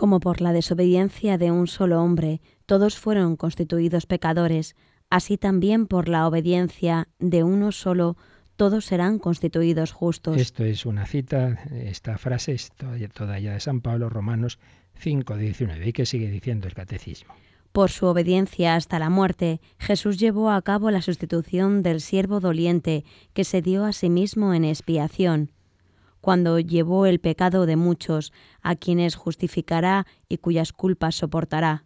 Como 0.00 0.18
por 0.18 0.40
la 0.40 0.54
desobediencia 0.54 1.36
de 1.36 1.50
un 1.50 1.66
solo 1.66 2.02
hombre 2.02 2.40
todos 2.64 2.96
fueron 2.96 3.36
constituidos 3.36 4.06
pecadores, 4.06 4.74
así 5.10 5.36
también 5.36 5.86
por 5.86 6.08
la 6.08 6.26
obediencia 6.26 7.08
de 7.18 7.44
uno 7.44 7.70
solo 7.70 8.16
todos 8.56 8.86
serán 8.86 9.18
constituidos 9.18 9.92
justos. 9.92 10.38
Esto 10.38 10.64
es 10.64 10.86
una 10.86 11.04
cita, 11.04 11.58
esta 11.70 12.16
frase 12.16 12.52
es 12.52 12.70
toda 13.12 13.38
ya 13.38 13.52
de 13.52 13.60
San 13.60 13.82
Pablo, 13.82 14.08
Romanos 14.08 14.58
5.19. 15.04 15.88
¿Y 15.88 15.92
qué 15.92 16.06
sigue 16.06 16.30
diciendo 16.30 16.66
el 16.66 16.72
catecismo? 16.72 17.34
Por 17.70 17.90
su 17.90 18.06
obediencia 18.06 18.76
hasta 18.76 18.98
la 18.98 19.10
muerte, 19.10 19.60
Jesús 19.78 20.18
llevó 20.18 20.50
a 20.50 20.62
cabo 20.62 20.90
la 20.90 21.02
sustitución 21.02 21.82
del 21.82 22.00
siervo 22.00 22.40
doliente 22.40 23.04
que 23.34 23.44
se 23.44 23.60
dio 23.60 23.84
a 23.84 23.92
sí 23.92 24.08
mismo 24.08 24.54
en 24.54 24.64
expiación, 24.64 25.50
cuando 26.20 26.58
llevó 26.58 27.06
el 27.06 27.20
pecado 27.20 27.66
de 27.66 27.76
muchos, 27.76 28.32
a 28.62 28.76
quienes 28.76 29.14
justificará 29.14 30.06
y 30.28 30.38
cuyas 30.38 30.72
culpas 30.72 31.14
soportará. 31.16 31.84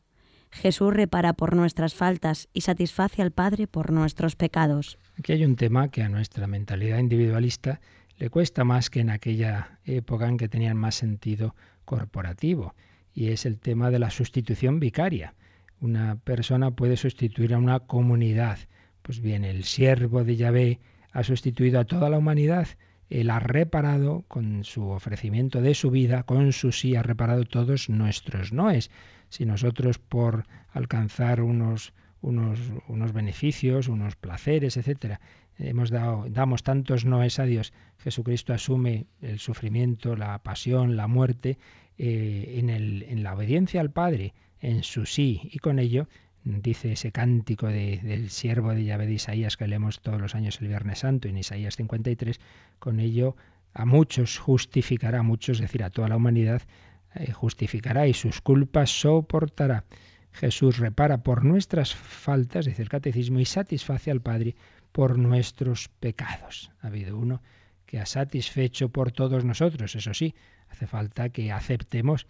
Jesús 0.50 0.94
repara 0.94 1.32
por 1.32 1.56
nuestras 1.56 1.94
faltas 1.94 2.48
y 2.52 2.60
satisface 2.60 3.22
al 3.22 3.32
Padre 3.32 3.66
por 3.66 3.90
nuestros 3.90 4.36
pecados. 4.36 4.98
Aquí 5.18 5.32
hay 5.32 5.44
un 5.44 5.56
tema 5.56 5.88
que 5.88 6.02
a 6.02 6.08
nuestra 6.08 6.46
mentalidad 6.46 6.98
individualista 6.98 7.80
le 8.18 8.30
cuesta 8.30 8.62
más 8.64 8.90
que 8.90 9.00
en 9.00 9.10
aquella 9.10 9.80
época 9.84 10.28
en 10.28 10.36
que 10.36 10.48
tenían 10.48 10.76
más 10.76 10.94
sentido 10.94 11.56
corporativo 11.84 12.74
y 13.12 13.28
es 13.28 13.46
el 13.46 13.58
tema 13.58 13.90
de 13.90 13.98
la 13.98 14.10
sustitución 14.10 14.80
vicaria. 14.80 15.34
Una 15.80 16.16
persona 16.16 16.70
puede 16.70 16.96
sustituir 16.96 17.54
a 17.54 17.58
una 17.58 17.80
comunidad. 17.80 18.58
Pues 19.02 19.20
bien, 19.20 19.44
el 19.44 19.64
siervo 19.64 20.24
de 20.24 20.36
Yahvé 20.36 20.80
ha 21.12 21.22
sustituido 21.22 21.80
a 21.80 21.84
toda 21.84 22.08
la 22.10 22.18
humanidad. 22.18 22.68
Él 23.10 23.30
ha 23.30 23.38
reparado 23.38 24.24
con 24.28 24.64
su 24.64 24.88
ofrecimiento 24.88 25.60
de 25.60 25.74
su 25.74 25.90
vida, 25.90 26.22
con 26.22 26.52
su 26.52 26.72
sí, 26.72 26.96
ha 26.96 27.02
reparado 27.02 27.44
todos 27.44 27.88
nuestros 27.88 28.52
noes. 28.52 28.90
Si 29.28 29.46
nosotros 29.46 29.98
por 29.98 30.46
alcanzar 30.72 31.40
unos, 31.42 31.92
unos, 32.20 32.58
unos 32.88 33.12
beneficios, 33.12 33.88
unos 33.88 34.16
placeres, 34.16 34.76
etcétera, 34.76 35.20
hemos 35.58 35.90
dado, 35.90 36.26
damos 36.28 36.62
tantos 36.62 37.04
noes 37.04 37.38
a 37.38 37.44
Dios, 37.44 37.72
Jesucristo 37.98 38.52
asume 38.52 39.06
el 39.20 39.38
sufrimiento, 39.38 40.16
la 40.16 40.38
pasión, 40.38 40.96
la 40.96 41.06
muerte, 41.06 41.58
eh, 41.96 42.56
en, 42.58 42.70
el, 42.70 43.04
en, 43.04 43.22
la 43.22 43.34
obediencia 43.34 43.80
al 43.80 43.90
Padre, 43.90 44.34
en 44.60 44.82
su 44.82 45.06
sí, 45.06 45.40
y 45.52 45.58
con 45.58 45.78
ello 45.78 46.08
dice 46.44 46.92
ese 46.92 47.10
cántico 47.10 47.66
del 47.68 48.30
siervo 48.30 48.74
de 48.74 48.84
Yahvé 48.84 49.06
de 49.06 49.14
Isaías 49.14 49.56
que 49.56 49.66
leemos 49.66 50.00
todos 50.00 50.20
los 50.20 50.34
años 50.34 50.60
el 50.60 50.68
Viernes 50.68 51.00
Santo 51.00 51.28
en 51.28 51.38
Isaías 51.38 51.76
53, 51.76 52.40
con 52.78 53.00
ello 53.00 53.36
a 53.72 53.86
muchos 53.86 54.38
justificará, 54.38 55.20
a 55.20 55.22
muchos, 55.22 55.56
es 55.56 55.62
decir, 55.62 55.82
a 55.82 55.90
toda 55.90 56.08
la 56.08 56.16
humanidad, 56.16 56.62
eh, 57.14 57.32
justificará 57.32 58.06
y 58.06 58.14
sus 58.14 58.40
culpas 58.40 58.90
soportará. 58.90 59.84
Jesús 60.32 60.78
repara 60.78 61.22
por 61.22 61.44
nuestras 61.44 61.94
faltas, 61.94 62.66
dice 62.66 62.82
el 62.82 62.88
catecismo, 62.88 63.40
y 63.40 63.44
satisface 63.44 64.10
al 64.10 64.20
Padre 64.20 64.54
por 64.92 65.18
nuestros 65.18 65.88
pecados. 65.88 66.70
Ha 66.82 66.88
habido 66.88 67.16
uno 67.16 67.42
que 67.86 68.00
ha 68.00 68.06
satisfecho 68.06 68.88
por 68.90 69.12
todos 69.12 69.44
nosotros, 69.44 69.94
eso 69.94 70.14
sí, 70.14 70.34
Hace 70.74 70.88
falta 70.88 71.28
que 71.28 71.52
aceptemos 71.52 72.26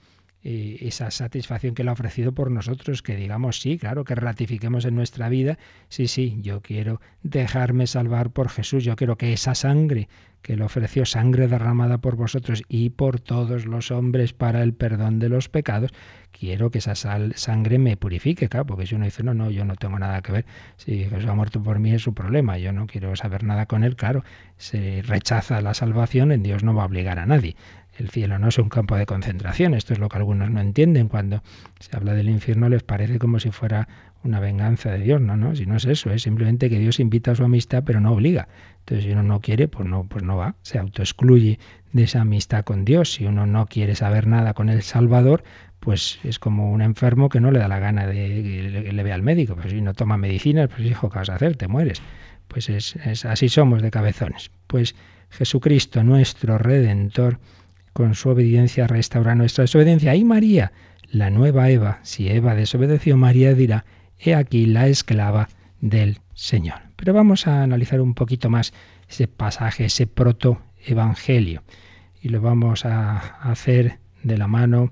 eh, 0.46 0.76
esa 0.82 1.10
satisfacción 1.10 1.74
que 1.74 1.80
Él 1.80 1.88
ha 1.88 1.92
ofrecido 1.92 2.32
por 2.32 2.50
nosotros, 2.50 3.00
que 3.00 3.16
digamos 3.16 3.60
sí, 3.60 3.78
claro, 3.78 4.04
que 4.04 4.14
ratifiquemos 4.14 4.84
en 4.84 4.94
nuestra 4.94 5.30
vida, 5.30 5.58
sí, 5.88 6.06
sí, 6.06 6.36
yo 6.42 6.60
quiero 6.60 7.00
dejarme 7.22 7.86
salvar 7.86 8.30
por 8.30 8.50
Jesús, 8.50 8.84
yo 8.84 8.94
quiero 8.94 9.16
que 9.16 9.32
esa 9.32 9.54
sangre 9.54 10.08
que 10.42 10.52
Él 10.52 10.60
ofreció, 10.60 11.06
sangre 11.06 11.48
derramada 11.48 11.96
por 11.96 12.16
vosotros 12.16 12.62
y 12.68 12.90
por 12.90 13.18
todos 13.18 13.64
los 13.64 13.90
hombres 13.90 14.34
para 14.34 14.62
el 14.62 14.74
perdón 14.74 15.18
de 15.18 15.30
los 15.30 15.48
pecados, 15.48 15.90
quiero 16.30 16.70
que 16.70 16.78
esa 16.78 16.94
sangre 16.94 17.78
me 17.78 17.96
purifique, 17.96 18.50
claro, 18.50 18.66
porque 18.66 18.86
si 18.86 18.94
uno 18.94 19.06
dice, 19.06 19.22
no, 19.22 19.32
no, 19.32 19.50
yo 19.50 19.64
no 19.64 19.76
tengo 19.76 19.98
nada 19.98 20.20
que 20.20 20.32
ver, 20.32 20.46
si 20.76 21.04
Jesús 21.04 21.26
ha 21.26 21.34
muerto 21.34 21.62
por 21.62 21.78
mí 21.78 21.94
es 21.94 22.02
su 22.02 22.12
problema, 22.12 22.58
yo 22.58 22.72
no 22.72 22.86
quiero 22.86 23.16
saber 23.16 23.44
nada 23.44 23.64
con 23.64 23.82
Él, 23.82 23.96
claro, 23.96 24.22
se 24.58 25.00
rechaza 25.06 25.62
la 25.62 25.72
salvación, 25.72 26.30
en 26.32 26.42
Dios 26.42 26.62
no 26.62 26.74
va 26.74 26.82
a 26.82 26.86
obligar 26.86 27.18
a 27.18 27.24
nadie 27.24 27.56
el 27.98 28.10
cielo 28.10 28.38
no 28.38 28.48
es 28.48 28.58
un 28.58 28.68
campo 28.68 28.96
de 28.96 29.06
concentración. 29.06 29.74
Esto 29.74 29.92
es 29.92 29.98
lo 29.98 30.08
que 30.08 30.18
algunos 30.18 30.50
no 30.50 30.60
entienden. 30.60 31.08
Cuando 31.08 31.42
se 31.78 31.96
habla 31.96 32.14
del 32.14 32.28
infierno 32.28 32.68
les 32.68 32.82
parece 32.82 33.18
como 33.18 33.38
si 33.38 33.50
fuera 33.50 33.88
una 34.24 34.40
venganza 34.40 34.90
de 34.90 34.98
Dios. 34.98 35.20
No, 35.20 35.36
no, 35.36 35.54
si 35.54 35.66
no 35.66 35.76
es 35.76 35.84
eso, 35.84 36.10
es 36.10 36.22
simplemente 36.22 36.70
que 36.70 36.78
Dios 36.78 36.98
invita 36.98 37.32
a 37.32 37.34
su 37.34 37.44
amistad 37.44 37.84
pero 37.84 38.00
no 38.00 38.12
obliga. 38.12 38.48
Entonces 38.80 39.04
si 39.04 39.12
uno 39.12 39.22
no 39.22 39.40
quiere, 39.40 39.68
pues 39.68 39.88
no, 39.88 40.04
pues 40.04 40.24
no 40.24 40.36
va. 40.36 40.56
Se 40.62 40.78
autoexcluye 40.78 41.58
de 41.92 42.02
esa 42.02 42.22
amistad 42.22 42.64
con 42.64 42.84
Dios. 42.84 43.12
Si 43.12 43.26
uno 43.26 43.46
no 43.46 43.66
quiere 43.66 43.94
saber 43.94 44.26
nada 44.26 44.54
con 44.54 44.68
el 44.68 44.82
Salvador, 44.82 45.44
pues 45.80 46.18
es 46.24 46.38
como 46.38 46.72
un 46.72 46.80
enfermo 46.80 47.28
que 47.28 47.40
no 47.40 47.50
le 47.50 47.58
da 47.58 47.68
la 47.68 47.78
gana 47.78 48.06
de 48.06 48.14
que 48.84 48.92
le 48.92 49.02
vea 49.02 49.14
al 49.14 49.22
médico. 49.22 49.54
Pues 49.54 49.70
si 49.70 49.80
no 49.80 49.94
toma 49.94 50.16
medicinas, 50.16 50.68
pues 50.68 50.88
hijo, 50.88 51.10
¿qué 51.10 51.18
vas 51.18 51.28
a 51.28 51.36
hacer? 51.36 51.56
Te 51.56 51.68
mueres. 51.68 52.02
Pues 52.48 52.68
es, 52.70 52.96
es 52.96 53.24
así 53.24 53.48
somos 53.48 53.82
de 53.82 53.90
cabezones. 53.90 54.50
Pues 54.66 54.94
Jesucristo, 55.30 56.02
nuestro 56.04 56.58
Redentor, 56.58 57.38
con 57.94 58.14
su 58.14 58.28
obediencia 58.28 58.86
restaura 58.86 59.34
nuestra 59.34 59.62
desobediencia. 59.62 60.14
Y 60.14 60.24
María, 60.24 60.72
la 61.08 61.30
nueva 61.30 61.70
Eva, 61.70 62.00
si 62.02 62.28
Eva 62.28 62.54
desobedeció, 62.54 63.16
María 63.16 63.54
dirá, 63.54 63.86
he 64.18 64.34
aquí 64.34 64.66
la 64.66 64.88
esclava 64.88 65.48
del 65.80 66.18
Señor. 66.34 66.80
Pero 66.96 67.14
vamos 67.14 67.46
a 67.46 67.62
analizar 67.62 68.00
un 68.00 68.14
poquito 68.14 68.50
más 68.50 68.74
ese 69.08 69.28
pasaje, 69.28 69.84
ese 69.84 70.08
protoevangelio. 70.08 71.62
Y 72.20 72.30
lo 72.30 72.40
vamos 72.40 72.84
a 72.84 73.18
hacer 73.18 74.00
de 74.24 74.38
la 74.38 74.48
mano 74.48 74.90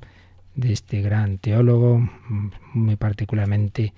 de 0.55 0.73
este 0.73 1.03
gran 1.03 1.39
teólogo, 1.39 2.09
muy 2.73 2.97
particularmente 2.97 3.95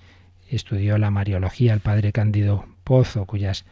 estudió 0.49 0.97
la 0.97 1.11
Mariología, 1.11 1.75
el 1.75 1.81
padre 1.81 2.13
Cándido 2.13 2.65
Pozo, 2.85 3.27
cuyas, 3.27 3.67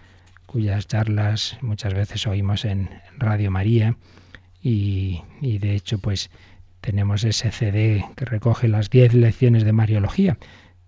cuyas 0.47 0.89
charlas 0.89 1.57
muchas 1.63 1.95
veces 1.95 2.27
oímos 2.27 2.67
en 2.67 2.91
Radio 3.17 3.51
María 3.51 3.97
y, 4.63 5.23
de 5.41 5.75
hecho 5.75 5.99
pues 5.99 6.31
tenemos 6.81 7.25
ese 7.25 7.51
CD 7.51 8.05
que 8.17 8.25
recoge 8.25 8.69
las 8.69 8.91
10 8.91 9.15
lecciones 9.15 9.65
de 9.65 9.73
Mariología 9.73 10.39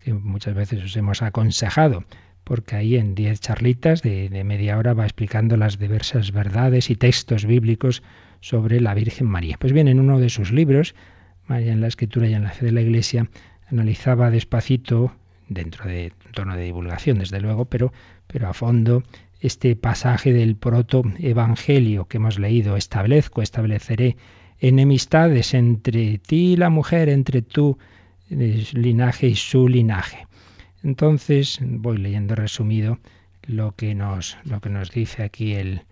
que 0.01 0.13
muchas 0.13 0.55
veces 0.55 0.83
os 0.85 0.97
hemos 0.97 1.23
aconsejado 1.23 2.05
porque 2.45 2.77
ahí 2.77 2.97
en 2.97 3.15
diez 3.15 3.41
charlitas 3.41 4.03
de, 4.03 4.29
de 4.29 4.45
media 4.45 4.77
hora 4.77 4.93
va 4.93 5.05
explicando 5.05 5.57
las 5.57 5.79
diversas 5.79 6.31
verdades 6.31 6.91
y 6.91 6.97
textos 6.97 7.47
bíblicos 7.47 8.03
sobre 8.41 8.79
la 8.79 8.93
Virgen 8.93 9.27
María. 9.27 9.57
Pues 9.59 9.73
bien, 9.73 9.89
en 9.89 9.99
uno 9.99 10.21
de 10.21 10.29
sus 10.29 10.53
libros, 10.53 10.95
María 11.47 11.73
en 11.73 11.81
la 11.81 11.87
Escritura 11.87 12.29
y 12.29 12.35
en 12.35 12.45
la 12.45 12.51
Fe 12.51 12.67
de 12.67 12.73
la 12.73 12.83
Iglesia, 12.83 13.31
analizaba 13.71 14.31
despacito, 14.31 15.15
dentro 15.49 15.87
de 15.87 16.13
tono 16.33 16.55
de 16.55 16.65
divulgación, 16.65 17.19
desde 17.19 17.41
luego, 17.41 17.65
pero, 17.65 17.93
pero 18.27 18.49
a 18.49 18.53
fondo, 18.53 19.03
este 19.41 19.77
pasaje 19.77 20.33
del 20.33 20.57
proto-evangelio 20.57 22.07
que 22.07 22.17
hemos 22.19 22.39
leído. 22.39 22.77
Establezco, 22.77 23.43
estableceré 23.43 24.17
enemistades 24.61 25.55
entre 25.55 26.19
ti 26.19 26.53
y 26.53 26.57
la 26.57 26.71
mujer, 26.71 27.09
entre 27.09 27.43
tu 27.43 27.79
eh, 28.31 28.65
linaje 28.73 29.29
y 29.29 29.37
su 29.37 29.69
linaje. 29.69 30.27
Entonces, 30.83 31.59
voy 31.63 31.99
leyendo 31.99 32.35
resumido 32.35 32.99
lo 33.47 33.73
que 33.73 33.95
nos, 33.95 34.37
lo 34.45 34.61
que 34.61 34.71
nos 34.71 34.91
dice 34.91 35.23
aquí 35.23 35.55
el, 35.55 35.83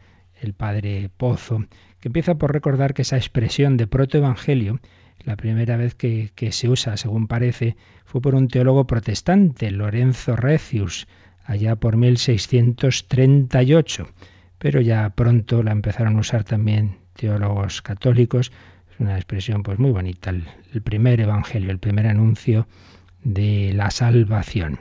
el 0.42 0.54
padre 0.54 1.10
Pozo, 1.16 1.64
que 2.00 2.08
empieza 2.08 2.34
por 2.34 2.52
recordar 2.52 2.94
que 2.94 3.02
esa 3.02 3.16
expresión 3.16 3.76
de 3.76 3.86
protoevangelio, 3.86 4.80
la 5.24 5.36
primera 5.36 5.76
vez 5.76 5.94
que, 5.94 6.32
se 6.50 6.68
usa, 6.68 6.96
según 6.96 7.28
parece, 7.28 7.76
fue 8.04 8.20
por 8.20 8.34
un 8.34 8.48
teólogo 8.48 8.86
protestante, 8.86 9.70
Lorenzo 9.70 10.34
Recius, 10.34 11.06
allá 11.44 11.76
por 11.76 11.96
1638, 11.96 14.08
pero 14.58 14.80
ya 14.80 15.10
pronto 15.10 15.62
la 15.62 15.72
empezaron 15.72 16.16
a 16.16 16.20
usar 16.20 16.44
también 16.44 16.96
teólogos 17.14 17.82
católicos. 17.82 18.52
Es 18.92 19.00
una 19.00 19.16
expresión 19.16 19.62
pues 19.62 19.78
muy 19.78 19.90
bonita, 19.90 20.30
el, 20.30 20.82
primer 20.82 21.20
evangelio, 21.20 21.70
el 21.70 21.78
primer 21.78 22.06
anuncio 22.06 22.66
de 23.24 23.72
la 23.74 23.90
salvación. 23.90 24.80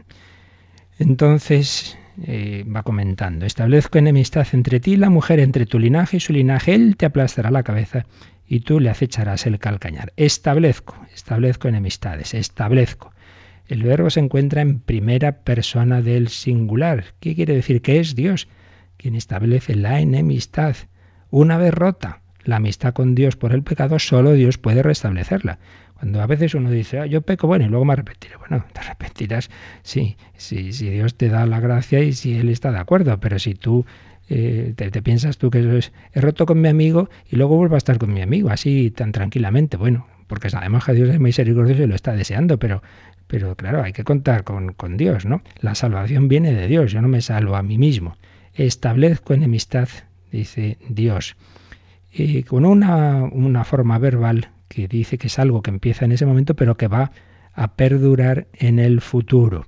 Entonces, 1.00 1.98
eh, 2.24 2.64
va 2.64 2.84
comentando, 2.84 3.46
establezco 3.46 3.98
enemistad 3.98 4.46
entre 4.54 4.80
ti 4.80 4.94
y 4.94 4.98
la 4.98 5.10
mujer, 5.10 5.40
entre 5.40 5.66
tu 5.66 5.80
linaje 5.80 6.18
y 6.18 6.20
su 6.20 6.34
linaje, 6.34 6.76
él 6.76 6.98
te 6.98 7.06
aplastará 7.06 7.50
la 7.50 7.64
cabeza 7.64 8.06
y 8.48 8.60
tú 8.60 8.80
le 8.80 8.90
acecharás 8.90 9.48
el 9.48 9.60
calcañar. 9.60 10.14
Establezco, 10.18 10.96
establezco 11.14 11.70
enemistades, 11.70 12.34
establezco. 12.34 13.14
El 13.72 13.84
verbo 13.84 14.10
se 14.10 14.20
encuentra 14.20 14.62
en 14.62 14.82
primera 14.82 15.44
persona 15.44 16.02
del 16.02 16.28
singular. 16.28 17.06
¿Qué 17.22 17.36
quiere 17.36 17.56
decir? 17.56 17.82
Que 17.82 18.02
es 18.02 18.16
Dios 18.16 18.50
quien 18.98 19.16
establece 19.16 19.76
la 19.76 20.02
enemistad. 20.02 20.76
Una 21.30 21.58
vez 21.58 21.74
rota 21.74 22.20
la 22.44 22.58
amistad 22.58 22.92
con 22.94 23.16
Dios 23.16 23.38
por 23.38 23.54
el 23.54 23.64
pecado, 23.64 23.98
solo 23.98 24.34
Dios 24.34 24.58
puede 24.58 24.84
restablecerla. 24.84 25.60
Cuando 25.98 26.22
a 26.22 26.28
veces 26.28 26.54
uno 26.54 26.70
dice, 26.70 27.00
ah, 27.00 27.06
yo 27.06 27.22
peco, 27.22 27.48
bueno, 27.48 27.64
y 27.64 27.70
luego 27.70 27.86
me 27.86 27.94
arrepentiré. 27.94 28.36
Bueno, 28.36 28.66
te 28.74 28.82
arrepentirás 28.82 29.50
sí, 29.84 30.18
sí, 30.36 30.74
si 30.74 30.90
Dios 30.90 31.16
te 31.16 31.30
da 31.30 31.46
la 31.46 31.62
gracia 31.62 32.02
y 32.02 32.12
si 32.12 32.38
Él 32.38 32.50
está 32.50 32.74
de 32.74 32.80
acuerdo, 32.80 33.22
pero 33.22 33.40
si 33.40 33.56
tú 33.56 33.86
eh, 34.28 34.74
te, 34.76 35.02
piensas 35.02 35.38
tú 35.38 35.50
que 35.50 35.78
es, 35.78 35.94
he 36.12 36.20
roto 36.20 36.46
con 36.46 36.60
mi 36.60 36.68
amigo 36.68 37.10
y 37.30 37.38
luego 37.38 37.56
vuelvo 37.56 37.76
a 37.76 37.78
estar 37.78 38.00
con 38.00 38.14
mi 38.14 38.22
amigo, 38.22 38.50
así 38.50 38.92
tan 38.92 39.14
tranquilamente, 39.14 39.78
bueno, 39.78 40.08
porque 40.32 40.50
sabemos 40.50 40.86
que 40.86 40.94
Dios 40.94 41.10
es 41.10 41.20
misericordioso 41.20 41.84
y 41.84 41.88
lo 41.88 41.96
está 41.96 42.14
deseando, 42.14 42.58
pero, 42.58 42.82
pero 43.32 43.56
claro, 43.56 43.82
hay 43.82 43.94
que 43.94 44.04
contar 44.04 44.44
con, 44.44 44.98
Dios, 44.98 45.26
¿no? 45.26 45.42
La 45.62 45.74
salvación 45.74 46.28
viene 46.28 46.52
de 46.52 46.68
Dios, 46.68 46.92
yo 46.92 47.02
no 47.02 47.08
me 47.08 47.22
salvo 47.22 47.56
a 47.56 47.64
mí 47.64 47.78
mismo. 47.78 48.18
Establezco 48.54 49.34
enemistad, 49.34 49.88
dice 50.34 50.78
Dios. 50.90 51.38
Y 52.12 52.44
con 52.44 52.66
una, 52.66 53.24
una 53.24 53.64
forma 53.64 53.98
verbal 54.00 54.50
que 54.68 54.90
dice 54.90 55.18
que 55.18 55.28
es 55.28 55.40
algo 55.40 55.62
que 55.62 55.70
empieza 55.70 56.04
en 56.04 56.12
ese 56.12 56.26
momento, 56.26 56.58
pero 56.58 56.76
que 56.76 56.90
va 56.90 57.14
a 57.54 57.76
perdurar 57.76 58.48
en 58.52 58.80
el 58.80 59.00
futuro. 59.00 59.66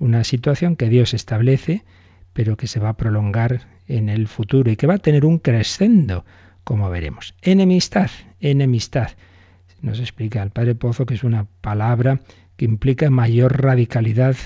Una 0.00 0.24
situación 0.24 0.74
que 0.74 0.88
Dios 0.88 1.14
establece, 1.14 1.84
pero 2.32 2.56
que 2.56 2.66
se 2.66 2.80
va 2.80 2.88
a 2.88 2.96
prolongar 2.96 3.68
en 3.86 4.08
el 4.08 4.26
futuro 4.26 4.72
y 4.72 4.76
que 4.76 4.88
va 4.88 4.94
a 4.94 4.98
tener 4.98 5.24
un 5.24 5.38
crescendo, 5.38 6.24
como 6.64 6.90
veremos. 6.90 7.36
Enemistad, 7.42 8.10
enemistad. 8.40 9.12
Nos 9.82 10.00
explica 10.00 10.42
el 10.42 10.50
Padre 10.50 10.74
Pozo 10.74 11.06
que 11.06 11.14
es 11.14 11.22
una 11.22 11.46
palabra 11.60 12.20
que 12.56 12.64
implica 12.64 13.10
mayor 13.10 13.62
radicalidad 13.62 14.36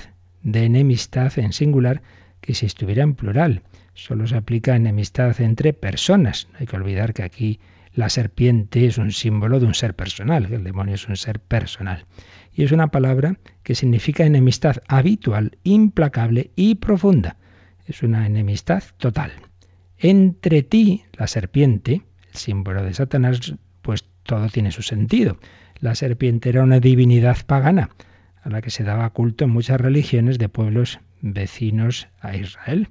de 0.43 0.65
enemistad 0.65 1.37
en 1.37 1.53
singular 1.53 2.01
que 2.41 2.53
si 2.53 2.65
estuviera 2.65 3.03
en 3.03 3.15
plural. 3.15 3.63
Solo 3.93 4.27
se 4.27 4.37
aplica 4.37 4.75
enemistad 4.75 5.39
entre 5.41 5.73
personas. 5.73 6.47
No 6.53 6.59
hay 6.59 6.67
que 6.67 6.75
olvidar 6.75 7.13
que 7.13 7.23
aquí 7.23 7.59
la 7.93 8.09
serpiente 8.09 8.85
es 8.85 8.97
un 8.97 9.11
símbolo 9.11 9.59
de 9.59 9.65
un 9.65 9.73
ser 9.73 9.95
personal, 9.95 10.51
el 10.51 10.63
demonio 10.63 10.95
es 10.95 11.07
un 11.07 11.17
ser 11.17 11.39
personal. 11.39 12.05
Y 12.53 12.63
es 12.63 12.71
una 12.71 12.87
palabra 12.87 13.37
que 13.63 13.75
significa 13.75 14.25
enemistad 14.25 14.77
habitual, 14.87 15.57
implacable 15.63 16.51
y 16.55 16.75
profunda. 16.75 17.37
Es 17.87 18.03
una 18.03 18.25
enemistad 18.25 18.83
total. 18.97 19.31
Entre 19.97 20.63
ti, 20.63 21.03
la 21.13 21.27
serpiente, 21.27 22.03
el 22.29 22.35
símbolo 22.35 22.83
de 22.83 22.93
Satanás, 22.93 23.55
pues 23.81 24.05
todo 24.23 24.47
tiene 24.47 24.71
su 24.71 24.81
sentido. 24.81 25.39
La 25.81 25.95
serpiente 25.95 26.49
era 26.49 26.63
una 26.63 26.81
divinidad 26.81 27.37
pagana, 27.45 27.89
a 28.43 28.49
la 28.49 28.61
que 28.61 28.69
se 28.69 28.83
daba 28.83 29.09
culto 29.11 29.45
en 29.45 29.51
muchas 29.51 29.79
religiones 29.79 30.37
de 30.37 30.49
pueblos 30.49 30.99
vecinos 31.21 32.09
a 32.19 32.35
Israel. 32.35 32.89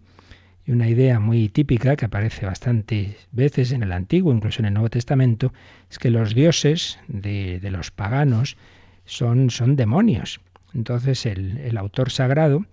Y 0.65 0.73
una 0.73 0.89
idea 0.89 1.21
muy 1.21 1.51
típica 1.51 1.97
que 1.97 2.07
aparece 2.07 2.47
bastantes 2.47 3.29
veces 3.31 3.73
en 3.73 3.83
el 3.83 3.93
Antiguo, 3.93 4.33
incluso 4.33 4.63
en 4.63 4.67
el 4.67 4.75
Nuevo 4.75 4.89
Testamento, 4.89 5.53
es 5.91 5.99
que 5.99 6.11
los 6.11 6.35
dioses 6.35 6.99
de, 7.09 7.61
los 7.71 7.91
paganos 7.91 8.57
son, 9.05 9.51
son, 9.51 9.77
demonios. 9.77 10.41
Entonces 10.73 11.27
el, 11.27 11.59
el 11.59 11.77
autor 11.77 12.11
sagrado, 12.11 12.65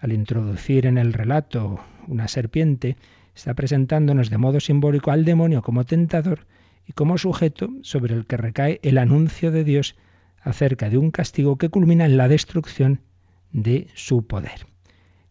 al 0.00 0.12
introducir 0.12 0.86
en 0.86 0.96
el 0.96 1.12
relato 1.12 1.78
una 2.06 2.28
serpiente, 2.28 2.96
está 3.34 3.52
presentándonos 3.52 4.30
de 4.30 4.38
modo 4.38 4.60
simbólico 4.60 5.10
al 5.10 5.26
demonio 5.26 5.60
como 5.60 5.84
tentador 5.84 6.46
y 6.88 6.92
como 6.94 7.18
sujeto 7.18 7.70
sobre 7.82 8.14
el 8.14 8.26
que 8.26 8.38
recae 8.38 8.80
el 8.82 8.98
anuncio 8.98 9.52
de 9.52 9.62
Dios 9.62 9.94
acerca 10.40 10.90
de 10.90 10.98
un 10.98 11.10
castigo 11.12 11.58
que 11.58 11.68
culmina 11.68 12.06
en 12.06 12.16
la 12.16 12.26
destrucción 12.26 13.02
de 13.52 13.86
su 13.94 14.26
poder 14.26 14.66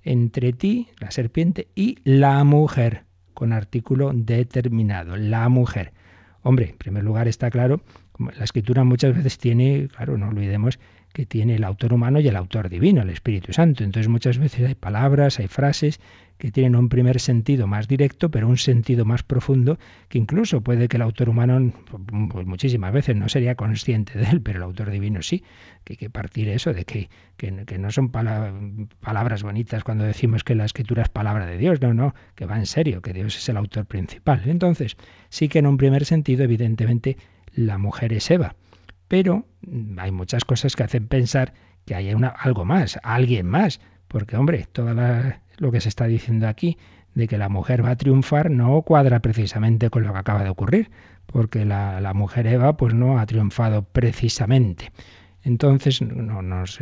entre 0.08 0.54
ti, 0.54 0.88
la 1.00 1.12
serpiente, 1.12 1.68
y 1.76 1.98
la 2.04 2.44
mujer, 2.44 3.04
con 3.34 3.52
artículo 3.52 4.12
determinado, 4.14 5.18
la 5.18 5.50
mujer. 5.50 5.92
Hombre, 6.44 6.70
en 6.70 6.78
primer 6.78 7.04
lugar 7.04 7.28
está 7.28 7.52
claro, 7.52 7.82
la 8.18 8.44
escritura 8.44 8.84
muchas 8.86 9.16
veces 9.16 9.38
tiene, 9.38 9.90
claro, 9.90 10.18
no 10.18 10.30
olvidemos 10.30 10.80
que 11.14 11.26
tiene 11.26 11.56
el 11.56 11.64
autor 11.66 11.94
humano 11.94 12.20
y 12.20 12.28
el 12.28 12.38
autor 12.38 12.70
divino, 12.70 13.02
el 13.02 13.10
Espíritu 13.10 13.52
Santo. 13.52 13.84
Entonces 13.84 14.08
muchas 14.08 14.38
veces 14.38 14.66
hay 14.66 14.76
palabras, 14.76 15.40
hay 15.40 15.48
frases 15.48 16.00
que 16.38 16.52
tienen 16.52 16.76
un 16.76 16.90
primer 16.90 17.20
sentido 17.20 17.68
más 17.68 17.88
directo, 17.88 18.30
pero 18.30 18.48
un 18.48 18.58
sentido 18.58 19.06
más 19.06 19.24
profundo, 19.24 19.78
que 20.10 20.18
incluso 20.18 20.62
puede 20.62 20.88
que 20.88 20.98
el 20.98 21.04
autor 21.04 21.30
humano, 21.30 21.74
pues 22.30 22.46
muchísimas 22.46 22.94
veces 22.94 23.16
no 23.16 23.30
sería 23.30 23.56
consciente 23.56 24.18
de 24.18 24.26
él, 24.26 24.42
pero 24.42 24.58
el 24.58 24.64
autor 24.64 24.92
divino 24.92 25.22
sí, 25.22 25.44
que 25.84 25.94
hay 25.94 25.98
que 25.98 26.10
partir 26.10 26.50
eso, 26.50 26.74
de 26.74 26.86
que, 26.86 27.10
que, 27.38 27.52
no 27.52 27.92
son 27.92 28.10
palabras 28.10 29.44
bonitas 29.44 29.84
cuando 29.84 30.04
decimos 30.04 30.44
que 30.44 30.56
la 30.56 30.66
escritura 30.66 31.04
es 31.04 31.10
palabra 31.10 31.46
de 31.46 31.58
Dios, 31.58 31.82
no, 31.82 31.94
no, 31.94 32.14
que 32.36 32.46
va 32.46 32.58
en 32.58 32.66
serio, 32.66 33.02
que 33.02 33.14
Dios 33.14 33.38
es 33.38 33.50
el 33.50 33.58
autor 33.58 33.86
principal. 33.86 34.44
Entonces, 34.46 34.98
sí 35.30 35.50
que 35.50 35.60
en 35.60 35.68
un 35.68 35.78
primer 35.78 36.06
sentido, 36.06 36.44
evidentemente, 36.44 37.18
la 37.54 37.78
mujer 37.78 38.14
es 38.14 38.30
Eva 38.30 38.56
pero 39.08 39.46
hay 39.98 40.12
muchas 40.12 40.44
cosas 40.46 40.76
que 40.76 40.84
hacen 40.84 41.08
pensar 41.08 41.54
que 41.86 41.96
hay 41.96 42.14
una, 42.14 42.28
algo 42.28 42.66
más, 42.66 43.00
alguien 43.04 43.48
más, 43.48 43.80
porque 44.08 44.36
hombre, 44.36 44.68
todo 44.72 44.94
lo 45.58 45.72
que 45.72 45.82
se 45.82 45.90
está 45.90 46.06
diciendo 46.06 46.48
aquí 46.48 46.78
de 47.14 47.28
que 47.28 47.38
la 47.38 47.50
mujer 47.50 47.84
va 47.84 47.92
a 47.92 47.96
triunfar 47.96 48.52
no 48.52 48.82
cuadra 48.84 49.20
precisamente 49.20 49.90
con 49.90 50.04
lo 50.04 50.14
que 50.14 50.20
acaba 50.20 50.44
de 50.44 50.50
ocurrir, 50.50 50.92
porque 51.26 51.66
la, 51.66 52.00
la 52.00 52.14
mujer 52.14 52.48
Eva 52.48 52.78
pues 52.78 52.94
no 52.94 53.20
ha 53.20 53.26
triunfado 53.26 53.84
precisamente. 53.84 54.92
Entonces 55.44 56.02
no 56.02 56.42
nos 56.42 56.80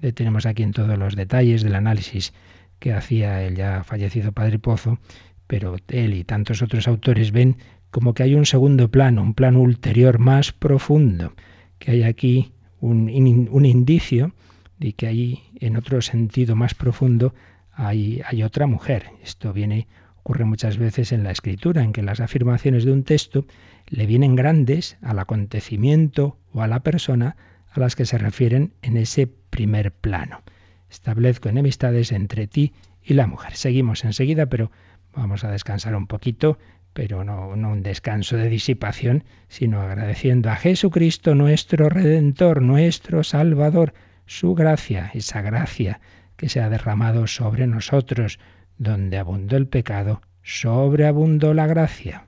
detenemos 0.00 0.46
aquí 0.46 0.62
en 0.62 0.72
todos 0.72 0.98
los 0.98 1.16
detalles 1.16 1.62
del 1.62 1.74
análisis 1.74 2.32
que 2.78 2.92
hacía 2.92 3.42
el 3.42 3.56
ya 3.56 3.84
fallecido 3.84 4.32
Padre 4.32 4.58
Pozo, 4.58 4.98
pero 5.46 5.76
él 5.88 6.14
y 6.14 6.24
tantos 6.24 6.62
otros 6.62 6.88
autores 6.88 7.32
ven 7.32 7.56
como 7.90 8.12
que 8.12 8.24
hay 8.24 8.34
un 8.34 8.44
segundo 8.44 8.90
plano, 8.90 9.22
un 9.22 9.34
plano 9.34 9.60
ulterior 9.60 10.18
más 10.18 10.52
profundo, 10.52 11.32
que 11.78 11.92
hay 11.92 12.02
aquí 12.02 12.52
un, 12.80 13.08
un 13.50 13.64
indicio 13.64 14.32
de 14.78 14.92
que 14.92 15.06
hay 15.06 15.42
en 15.60 15.76
otro 15.76 16.02
sentido 16.02 16.56
más 16.56 16.74
profundo 16.74 17.34
hay, 17.76 18.42
otra 18.42 18.66
mujer. 18.66 19.10
Esto 19.22 19.52
viene 19.52 19.86
ocurre 20.18 20.44
muchas 20.44 20.76
veces 20.76 21.12
en 21.12 21.22
la 21.22 21.30
escritura, 21.30 21.84
en 21.84 21.92
que 21.92 22.02
las 22.02 22.18
afirmaciones 22.18 22.84
de 22.84 22.90
un 22.90 23.04
texto 23.04 23.46
le 23.86 24.06
vienen 24.06 24.34
grandes 24.34 24.96
al 25.00 25.20
acontecimiento 25.20 26.36
o 26.52 26.62
a 26.62 26.66
la 26.66 26.80
persona 26.80 27.36
a 27.70 27.78
las 27.78 27.94
que 27.94 28.06
se 28.06 28.18
refieren 28.18 28.72
en 28.82 28.96
ese 28.96 29.28
primer 29.28 29.92
plano. 29.92 30.42
Establezco 30.90 31.48
enemistades 31.48 32.10
entre 32.10 32.48
ti 32.48 32.72
y 33.04 33.14
la 33.14 33.28
mujer. 33.28 33.54
Seguimos 33.54 34.04
enseguida, 34.04 34.46
pero 34.46 34.72
vamos 35.14 35.44
a 35.44 35.50
descansar 35.50 35.94
un 35.94 36.08
poquito 36.08 36.58
pero 36.96 37.24
no, 37.24 37.48
un 37.48 37.82
descanso 37.82 38.38
de 38.38 38.48
disipación, 38.48 39.24
sino 39.48 39.82
agradeciendo 39.82 40.48
a 40.48 40.56
Jesucristo 40.56 41.34
nuestro 41.34 41.90
Redentor, 41.90 42.62
nuestro 42.62 43.22
Salvador, 43.22 43.92
su 44.24 44.54
gracia, 44.54 45.10
esa 45.12 45.42
gracia 45.42 46.00
que 46.36 46.48
se 46.48 46.60
ha 46.60 46.68
derramado 46.68 47.26
sobre 47.26 47.66
nosotros. 47.66 48.38
Donde 48.78 49.18
abundó 49.18 49.56
el 49.56 49.68
pecado, 49.68 50.20
sobreabundó 50.42 51.54
la 51.54 51.66
gracia. 51.66 52.25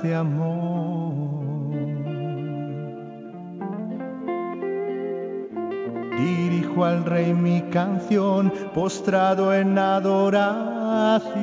De 0.00 0.14
amor. 0.14 1.32
Dirijo 6.18 6.84
al 6.84 7.04
rey 7.04 7.34
mi 7.34 7.62
canción 7.62 8.52
postrado 8.74 9.52
en 9.52 9.76
adoración. 9.78 11.42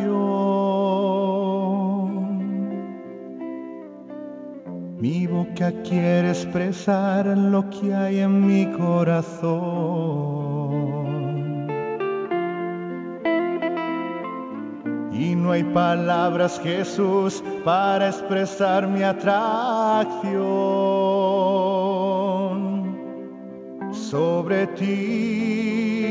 Mi 5.00 5.28
boca 5.28 5.72
quiere 5.84 6.30
expresar 6.30 7.26
lo 7.26 7.70
que 7.70 7.94
hay 7.94 8.20
en 8.20 8.46
mi 8.46 8.66
corazón. 8.72 10.59
No 15.50 15.54
hay 15.54 15.64
palabras, 15.64 16.62
Jesús, 16.62 17.44
para 17.66 18.10
expresar 18.10 18.88
mi 18.88 19.02
atracción 19.02 20.30
sobre 23.92 24.68
ti. 24.68 26.06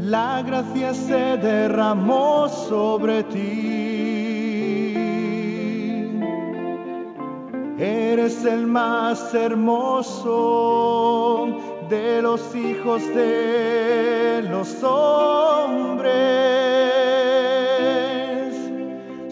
La 0.00 0.42
gracia 0.42 0.92
se 0.94 1.36
derramó 1.36 2.48
sobre 2.48 3.22
ti. 3.22 4.96
Eres 7.78 8.44
el 8.44 8.66
más 8.66 9.32
hermoso 9.32 10.26
de 11.88 12.20
los 12.20 12.52
hijos 12.56 13.00
de 13.14 14.44
los 14.50 14.82
hombres. 14.82 16.89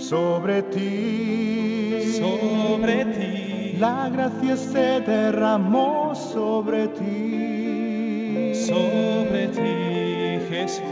Sobre 0.09 0.62
ti. 0.62 2.01
Sobre 2.18 3.05
ti 3.05 3.77
la 3.79 4.09
gracia 4.09 4.57
se 4.57 5.01
derramó 5.01 6.14
sobre 6.14 6.88
ti. 6.88 8.55
Sobre 8.55 9.49
ti, 9.49 10.40
Jesús. 10.49 10.83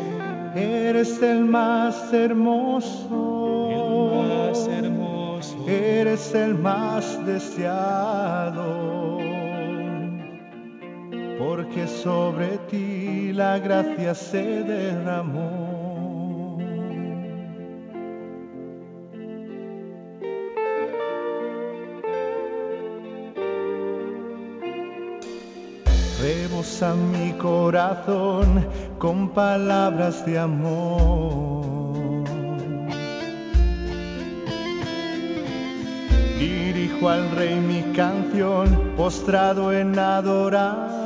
Eres 0.54 1.22
el 1.22 1.46
más 1.46 2.12
hermoso. 2.12 3.70
El 3.70 4.50
más 4.50 4.68
hermoso. 4.68 5.66
Eres 5.66 6.34
el 6.34 6.54
más 6.54 7.24
deseado. 7.24 9.18
Porque 11.38 11.86
sobre 11.86 12.58
ti 12.70 13.32
la 13.32 13.58
gracia 13.58 14.14
se 14.14 14.62
derramó. 14.62 15.65
A 26.82 26.94
mi 26.94 27.32
corazón 27.34 28.66
con 28.98 29.28
palabras 29.28 30.26
de 30.26 30.36
amor. 30.36 32.24
Dirijo 36.40 37.08
al 37.08 37.30
rey 37.30 37.54
mi 37.60 37.82
canción 37.94 38.94
postrado 38.96 39.72
en 39.72 39.96
adoración. 39.96 40.96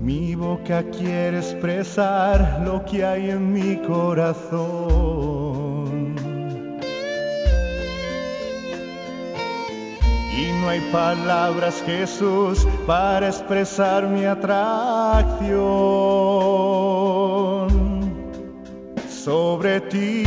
Mi 0.00 0.34
boca 0.34 0.82
quiere 0.90 1.38
expresar 1.38 2.62
lo 2.64 2.84
que 2.84 3.04
hay 3.04 3.30
en 3.30 3.52
mi 3.52 3.76
corazón. 3.86 5.29
No 10.48 10.68
hay 10.68 10.80
palabras, 10.92 11.82
Jesús, 11.84 12.66
para 12.86 13.26
expresar 13.28 14.06
mi 14.06 14.24
atracción 14.24 15.50
sobre 19.08 19.80
ti. 19.82 20.22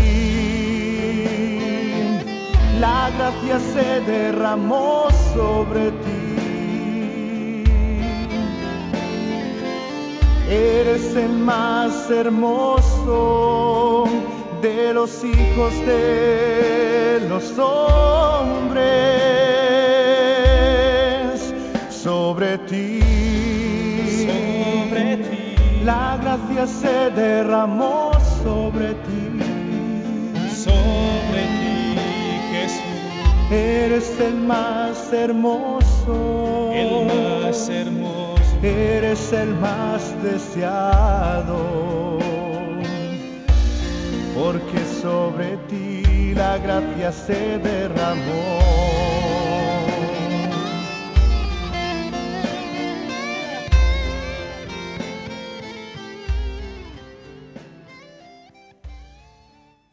La 2.80 3.10
gracia 3.18 3.60
se 3.60 4.02
derramó 4.02 5.08
sobre 5.34 5.92
ti. 5.92 7.64
Eres 10.50 11.16
el 11.16 11.40
más 11.40 12.12
hermoso 12.12 14.04
de 14.62 14.94
los 14.94 15.24
hijos 15.24 15.74
de 15.86 17.26
los 17.30 17.58
hombres 17.58 19.63
sobre 22.34 22.58
ti. 22.58 23.00
Sobre 24.26 25.18
ti. 25.18 25.84
La 25.86 26.18
gracia 26.18 26.66
se 26.66 27.12
derramó 27.12 28.12
sobre 28.44 28.96
ti. 29.06 29.24
Sobre 30.50 31.44
ti, 31.60 31.96
Jesús. 32.52 33.52
Eres 33.52 34.20
el 34.20 34.36
más 34.36 35.14
hermoso. 35.14 36.72
El 36.74 37.06
más 37.06 37.70
hermoso. 37.70 38.58
Eres 38.64 39.32
el 39.32 39.54
más 39.56 40.02
deseado. 40.24 42.18
Porque 44.34 44.80
sobre 45.02 45.58
ti 45.70 46.34
la 46.34 46.58
gracia 46.58 47.12
se 47.12 47.60
derramó. 47.60 49.13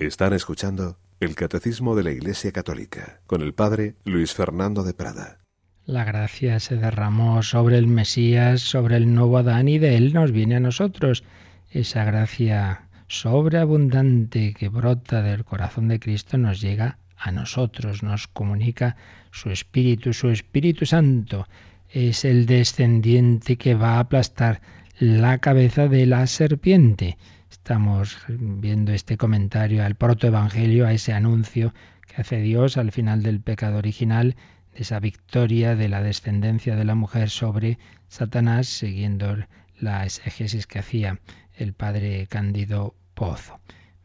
Están 0.01 0.33
escuchando 0.33 0.97
el 1.21 1.35
Catecismo 1.35 1.95
de 1.95 2.03
la 2.03 2.11
Iglesia 2.11 2.53
Católica 2.53 3.21
con 3.27 3.43
el 3.43 3.53
Padre 3.53 3.97
Luis 4.07 4.33
Fernando 4.33 4.83
de 4.83 4.95
Prada. 4.95 5.41
La 5.85 6.05
gracia 6.05 6.59
se 6.59 6.77
derramó 6.77 7.43
sobre 7.43 7.77
el 7.77 7.87
Mesías, 7.87 8.63
sobre 8.63 8.97
el 8.97 9.15
nuevo 9.15 9.37
Adán 9.37 9.69
y 9.69 9.79
de 9.79 9.99
él 9.99 10.15
nos 10.15 10.33
viene 10.33 10.57
a 10.57 10.61
nosotros 10.61 11.23
esa 11.71 12.05
gracia 12.05 12.89
sobreabundante 13.09 14.55
que 14.55 14.71
brota 14.71 15.21
del 15.21 15.45
corazón 15.45 15.89
de 15.89 16.01
Cristo 16.01 16.39
nos 16.39 16.63
llega 16.63 16.97
a 17.19 17.31
nosotros, 17.31 18.03
nos 18.03 18.27
comunica 18.27 18.97
su 19.31 19.51
Espíritu, 19.51 20.15
su 20.15 20.31
Espíritu 20.31 20.87
Santo 20.87 21.47
es 21.91 22.25
el 22.25 22.47
descendiente 22.47 23.59
que 23.59 23.75
va 23.75 23.97
a 23.97 24.01
aplastar 24.01 24.63
la 24.99 25.37
cabeza 25.39 25.89
de 25.89 26.07
la 26.07 26.27
serpiente. 26.27 27.19
Estamos 27.63 28.17
viendo 28.27 28.91
este 28.93 29.19
comentario 29.19 29.85
al 29.85 29.95
protoevangelio, 29.95 30.87
a 30.87 30.93
ese 30.95 31.13
anuncio 31.13 31.75
que 32.09 32.23
hace 32.23 32.41
Dios 32.41 32.79
al 32.79 32.91
final 32.91 33.23
del 33.23 33.41
pecado 33.41 33.77
original, 33.77 34.35
de 34.75 34.81
esa 34.81 34.99
victoria 34.99 35.77
de 35.77 35.89
la 35.89 36.03
descendencia 36.03 36.75
de 36.75 36.87
la 36.87 36.95
mujer 36.95 37.29
sobre 37.29 37.79
Satanás, 38.09 38.67
siguiendo 38.67 39.37
la 39.79 40.05
exégesis 40.05 40.67
que 40.67 40.79
hacía 40.79 41.21
el 41.55 41.75
padre 41.75 42.27
Cándido 42.29 42.95
Pozo. 43.15 43.61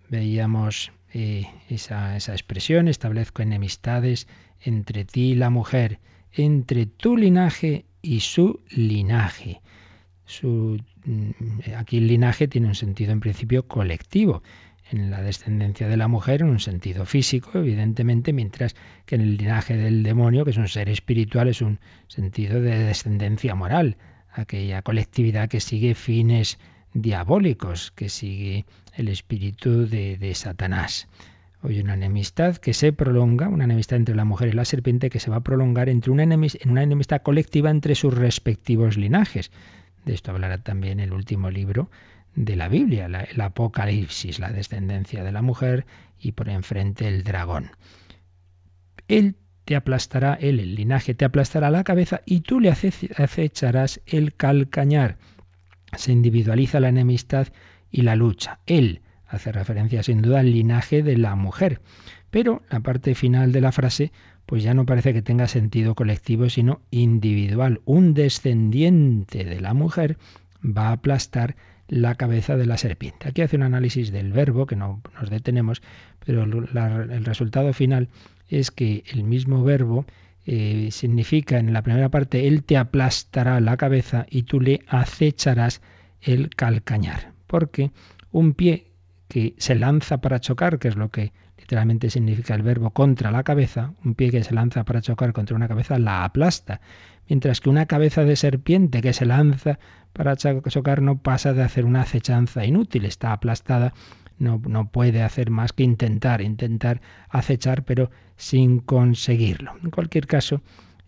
Veíamos 0.09 0.91
eh, 1.13 1.47
esa, 1.69 2.17
esa 2.17 2.33
expresión, 2.33 2.89
establezco 2.89 3.41
enemistades 3.41 4.27
entre 4.59 5.05
ti 5.05 5.31
y 5.31 5.35
la 5.35 5.49
mujer, 5.49 6.01
entre 6.33 6.85
tu 6.87 7.15
linaje 7.15 7.85
y 8.01 8.19
su 8.19 8.59
linaje. 8.69 9.61
Su, 10.25 10.83
aquí 11.77 11.97
el 11.97 12.07
linaje 12.07 12.47
tiene 12.47 12.67
un 12.67 12.75
sentido 12.75 13.11
en 13.11 13.19
principio 13.19 13.67
colectivo, 13.67 14.43
en 14.91 15.09
la 15.09 15.21
descendencia 15.21 15.87
de 15.87 15.97
la 15.97 16.07
mujer 16.07 16.41
en 16.41 16.49
un 16.49 16.59
sentido 16.59 17.05
físico, 17.05 17.51
evidentemente, 17.55 18.33
mientras 18.33 18.75
que 19.05 19.15
en 19.15 19.21
el 19.21 19.37
linaje 19.37 19.75
del 19.75 20.03
demonio, 20.03 20.45
que 20.45 20.51
es 20.51 20.57
un 20.57 20.67
ser 20.67 20.89
espiritual, 20.89 21.47
es 21.47 21.61
un 21.61 21.79
sentido 22.07 22.61
de 22.61 22.77
descendencia 22.79 23.55
moral, 23.55 23.97
aquella 24.31 24.81
colectividad 24.81 25.49
que 25.49 25.59
sigue 25.59 25.95
fines 25.95 26.59
diabólicos 26.93 27.91
que 27.91 28.09
sigue 28.09 28.65
el 28.93 29.09
espíritu 29.09 29.87
de, 29.87 30.31
Satanás. 30.35 31.07
Hoy 31.61 31.79
una 31.79 31.95
enemistad 31.95 32.57
que 32.57 32.73
se 32.73 32.93
prolonga, 32.93 33.49
una 33.49 33.63
enemistad 33.63 33.97
entre 33.97 34.15
la 34.15 34.23
mujer 34.23 34.49
y 34.49 34.53
la 34.53 34.65
serpiente 34.65 35.09
que 35.09 35.19
se 35.19 35.31
va 35.31 35.37
a 35.37 35.43
prolongar 35.43 35.89
entre 35.89 36.11
en 36.11 36.69
una 36.69 36.83
enemistad 36.83 37.21
colectiva 37.21 37.71
entre 37.71 37.95
sus 37.95 38.13
respectivos 38.13 38.97
linajes. 38.97 39.51
De 40.05 40.13
esto 40.13 40.31
hablará 40.31 40.59
también 40.59 40.99
el 40.99 41.11
último 41.13 41.49
libro 41.49 41.89
de 42.35 42.55
la 42.55 42.67
Biblia, 42.67 43.05
el 43.05 43.41
Apocalipsis, 43.41 44.39
la 44.39 44.51
descendencia 44.51 45.23
de 45.23 45.31
la 45.31 45.41
mujer 45.41 45.85
y 46.19 46.33
por 46.33 46.49
enfrente 46.49 47.07
el 47.07 47.23
dragón. 47.23 47.71
Él 49.07 49.35
te 49.65 49.75
aplastará, 49.75 50.35
él, 50.35 50.59
el 50.59 50.75
linaje, 50.75 51.15
te 51.15 51.25
aplastará 51.25 51.71
la 51.71 51.83
cabeza 51.83 52.21
y 52.25 52.41
tú 52.41 52.59
le 52.59 52.69
acecharás 52.69 54.01
el 54.05 54.35
calcañar. 54.35 55.17
Se 55.97 56.11
individualiza 56.11 56.79
la 56.79 56.89
enemistad 56.89 57.47
y 57.89 58.03
la 58.03 58.15
lucha. 58.15 58.59
Él 58.67 59.01
hace 59.27 59.51
referencia 59.51 60.03
sin 60.03 60.21
duda 60.21 60.41
al 60.41 60.51
linaje 60.51 61.01
de 61.01 61.17
la 61.17 61.35
mujer. 61.35 61.81
Pero 62.29 62.61
la 62.69 62.81
parte 62.81 63.15
final 63.15 63.51
de 63.51 63.61
la 63.61 63.71
frase 63.71 64.11
pues 64.45 64.63
ya 64.63 64.73
no 64.73 64.85
parece 64.85 65.13
que 65.13 65.21
tenga 65.21 65.47
sentido 65.47 65.95
colectivo, 65.95 66.49
sino 66.49 66.81
individual. 66.91 67.81
Un 67.85 68.13
descendiente 68.13 69.43
de 69.43 69.59
la 69.59 69.73
mujer 69.73 70.17
va 70.63 70.89
a 70.89 70.93
aplastar 70.93 71.55
la 71.87 72.15
cabeza 72.15 72.57
de 72.57 72.65
la 72.65 72.77
serpiente. 72.77 73.27
Aquí 73.27 73.41
hace 73.41 73.55
un 73.55 73.63
análisis 73.63 74.11
del 74.11 74.31
verbo, 74.31 74.65
que 74.65 74.75
no 74.75 75.01
nos 75.19 75.29
detenemos, 75.29 75.81
pero 76.25 76.43
el 76.43 77.25
resultado 77.25 77.73
final 77.73 78.09
es 78.49 78.71
que 78.71 79.03
el 79.07 79.23
mismo 79.23 79.63
verbo 79.63 80.05
eh, 80.45 80.89
significa 80.91 81.57
en 81.57 81.73
la 81.73 81.81
primera 81.81 82.09
parte, 82.09 82.47
Él 82.47 82.63
te 82.63 82.77
aplastará 82.77 83.59
la 83.61 83.77
cabeza 83.77 84.25
y 84.29 84.43
tú 84.43 84.61
le 84.61 84.81
acecharás 84.87 85.81
el 86.21 86.49
calcañar. 86.49 87.33
Porque 87.47 87.91
un 88.31 88.53
pie 88.53 88.91
que 89.27 89.55
se 89.57 89.75
lanza 89.75 90.21
para 90.21 90.39
chocar, 90.39 90.77
que 90.77 90.87
es 90.87 90.95
lo 90.95 91.09
que 91.09 91.33
literalmente 91.65 92.11
significa 92.11 92.53
el 92.53 92.61
verbo 92.61 92.91
contra 92.91 93.31
la 93.31 93.41
cabeza, 93.41 93.93
un 94.03 94.13
pie 94.13 94.29
que 94.29 94.43
se 94.43 94.53
lanza 94.53 94.83
para 94.83 95.01
chocar 95.01 95.33
contra 95.33 95.55
una 95.55 95.67
cabeza 95.67 95.97
la 95.97 96.23
aplasta, 96.23 96.79
mientras 97.27 97.59
que 97.59 97.71
una 97.71 97.87
cabeza 97.87 98.23
de 98.23 98.35
serpiente 98.35 99.01
que 99.01 99.13
se 99.13 99.25
lanza 99.25 99.79
para 100.13 100.35
chocar 100.35 101.01
no 101.01 101.17
pasa 101.17 101.53
de 101.53 101.63
hacer 101.63 101.85
una 101.85 102.01
acechanza 102.01 102.65
inútil, 102.65 103.05
está 103.05 103.33
aplastada, 103.33 103.95
no, 104.37 104.61
no 104.63 104.91
puede 104.91 105.23
hacer 105.23 105.49
más 105.49 105.73
que 105.73 105.81
intentar, 105.81 106.41
intentar 106.41 107.01
acechar, 107.29 107.83
pero 107.83 108.11
sin 108.37 108.77
conseguirlo. 108.77 109.73
En 109.83 109.89
cualquier 109.89 110.27
caso, 110.27 110.61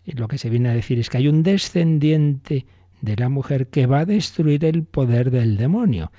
lo 0.06 0.26
que 0.26 0.38
se 0.38 0.50
viene 0.50 0.70
a 0.70 0.74
decir 0.74 0.98
es 0.98 1.08
que 1.08 1.18
hay 1.18 1.28
un 1.28 1.44
descendiente 1.44 2.66
de 3.00 3.14
la 3.14 3.28
mujer 3.28 3.68
que 3.68 3.86
va 3.86 4.00
a 4.00 4.06
destruir 4.06 4.64
el 4.64 4.82
poder 4.82 5.30
del 5.30 5.56
demonio. 5.56 6.10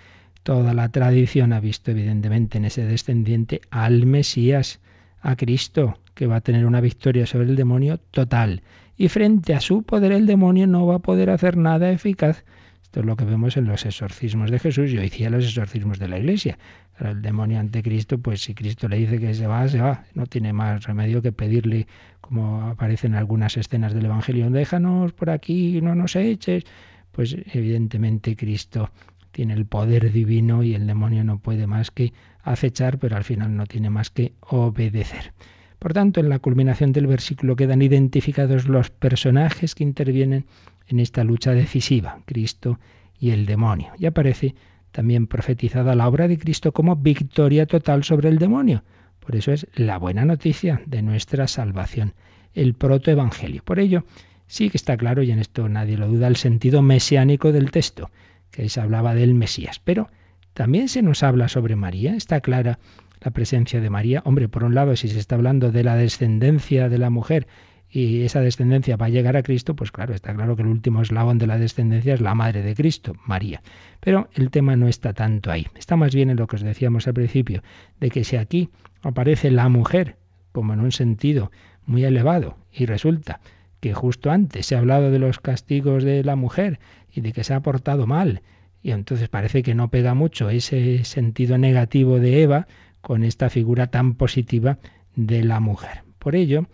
Toda 0.43 0.73
la 0.73 0.89
tradición 0.89 1.53
ha 1.53 1.59
visto 1.59 1.91
evidentemente 1.91 2.57
en 2.57 2.65
ese 2.65 2.85
descendiente 2.85 3.61
al 3.69 4.05
Mesías, 4.05 4.79
a 5.21 5.35
Cristo, 5.35 5.99
que 6.13 6.27
va 6.27 6.37
a 6.37 6.41
tener 6.41 6.65
una 6.65 6.81
victoria 6.81 7.25
sobre 7.25 7.47
el 7.47 7.55
demonio 7.55 7.97
total. 7.97 8.63
Y 8.97 9.09
frente 9.09 9.53
a 9.53 9.59
su 9.59 9.83
poder 9.83 10.11
el 10.11 10.25
demonio 10.25 10.67
no 10.67 10.85
va 10.85 10.95
a 10.95 10.99
poder 10.99 11.29
hacer 11.29 11.57
nada 11.57 11.91
eficaz. 11.91 12.43
Esto 12.81 13.01
es 13.01 13.05
lo 13.05 13.15
que 13.15 13.25
vemos 13.25 13.55
en 13.55 13.65
los 13.65 13.85
exorcismos 13.85 14.49
de 14.49 14.59
Jesús 14.59 14.91
y 14.91 14.97
hoy 14.97 15.09
día 15.09 15.29
los 15.29 15.45
exorcismos 15.45 15.99
de 15.99 16.07
la 16.07 16.17
Iglesia. 16.17 16.57
el 16.99 17.21
demonio 17.21 17.59
ante 17.59 17.83
Cristo, 17.83 18.17
pues 18.17 18.41
si 18.41 18.55
Cristo 18.55 18.87
le 18.87 18.97
dice 18.97 19.19
que 19.19 19.33
se 19.33 19.45
va, 19.45 19.67
se 19.67 19.79
va. 19.79 20.05
No 20.15 20.25
tiene 20.25 20.53
más 20.53 20.83
remedio 20.85 21.21
que 21.21 21.31
pedirle, 21.31 21.87
como 22.19 22.63
aparece 22.63 23.07
en 23.07 23.15
algunas 23.15 23.57
escenas 23.57 23.93
del 23.93 24.05
Evangelio, 24.05 24.49
déjanos 24.49 25.13
por 25.13 25.29
aquí, 25.29 25.79
no 25.81 25.95
nos 25.95 26.15
eches. 26.15 26.63
Pues 27.11 27.35
evidentemente 27.53 28.35
Cristo 28.35 28.89
tiene 29.31 29.53
el 29.53 29.65
poder 29.65 30.11
divino 30.11 30.63
y 30.63 30.75
el 30.75 30.87
demonio 30.87 31.23
no 31.23 31.39
puede 31.39 31.67
más 31.67 31.91
que 31.91 32.13
acechar, 32.43 32.97
pero 32.99 33.15
al 33.15 33.23
final 33.23 33.55
no 33.55 33.65
tiene 33.65 33.89
más 33.89 34.09
que 34.09 34.33
obedecer. 34.41 35.33
Por 35.77 35.93
tanto, 35.93 36.19
en 36.19 36.29
la 36.29 36.39
culminación 36.39 36.91
del 36.91 37.07
versículo 37.07 37.55
quedan 37.55 37.81
identificados 37.81 38.67
los 38.67 38.89
personajes 38.89 39.75
que 39.75 39.83
intervienen 39.83 40.45
en 40.87 40.99
esta 40.99 41.23
lucha 41.23 41.53
decisiva, 41.53 42.19
Cristo 42.25 42.79
y 43.19 43.31
el 43.31 43.45
demonio. 43.45 43.93
Y 43.97 44.05
aparece 44.05 44.55
también 44.91 45.27
profetizada 45.27 45.95
la 45.95 46.07
obra 46.07 46.27
de 46.27 46.37
Cristo 46.37 46.71
como 46.73 46.95
victoria 46.95 47.65
total 47.65 48.03
sobre 48.03 48.29
el 48.29 48.39
demonio. 48.39 48.83
Por 49.19 49.35
eso 49.35 49.51
es 49.51 49.67
la 49.75 49.97
buena 49.97 50.25
noticia 50.25 50.81
de 50.85 51.01
nuestra 51.01 51.47
salvación, 51.47 52.13
el 52.53 52.73
protoevangelio. 52.73 53.61
Por 53.63 53.79
ello, 53.79 54.03
sí 54.47 54.69
que 54.69 54.77
está 54.77 54.97
claro, 54.97 55.21
y 55.21 55.31
en 55.31 55.39
esto 55.39 55.69
nadie 55.69 55.97
lo 55.97 56.07
duda, 56.07 56.27
el 56.27 56.35
sentido 56.35 56.81
mesiánico 56.81 57.51
del 57.51 57.71
texto 57.71 58.09
que 58.51 58.69
se 58.69 58.81
hablaba 58.81 59.13
del 59.15 59.33
Mesías. 59.33 59.79
Pero 59.83 60.09
también 60.53 60.89
se 60.89 61.01
nos 61.01 61.23
habla 61.23 61.47
sobre 61.47 61.75
María, 61.75 62.15
está 62.15 62.41
clara 62.41 62.79
la 63.21 63.31
presencia 63.31 63.81
de 63.81 63.89
María. 63.89 64.21
Hombre, 64.25 64.47
por 64.47 64.63
un 64.63 64.75
lado, 64.75 64.95
si 64.95 65.07
se 65.07 65.19
está 65.19 65.35
hablando 65.35 65.71
de 65.71 65.83
la 65.83 65.95
descendencia 65.95 66.89
de 66.89 66.97
la 66.97 67.09
mujer 67.09 67.47
y 67.89 68.21
esa 68.21 68.41
descendencia 68.41 68.97
va 68.97 69.07
a 69.07 69.09
llegar 69.09 69.35
a 69.35 69.43
Cristo, 69.43 69.75
pues 69.75 69.91
claro, 69.91 70.13
está 70.13 70.33
claro 70.33 70.55
que 70.55 70.61
el 70.61 70.67
último 70.67 71.01
eslabón 71.01 71.37
de 71.37 71.47
la 71.47 71.57
descendencia 71.57 72.13
es 72.13 72.21
la 72.21 72.35
madre 72.35 72.61
de 72.61 72.75
Cristo, 72.75 73.13
María. 73.25 73.61
Pero 73.99 74.29
el 74.33 74.51
tema 74.51 74.75
no 74.75 74.87
está 74.87 75.13
tanto 75.13 75.51
ahí. 75.51 75.65
Está 75.75 75.95
más 75.95 76.13
bien 76.13 76.29
en 76.29 76.37
lo 76.37 76.47
que 76.47 76.57
os 76.57 76.61
decíamos 76.61 77.07
al 77.07 77.15
principio, 77.15 77.63
de 77.99 78.09
que 78.09 78.23
si 78.23 78.35
aquí 78.35 78.69
aparece 79.01 79.49
la 79.49 79.69
mujer 79.69 80.17
como 80.51 80.73
en 80.73 80.81
un 80.81 80.91
sentido 80.91 81.51
muy 81.85 82.03
elevado 82.03 82.57
y 82.71 82.85
resulta 82.85 83.39
que 83.79 83.93
justo 83.93 84.31
antes 84.31 84.65
se 84.65 84.75
ha 84.75 84.79
hablado 84.79 85.11
de 85.11 85.19
los 85.19 85.39
castigos 85.39 86.03
de 86.03 86.23
la 86.23 86.35
mujer 86.35 86.79
y 87.11 87.21
de 87.21 87.31
que 87.31 87.43
se 87.43 87.53
ha 87.53 87.61
portado 87.61 88.07
mal. 88.07 88.41
Y 88.81 88.91
entonces 88.91 89.29
parece 89.29 89.63
que 89.63 89.75
no 89.75 89.89
pega 89.89 90.13
mucho 90.13 90.49
ese 90.49 91.03
sentido 91.03 91.57
negativo 91.57 92.19
de 92.19 92.43
Eva 92.43 92.67
con 93.01 93.23
esta 93.23 93.49
figura 93.49 93.87
tan 93.87 94.15
positiva 94.15 94.79
de 95.15 95.43
la 95.43 95.59
mujer. 95.59 96.03
Por 96.17 96.35
ello, 96.35 96.67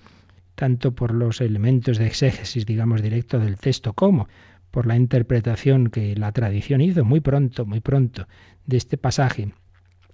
tanto 0.55 0.93
por 0.93 1.13
los 1.13 1.41
elementos 1.41 1.97
de 1.97 2.07
exégesis, 2.07 2.65
digamos, 2.65 3.01
directo 3.01 3.39
del 3.39 3.57
texto, 3.57 3.93
como 3.93 4.27
por 4.71 4.87
la 4.87 4.95
interpretación 4.95 5.89
que 5.89 6.15
la 6.15 6.31
tradición 6.31 6.81
hizo 6.81 7.05
muy 7.05 7.21
pronto, 7.21 7.65
muy 7.65 7.79
pronto, 7.79 8.27
de 8.65 8.77
este 8.77 8.97
pasaje, 8.97 9.53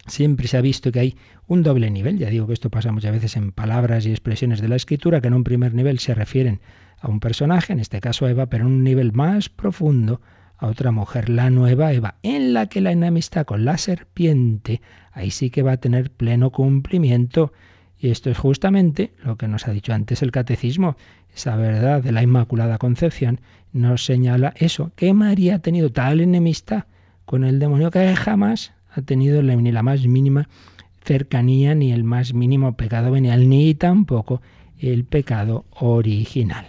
siempre 0.08 0.48
se 0.48 0.58
ha 0.58 0.62
visto 0.62 0.92
que 0.92 1.00
hay 1.00 1.18
un 1.48 1.64
doble 1.64 1.90
nivel. 1.90 2.18
Ya 2.18 2.30
digo 2.30 2.48
que 2.48 2.54
esto 2.54 2.70
pasa 2.70 2.92
muchas 2.92 3.12
veces 3.12 3.38
en 3.38 3.52
palabras 3.52 4.06
y 4.06 4.12
expresiones 4.12 4.62
de 4.62 4.68
la 4.68 4.76
escritura, 4.76 5.22
que 5.22 5.28
en 5.28 5.34
un 5.34 5.44
primer 5.44 5.74
nivel 5.74 6.00
se 6.00 6.14
refieren 6.14 6.62
a 7.00 7.08
un 7.10 7.20
personaje, 7.20 7.74
en 7.74 7.80
este 7.80 8.00
caso 8.00 8.26
a 8.26 8.32
Eva, 8.32 8.48
pero 8.48 8.66
en 8.66 8.72
un 8.72 8.84
nivel 8.84 9.12
más 9.14 9.50
profundo 9.50 10.22
a 10.58 10.68
otra 10.68 10.92
mujer, 10.92 11.30
la 11.30 11.50
nueva 11.50 11.92
Eva, 11.92 12.16
en 12.22 12.54
la 12.54 12.68
que 12.68 12.82
la 12.82 12.92
enemistad 12.92 13.46
con 13.46 13.66
la 13.66 13.78
serpiente, 13.78 14.82
ahí 15.12 15.32
sí 15.32 15.50
que 15.50 15.64
va 15.64 15.74
a 15.74 15.78
tener 15.78 16.12
pleno 16.12 16.52
cumplimiento. 16.52 17.52
Y 17.98 18.10
esto 18.10 18.30
es 18.30 18.38
justamente 18.38 19.12
lo 19.24 19.38
que 19.38 19.48
nos 19.48 19.68
ha 19.68 19.72
dicho 19.72 19.94
antes 19.94 20.22
el 20.22 20.32
catecismo, 20.32 20.98
esa 21.36 21.56
verdad 21.56 22.04
de 22.04 22.12
la 22.12 22.22
Inmaculada 22.22 22.78
Concepción 22.78 23.42
nos 23.74 24.06
señala 24.06 24.54
eso, 24.56 24.92
que 24.96 25.14
María 25.14 25.56
ha 25.56 25.60
tenido 25.60 25.92
tal 25.92 26.22
enemistad 26.22 26.86
con 27.26 27.44
el 27.44 27.60
demonio 27.60 27.90
que 27.90 28.16
jamás 28.16 28.74
ha 28.94 29.02
tenido 29.02 29.42
ni 29.42 29.72
la 29.72 29.84
más 29.84 30.06
mínima 30.06 30.48
cercanía 31.04 31.76
ni 31.76 31.92
el 31.92 32.04
más 32.04 32.34
mínimo 32.34 32.76
pecado 32.76 33.12
venial, 33.12 33.50
ni 33.50 33.74
tampoco 33.74 34.42
el 34.80 35.06
pecado 35.06 35.66
original. 35.72 36.66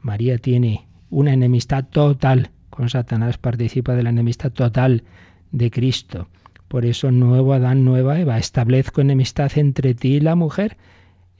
María 0.00 0.38
tiene 0.38 0.86
una 1.10 1.32
enemistad 1.32 1.84
total 1.84 2.50
con 2.70 2.88
Satanás, 2.88 3.38
participa 3.38 3.94
de 3.94 4.02
la 4.02 4.10
enemistad 4.10 4.52
total 4.52 5.04
de 5.52 5.70
Cristo. 5.70 6.28
Por 6.68 6.84
eso, 6.84 7.10
nuevo 7.10 7.52
Adán, 7.52 7.84
nueva 7.84 8.18
Eva, 8.18 8.38
establezco 8.38 9.00
enemistad 9.00 9.50
entre 9.56 9.94
ti 9.94 10.14
y 10.14 10.20
la 10.20 10.34
mujer. 10.34 10.76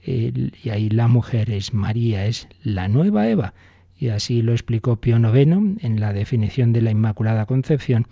y 0.07 0.69
ahí 0.69 0.89
la 0.89 1.07
mujer 1.07 1.51
es 1.51 1.73
María, 1.73 2.25
es 2.25 2.47
la 2.63 2.87
nueva 2.87 3.27
Eva. 3.27 3.53
Y 3.97 4.09
así 4.09 4.41
lo 4.41 4.51
explicó 4.51 4.97
Pío 4.97 5.17
IX 5.17 5.83
en 5.83 5.99
la 5.99 6.13
definición 6.13 6.73
de 6.73 6.81
la 6.81 6.91
Inmaculada 6.91 7.45
Concepción, 7.45 8.07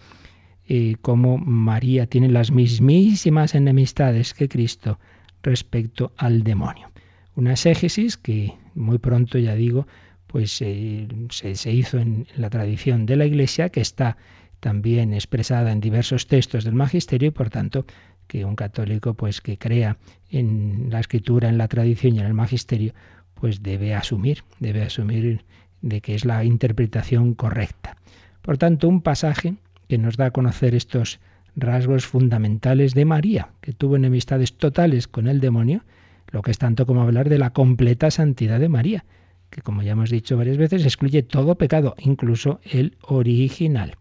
y 0.68 0.95
cómo 0.95 1.38
María 1.38 2.07
tiene 2.07 2.30
las 2.30 2.51
mismísimas 2.51 3.55
enemistades 3.55 4.34
que 4.34 4.47
Cristo 4.47 4.99
respecto 5.41 6.14
al 6.18 6.43
demonio. 6.43 6.91
Una 7.36 7.51
exégesis 7.51 8.18
que 8.18 8.53
muy 8.76 8.97
pronto, 8.97 9.38
ya 9.38 9.55
digo, 9.55 9.88
pues 10.28 10.51
se, 10.51 11.72
hizo 11.72 11.99
en 11.99 12.28
la 12.36 12.49
tradición 12.49 13.05
de 13.05 13.16
la 13.16 13.26
Iglesia, 13.26 13.70
que 13.70 13.82
está 13.82 14.18
también 14.59 15.14
expresada 15.14 15.72
en 15.72 15.82
diversos 15.82 16.28
textos 16.28 16.64
del 16.64 16.74
magisterio 16.74 17.28
y 17.28 17.32
por 17.32 17.49
tanto 17.49 17.86
que 18.28 18.45
un 18.45 18.55
católico 18.55 19.14
pues 19.14 19.41
que 19.41 19.57
crea 19.57 19.97
en 20.30 20.88
la 20.89 21.01
escritura, 21.01 21.49
en 21.49 21.57
la 21.57 21.68
tradición 21.68 22.16
y 22.16 22.20
en 22.20 22.26
el 22.26 22.34
magisterio, 22.34 22.93
pues 23.36 23.61
debe 23.61 23.93
asumir, 23.93 24.43
debe 24.59 24.84
asumir 24.84 25.43
de 25.82 25.99
que 26.01 26.16
es 26.16 26.24
la 26.24 26.43
interpretación 26.45 27.34
correcta. 27.34 27.97
Por 28.41 28.57
tanto, 28.57 28.88
un 28.88 29.01
pasaje 29.01 29.55
que 29.93 29.99
nos 29.99 30.17
da 30.17 30.25
a 30.25 30.31
conocer 30.31 30.73
estos 30.73 31.19
rasgos 31.55 32.07
fundamentales 32.07 32.95
de 32.95 33.05
María, 33.05 33.49
que 33.61 33.73
tuvo 33.73 33.95
enemistades 33.95 34.57
totales 34.57 35.07
con 35.07 35.27
el 35.27 35.39
demonio, 35.39 35.83
lo 36.31 36.41
que 36.41 36.49
es 36.49 36.57
tanto 36.57 36.87
como 36.87 37.03
hablar 37.03 37.29
de 37.29 37.37
la 37.37 37.51
completa 37.51 38.09
santidad 38.09 38.59
de 38.59 38.69
María, 38.69 39.05
que 39.51 39.61
como 39.61 39.83
ya 39.83 39.91
hemos 39.91 40.09
dicho 40.09 40.35
varias 40.35 40.57
veces, 40.57 40.83
excluye 40.83 41.21
todo 41.21 41.59
pecado, 41.59 41.93
incluso 41.99 42.59
el 42.63 42.97
original. 43.03 43.97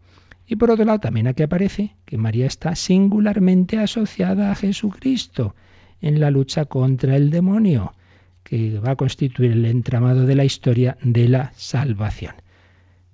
Y 0.47 0.57
por 0.57 0.71
otro 0.71 0.87
lado, 0.87 1.01
también 1.01 1.27
aquí 1.27 1.43
aparece 1.43 1.95
que 2.07 2.17
María 2.17 2.47
está 2.47 2.75
singularmente 2.75 3.77
asociada 3.77 4.51
a 4.51 4.55
Jesucristo 4.55 5.55
en 6.01 6.21
la 6.21 6.31
lucha 6.31 6.65
contra 6.65 7.17
el 7.17 7.29
demonio, 7.29 7.93
que 8.45 8.79
va 8.79 8.93
a 8.93 8.97
constituir 8.97 9.53
el 9.53 9.67
entramado 9.67 10.25
de 10.25 10.37
la 10.37 10.47
historia 10.47 10.97
de 11.03 11.29
la 11.29 11.53
salvación. 11.55 12.33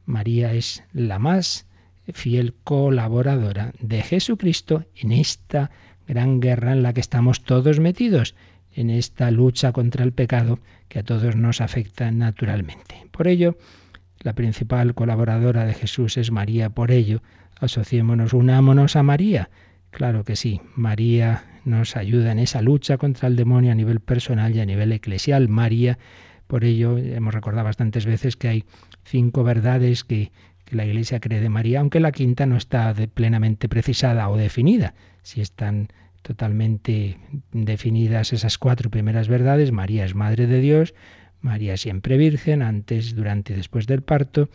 María 0.06 0.54
es 0.54 0.84
la 0.92 1.18
más 1.18 1.66
fiel 2.12 2.54
colaboradora 2.64 3.72
de 3.80 4.02
Jesucristo 4.02 4.84
en 4.94 5.12
esta 5.12 5.70
gran 6.06 6.40
guerra 6.40 6.72
en 6.72 6.82
la 6.82 6.92
que 6.92 7.00
estamos 7.00 7.42
todos 7.42 7.80
metidos, 7.80 8.34
en 8.72 8.90
esta 8.90 9.30
lucha 9.30 9.72
contra 9.72 10.04
el 10.04 10.12
pecado 10.12 10.60
que 10.88 11.00
a 11.00 11.02
todos 11.02 11.36
nos 11.36 11.60
afecta 11.60 12.10
naturalmente. 12.10 13.06
Por 13.10 13.28
ello, 13.28 13.58
la 14.20 14.32
principal 14.32 14.94
colaboradora 14.94 15.64
de 15.64 15.74
Jesús 15.74 16.16
es 16.16 16.30
María, 16.30 16.70
por 16.70 16.90
ello, 16.90 17.22
asociémonos, 17.60 18.32
unámonos 18.32 18.96
a 18.96 19.02
María. 19.02 19.50
Claro 19.90 20.24
que 20.24 20.36
sí, 20.36 20.60
María 20.74 21.44
nos 21.64 21.96
ayuda 21.96 22.32
en 22.32 22.38
esa 22.38 22.62
lucha 22.62 22.98
contra 22.98 23.28
el 23.28 23.36
demonio 23.36 23.72
a 23.72 23.74
nivel 23.74 24.00
personal 24.00 24.54
y 24.54 24.60
a 24.60 24.66
nivel 24.66 24.92
eclesial. 24.92 25.48
María, 25.48 25.98
por 26.46 26.64
ello, 26.64 26.98
hemos 26.98 27.34
recordado 27.34 27.64
bastantes 27.64 28.06
veces 28.06 28.36
que 28.36 28.48
hay 28.48 28.64
cinco 29.04 29.44
verdades 29.44 30.04
que, 30.04 30.32
la 30.70 30.84
Iglesia 30.84 31.20
cree 31.20 31.40
de 31.40 31.48
María, 31.48 31.80
aunque 31.80 32.00
la 32.00 32.12
quinta 32.12 32.46
no 32.46 32.56
está 32.56 32.94
plenamente 33.14 33.68
precisada 33.68 34.28
o 34.28 34.36
definida. 34.36 34.94
Si 35.22 35.40
están 35.40 35.88
totalmente 36.22 37.18
definidas 37.52 38.32
esas 38.32 38.58
cuatro 38.58 38.90
primeras 38.90 39.28
verdades, 39.28 39.72
María 39.72 40.04
es 40.04 40.14
Madre 40.14 40.46
de 40.46 40.60
Dios, 40.60 40.94
María 41.40 41.76
siempre 41.76 42.16
virgen, 42.16 42.62
antes, 42.62 43.14
durante 43.14 43.52
y 43.52 43.56
después 43.56 43.86
del 43.86 44.02
parto, 44.02 44.48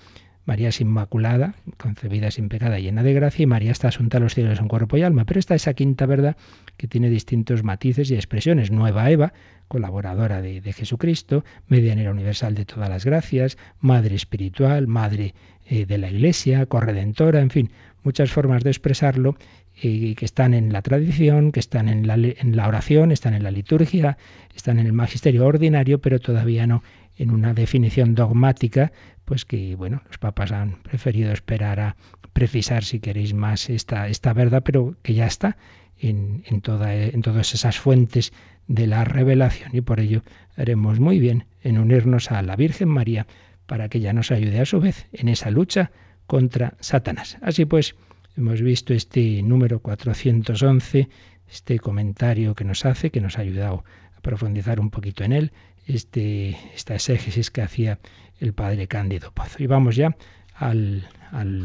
María 0.45 0.69
es 0.69 0.81
inmaculada, 0.81 1.55
concebida 1.77 2.29
sin 2.29 2.49
pecado, 2.49 2.77
llena 2.77 3.01
de 3.01 3.13
gracia, 3.13 3.43
y 3.43 3.47
María 3.47 3.71
está 3.71 3.87
asunta 3.87 4.17
a 4.17 4.19
los 4.19 4.35
cielos 4.35 4.59
en 4.59 4.67
cuerpo 4.67 4.97
y 4.97 5.03
alma. 5.03 5.23
Pero 5.25 5.39
está 5.39 5.55
esa 5.55 5.73
quinta 5.73 6.05
verdad 6.05 6.35
que 6.75 6.87
tiene 6.87 7.09
distintos 7.09 7.63
matices 7.63 8.11
y 8.11 8.15
expresiones. 8.15 8.69
Nueva 8.69 9.09
Eva, 9.09 9.33
colaboradora 9.69 10.41
de, 10.41 10.61
Jesucristo, 10.73 11.45
medianera 11.67 12.11
universal 12.11 12.55
de 12.55 12.65
todas 12.65 12.89
las 12.89 13.05
gracias, 13.05 13.57
madre 13.79 14.15
espiritual, 14.15 14.87
madre 14.87 15.33
eh, 15.65 15.85
de 15.85 15.97
la 15.97 16.09
Iglesia, 16.09 16.65
corredentora, 16.65 17.39
en 17.39 17.49
fin, 17.49 17.71
muchas 18.03 18.31
formas 18.31 18.63
de 18.63 18.69
expresarlo 18.69 19.37
y 19.81 20.13
que 20.15 20.25
están 20.25 20.53
en 20.53 20.71
la 20.71 20.81
tradición, 20.81 21.51
que 21.51 21.59
están 21.59 21.89
en 21.89 22.05
la, 22.05 22.15
en 22.15 22.55
la 22.55 22.67
oración, 22.67 23.11
están 23.11 23.33
en 23.33 23.43
la 23.43 23.49
liturgia, 23.49 24.17
están 24.55 24.77
en 24.77 24.85
el 24.85 24.93
magisterio 24.93 25.45
ordinario, 25.45 25.99
pero 25.99 26.19
todavía 26.19 26.67
no 26.67 26.83
en 27.17 27.31
una 27.31 27.53
definición 27.53 28.15
dogmática, 28.15 28.91
pues 29.25 29.45
que 29.45 29.75
bueno, 29.75 30.01
los 30.07 30.17
papas 30.17 30.51
han 30.51 30.81
preferido 30.83 31.31
esperar 31.31 31.79
a 31.79 31.95
precisar 32.33 32.83
si 32.83 32.99
queréis 32.99 33.33
más 33.33 33.69
esta, 33.69 34.07
esta 34.07 34.33
verdad, 34.33 34.63
pero 34.63 34.95
que 35.03 35.13
ya 35.13 35.27
está 35.27 35.57
en, 35.99 36.43
en, 36.47 36.61
toda, 36.61 36.93
en 36.95 37.21
todas 37.21 37.53
esas 37.53 37.79
fuentes 37.79 38.33
de 38.67 38.87
la 38.87 39.03
revelación 39.03 39.71
y 39.73 39.81
por 39.81 39.99
ello 39.99 40.23
haremos 40.55 40.99
muy 40.99 41.19
bien 41.19 41.45
en 41.61 41.77
unirnos 41.77 42.31
a 42.31 42.41
la 42.41 42.55
Virgen 42.55 42.89
María 42.89 43.27
para 43.65 43.89
que 43.89 43.99
ella 43.99 44.13
nos 44.13 44.31
ayude 44.31 44.59
a 44.59 44.65
su 44.65 44.79
vez 44.79 45.07
en 45.13 45.29
esa 45.29 45.51
lucha 45.51 45.91
contra 46.27 46.75
Satanás. 46.79 47.37
Así 47.41 47.65
pues, 47.65 47.95
hemos 48.37 48.61
visto 48.61 48.93
este 48.93 49.41
número 49.43 49.79
411, 49.79 51.09
este 51.49 51.79
comentario 51.79 52.55
que 52.55 52.63
nos 52.63 52.85
hace, 52.85 53.09
que 53.09 53.21
nos 53.21 53.37
ha 53.37 53.41
ayudado 53.41 53.83
profundizar 54.23 54.79
un 54.79 54.89
poquito 54.89 55.23
en 55.23 55.33
él, 55.33 55.51
este, 55.85 56.57
esta 56.73 56.95
exégesis 56.95 57.51
que 57.51 57.61
hacía 57.61 57.99
el 58.39 58.53
padre 58.53 58.87
Cándido 58.87 59.31
Pozo. 59.31 59.61
Y 59.61 59.67
vamos 59.67 59.95
ya 59.95 60.15
al, 60.55 61.05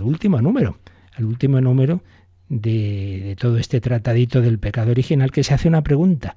último 0.03 0.43
número, 0.43 0.77
al 1.15 1.25
último 1.25 1.63
número 1.63 2.03
de, 2.51 3.23
de, 3.25 3.37
todo 3.37 3.57
este 3.57 3.81
tratadito 3.81 4.43
del 4.43 4.59
pecado 4.59 4.91
original, 4.91 5.31
que 5.31 5.45
se 5.45 5.55
hace 5.55 5.69
una 5.69 5.83
pregunta 5.83 6.37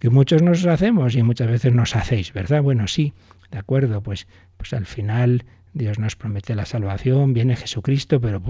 que 0.00 0.10
muchos 0.10 0.42
nos 0.42 0.66
hacemos 0.66 1.14
y 1.14 1.22
muchas 1.22 1.48
veces 1.48 1.72
nos 1.72 1.94
hacéis, 1.94 2.32
¿verdad? 2.32 2.62
Bueno, 2.62 2.88
sí, 2.88 3.12
de 3.50 3.58
acuerdo, 3.58 4.02
pues, 4.02 4.26
pues 4.56 4.72
al 4.72 4.86
final 4.86 5.44
Dios 5.72 5.98
nos 5.98 6.16
promete 6.16 6.54
la 6.54 6.66
salvación, 6.66 7.34
viene 7.34 7.56
Jesucristo, 7.56 8.20
pero 8.20 8.40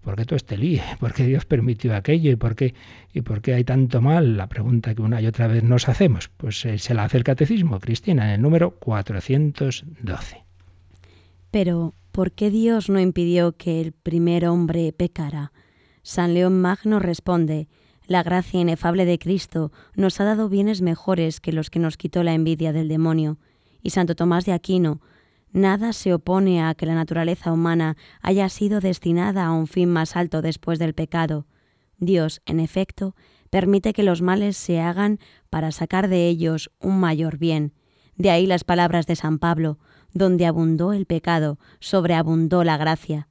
¿por 0.00 0.16
qué 0.16 0.24
todo 0.24 0.36
este 0.36 0.56
lío? 0.56 0.82
¿Por 0.98 1.12
qué 1.12 1.24
Dios 1.24 1.44
permitió 1.44 1.94
aquello? 1.94 2.30
¿Y 2.30 2.36
por 2.36 2.54
qué, 2.54 2.74
y 3.12 3.22
por 3.22 3.40
qué 3.40 3.54
hay 3.54 3.64
tanto 3.64 4.00
mal? 4.00 4.36
La 4.36 4.48
pregunta 4.48 4.94
que 4.94 5.02
una 5.02 5.20
y 5.20 5.26
otra 5.26 5.46
vez 5.46 5.62
nos 5.62 5.88
hacemos. 5.88 6.28
Pues 6.36 6.64
eh, 6.64 6.78
se 6.78 6.94
la 6.94 7.04
hace 7.04 7.18
el 7.18 7.24
catecismo, 7.24 7.80
Cristina, 7.80 8.24
en 8.26 8.30
el 8.30 8.42
número 8.42 8.72
412. 8.72 10.44
Pero, 11.50 11.94
¿por 12.12 12.32
qué 12.32 12.50
Dios 12.50 12.88
no 12.88 13.00
impidió 13.00 13.52
que 13.52 13.80
el 13.80 13.92
primer 13.92 14.46
hombre 14.46 14.92
pecara? 14.92 15.52
San 16.02 16.34
León 16.34 16.60
Magno 16.60 16.98
responde, 16.98 17.68
la 18.06 18.22
gracia 18.22 18.60
inefable 18.60 19.04
de 19.04 19.18
Cristo 19.18 19.70
nos 19.94 20.20
ha 20.20 20.24
dado 20.24 20.48
bienes 20.48 20.82
mejores 20.82 21.40
que 21.40 21.52
los 21.52 21.70
que 21.70 21.78
nos 21.78 21.96
quitó 21.96 22.22
la 22.22 22.34
envidia 22.34 22.72
del 22.72 22.88
demonio. 22.88 23.38
Y 23.82 23.90
Santo 23.90 24.14
Tomás 24.14 24.44
de 24.44 24.52
Aquino 24.52 25.00
Nada 25.52 25.92
se 25.92 26.14
opone 26.14 26.62
a 26.62 26.74
que 26.74 26.86
la 26.86 26.94
naturaleza 26.94 27.52
humana 27.52 27.96
haya 28.22 28.48
sido 28.48 28.80
destinada 28.80 29.46
a 29.46 29.52
un 29.52 29.66
fin 29.66 29.90
más 29.90 30.16
alto 30.16 30.42
después 30.42 30.78
del 30.78 30.94
pecado. 30.94 31.46
Dios, 31.98 32.40
en 32.46 32.60
efecto, 32.60 33.16
permite 33.50 33.92
que 33.92 34.04
los 34.04 34.22
males 34.22 34.56
se 34.56 34.80
hagan 34.80 35.18
para 35.50 35.72
sacar 35.72 36.08
de 36.08 36.28
ellos 36.28 36.70
un 36.80 37.00
mayor 37.00 37.36
bien. 37.36 37.72
De 38.16 38.30
ahí 38.30 38.46
las 38.46 38.64
palabras 38.64 39.06
de 39.06 39.16
San 39.16 39.38
Pablo, 39.38 39.78
donde 40.12 40.46
abundó 40.46 40.92
el 40.92 41.06
pecado, 41.06 41.58
sobreabundó 41.80 42.62
la 42.64 42.76
gracia. 42.76 43.28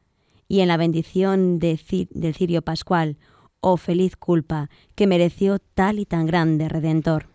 Y 0.48 0.60
en 0.60 0.68
la 0.68 0.78
bendición 0.78 1.60
de 1.60 1.80
del 2.12 2.34
cirio 2.34 2.62
pascual, 2.62 3.18
oh 3.62 3.78
feliz 3.78 4.18
culpa, 4.18 4.70
que 4.96 5.08
mereció 5.08 5.60
tal 5.60 6.00
y 6.00 6.06
tan 6.06 6.26
grande 6.26 6.68
Redentor. 6.68 7.28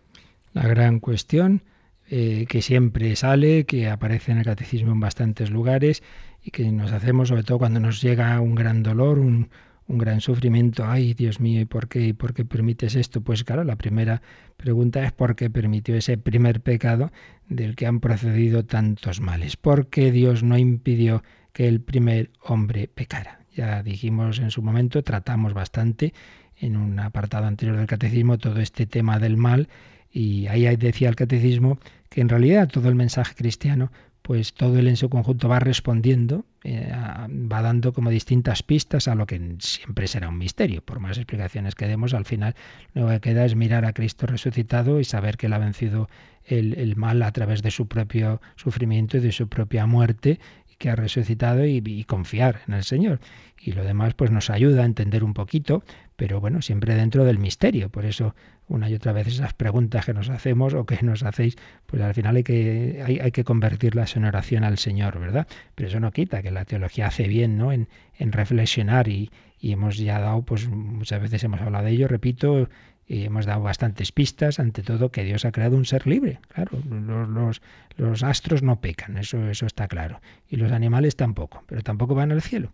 La 0.53 0.67
gran 0.67 0.99
cuestión 0.99 1.63
eh, 2.09 2.45
que 2.47 2.61
siempre 2.61 3.15
sale, 3.15 3.65
que 3.65 3.89
aparece 3.89 4.31
en 4.31 4.39
el 4.39 4.45
catecismo 4.45 4.91
en 4.91 4.99
bastantes 4.99 5.49
lugares 5.49 6.03
y 6.43 6.51
que 6.51 6.71
nos 6.71 6.91
hacemos 6.91 7.29
sobre 7.29 7.43
todo 7.43 7.59
cuando 7.59 7.79
nos 7.79 8.01
llega 8.01 8.39
un 8.39 8.55
gran 8.55 8.83
dolor, 8.83 9.19
un, 9.19 9.49
un 9.87 9.97
gran 9.97 10.21
sufrimiento. 10.21 10.85
Ay, 10.85 11.13
Dios 11.13 11.39
mío, 11.39 11.61
¿y 11.61 11.65
por 11.65 11.87
qué? 11.87 12.07
¿Y 12.07 12.13
por 12.13 12.33
qué 12.33 12.45
permites 12.45 12.95
esto? 12.95 13.21
Pues 13.21 13.43
claro, 13.43 13.63
la 13.63 13.75
primera 13.75 14.21
pregunta 14.57 15.03
es 15.03 15.11
por 15.11 15.35
qué 15.35 15.49
permitió 15.49 15.95
ese 15.95 16.17
primer 16.17 16.61
pecado 16.61 17.11
del 17.47 17.75
que 17.75 17.87
han 17.87 17.99
procedido 17.99 18.65
tantos 18.65 19.21
males. 19.21 19.57
¿Por 19.57 19.87
qué 19.87 20.11
Dios 20.11 20.43
no 20.43 20.57
impidió 20.57 21.23
que 21.53 21.67
el 21.67 21.81
primer 21.81 22.31
hombre 22.41 22.87
pecara? 22.87 23.39
Ya 23.53 23.83
dijimos 23.83 24.39
en 24.39 24.51
su 24.51 24.61
momento, 24.61 25.03
tratamos 25.03 25.53
bastante 25.53 26.13
en 26.57 26.77
un 26.77 26.99
apartado 26.99 27.45
anterior 27.45 27.77
del 27.77 27.87
catecismo 27.87 28.37
todo 28.37 28.59
este 28.59 28.85
tema 28.85 29.19
del 29.19 29.37
mal 29.37 29.69
y 30.15 30.47
ahí 30.47 30.73
decía 30.77 31.09
el 31.09 31.17
catecismo 31.17 31.77
que 32.09 32.21
en 32.21 32.29
realidad 32.29 32.69
todo 32.69 32.87
el 32.87 32.95
mensaje 32.95 33.35
cristiano, 33.35 33.91
pues 34.21 34.53
todo 34.53 34.79
él 34.79 34.87
en 34.87 34.95
su 34.95 35.09
conjunto 35.09 35.49
va 35.49 35.59
respondiendo, 35.59 36.45
eh, 36.63 36.89
va 36.89 37.61
dando 37.61 37.91
como 37.91 38.09
distintas 38.09 38.63
pistas 38.63 39.09
a 39.09 39.15
lo 39.15 39.27
que 39.27 39.57
siempre 39.59 40.07
será 40.07 40.29
un 40.29 40.37
misterio. 40.37 40.81
Por 40.81 41.01
más 41.01 41.17
explicaciones 41.17 41.75
que 41.75 41.85
demos, 41.85 42.13
al 42.13 42.23
final 42.23 42.55
lo 42.93 43.09
que 43.09 43.19
queda 43.19 43.43
es 43.43 43.55
mirar 43.55 43.83
a 43.83 43.91
Cristo 43.91 44.25
resucitado 44.25 45.01
y 45.01 45.03
saber 45.03 45.35
que 45.35 45.47
él 45.47 45.53
ha 45.53 45.59
vencido 45.59 46.09
el, 46.45 46.75
el 46.75 46.95
mal 46.95 47.21
a 47.21 47.31
través 47.33 47.61
de 47.61 47.71
su 47.71 47.89
propio 47.89 48.41
sufrimiento 48.55 49.17
y 49.17 49.19
de 49.19 49.33
su 49.33 49.49
propia 49.49 49.85
muerte 49.85 50.39
que 50.77 50.89
ha 50.89 50.95
resucitado 50.95 51.65
y, 51.65 52.03
confiar 52.05 52.61
en 52.67 52.73
el 52.73 52.83
Señor. 52.83 53.19
Y 53.59 53.71
lo 53.71 53.83
demás 53.83 54.13
pues 54.13 54.31
nos 54.31 54.49
ayuda 54.49 54.83
a 54.83 54.85
entender 54.85 55.23
un 55.23 55.33
poquito, 55.33 55.83
pero 56.15 56.39
bueno, 56.39 56.61
siempre 56.61 56.95
dentro 56.95 57.25
del 57.25 57.39
misterio. 57.39 57.89
Por 57.89 58.05
eso 58.05 58.35
una 58.67 58.89
y 58.89 58.95
otra 58.95 59.11
vez 59.11 59.27
esas 59.27 59.53
preguntas 59.53 60.05
que 60.05 60.13
nos 60.13 60.29
hacemos 60.29 60.73
o 60.73 60.85
que 60.85 60.99
nos 61.01 61.23
hacéis, 61.23 61.57
pues 61.85 62.01
al 62.01 62.13
final 62.13 62.37
hay 62.37 62.43
que, 62.43 63.19
hay, 63.21 63.31
que 63.31 63.43
convertirlas 63.43 64.15
en 64.15 64.25
oración 64.25 64.63
al 64.63 64.77
Señor, 64.77 65.19
¿verdad? 65.19 65.47
Pero 65.75 65.89
eso 65.89 65.99
no 65.99 66.11
quita 66.11 66.41
que 66.41 66.51
la 66.51 66.65
teología 66.65 67.07
hace 67.07 67.27
bien, 67.27 67.57
¿no? 67.57 67.71
En, 67.71 67.87
en 68.17 68.31
reflexionar 68.31 69.07
y, 69.07 69.31
y 69.59 69.71
hemos 69.71 69.97
ya 69.97 70.19
dado, 70.19 70.41
pues 70.43 70.67
muchas 70.67 71.21
veces 71.21 71.43
hemos 71.43 71.61
hablado 71.61 71.85
de 71.85 71.91
ello, 71.91 72.07
repito, 72.07 72.69
y 73.07 73.23
hemos 73.25 73.45
dado 73.45 73.61
bastantes 73.61 74.11
pistas, 74.11 74.59
ante 74.59 74.81
todo, 74.81 75.09
que 75.09 75.23
Dios 75.23 75.45
ha 75.45 75.51
creado 75.51 75.77
un 75.77 75.85
ser 75.85 76.07
libre. 76.07 76.39
Claro, 76.47 76.71
los, 76.89 77.61
los, 77.97 78.23
astros 78.23 78.63
no 78.63 78.81
pecan, 78.81 79.17
eso, 79.17 79.47
eso 79.49 79.65
está 79.65 79.87
claro. 79.87 80.21
Y 80.49 80.55
los 80.55 80.71
animales 80.71 81.15
tampoco, 81.15 81.63
pero 81.67 81.81
tampoco 81.81 82.15
van 82.15 82.31
al 82.31 82.41
cielo. 82.41 82.71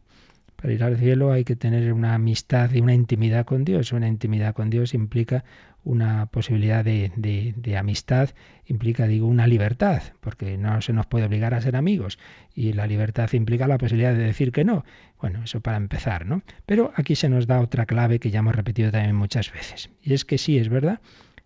Para 0.62 0.74
ir 0.74 0.84
al 0.84 0.98
cielo 0.98 1.32
hay 1.32 1.44
que 1.44 1.56
tener 1.56 1.92
una 1.92 2.14
amistad 2.14 2.72
y 2.72 2.82
una 2.82 2.94
intimidad 2.94 3.46
con 3.46 3.66
Dios. 3.66 3.94
Una 3.94 4.08
intimidad 4.08 4.54
con 4.54 4.70
Dios 4.70 4.94
implica 4.94 5.44
una 5.84 6.28
posibilidad 6.28 6.86
de, 6.86 7.12
de, 7.16 7.78
amistad, 7.78 8.30
implica, 8.68 9.08
digo, 9.08 9.26
una 9.26 9.48
libertad, 9.48 10.04
porque 10.20 10.60
no 10.60 10.80
se 10.82 10.94
nos 10.94 11.08
puede 11.08 11.26
obligar 11.26 11.56
a 11.56 11.62
ser 11.62 11.76
amigos. 11.76 12.20
Y 12.54 12.74
la 12.74 12.86
libertad 12.86 13.28
implica 13.34 13.68
la 13.68 13.80
posibilidad 13.80 14.14
de 14.14 14.24
decir 14.24 14.52
que 14.52 14.64
no. 14.64 14.86
Bueno, 15.20 15.44
eso 15.44 15.62
para 15.62 15.78
empezar, 15.78 16.28
¿no? 16.28 16.44
Pero 16.68 16.92
aquí 16.96 17.16
se 17.16 17.30
nos 17.30 17.48
da 17.48 17.60
otra 17.60 17.88
clave 17.88 18.20
que 18.20 18.30
ya 18.30 18.40
hemos 18.40 18.56
repetido 18.56 18.92
también 18.92 19.16
muchas 19.16 19.52
veces. 19.52 19.90
Y 20.04 20.14
es 20.14 20.26
que 20.26 20.38
sí, 20.38 20.60
es 20.60 20.70
verdad 20.70 21.00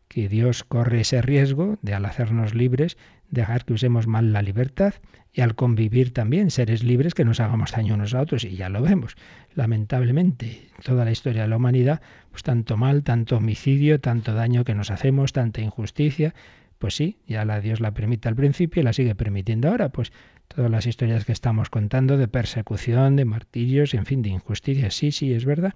que 0.10 0.28
Dios 0.28 0.66
corre 0.66 1.02
ese 1.02 1.22
riesgo 1.22 1.78
de 1.82 1.94
al 1.94 2.04
hacernos 2.06 2.54
libres 2.54 2.98
dejar 3.30 3.64
que 3.64 3.74
usemos 3.74 4.08
mal 4.08 4.34
la 4.34 4.42
libertad 4.42 4.94
y 5.36 5.42
al 5.42 5.56
convivir 5.56 6.14
también 6.14 6.50
seres 6.50 6.82
libres 6.84 7.14
que 7.14 7.26
nos 7.26 7.42
hagamos 7.42 7.74
daño 7.74 7.96
unos 7.96 8.14
a 8.14 8.22
otros 8.22 8.46
y 8.46 8.56
ya 8.56 8.70
lo 8.70 8.82
vemos. 8.82 9.18
Lamentablemente 9.54 10.70
toda 10.82 11.04
la 11.04 11.12
historia 11.12 11.42
de 11.42 11.50
la 11.50 11.58
humanidad 11.58 12.02
pues 12.32 12.42
tanto 12.44 12.78
mal 12.78 13.04
tanto 13.04 13.38
homicidio 13.38 14.00
tanto 14.00 14.34
daño 14.34 14.64
que 14.64 14.74
nos 14.76 14.92
hacemos 14.92 15.34
tanta 15.34 15.60
injusticia 15.60 16.34
pues 16.80 16.96
sí 16.96 17.18
ya 17.28 17.44
la 17.44 17.60
Dios 17.60 17.82
la 17.82 17.94
permite 17.94 18.30
al 18.30 18.36
principio 18.36 18.82
y 18.82 18.86
la 18.86 18.94
sigue 18.94 19.14
permitiendo 19.14 19.70
ahora 19.70 19.90
pues 19.90 20.14
todas 20.48 20.72
las 20.72 20.86
historias 20.86 21.26
que 21.26 21.34
estamos 21.34 21.70
contando 21.70 22.18
de 22.18 22.30
persecución 22.30 23.18
de 23.18 23.26
martirios 23.26 23.94
en 23.94 24.06
fin 24.06 24.22
de 24.22 24.30
injusticia 24.30 24.90
sí 24.90 25.12
sí 25.12 25.34
es 25.34 25.44
verdad 25.44 25.74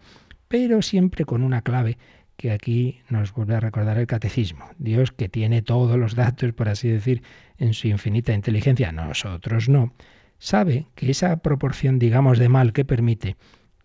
pero 0.48 0.82
siempre 0.82 1.26
con 1.26 1.44
una 1.44 1.62
clave 1.64 1.98
que 2.40 2.52
aquí 2.52 3.02
nos 3.10 3.34
vuelve 3.34 3.56
a 3.56 3.60
recordar 3.60 3.98
el 3.98 4.08
catecismo. 4.08 4.64
Dios 4.78 5.12
que 5.12 5.28
tiene 5.28 5.62
todos 5.62 6.00
los 6.00 6.16
datos, 6.16 6.54
por 6.54 6.70
así 6.70 6.88
decir, 6.88 7.22
en 7.58 7.74
su 7.74 7.90
infinita 7.90 8.34
inteligencia, 8.34 8.94
nosotros 8.94 9.68
no, 9.68 9.94
sabe 10.38 10.88
que 10.96 11.12
esa 11.12 11.36
proporción, 11.42 12.00
digamos, 12.00 12.40
de 12.40 12.48
mal 12.48 12.72
que 12.72 12.86
permite, 12.86 13.36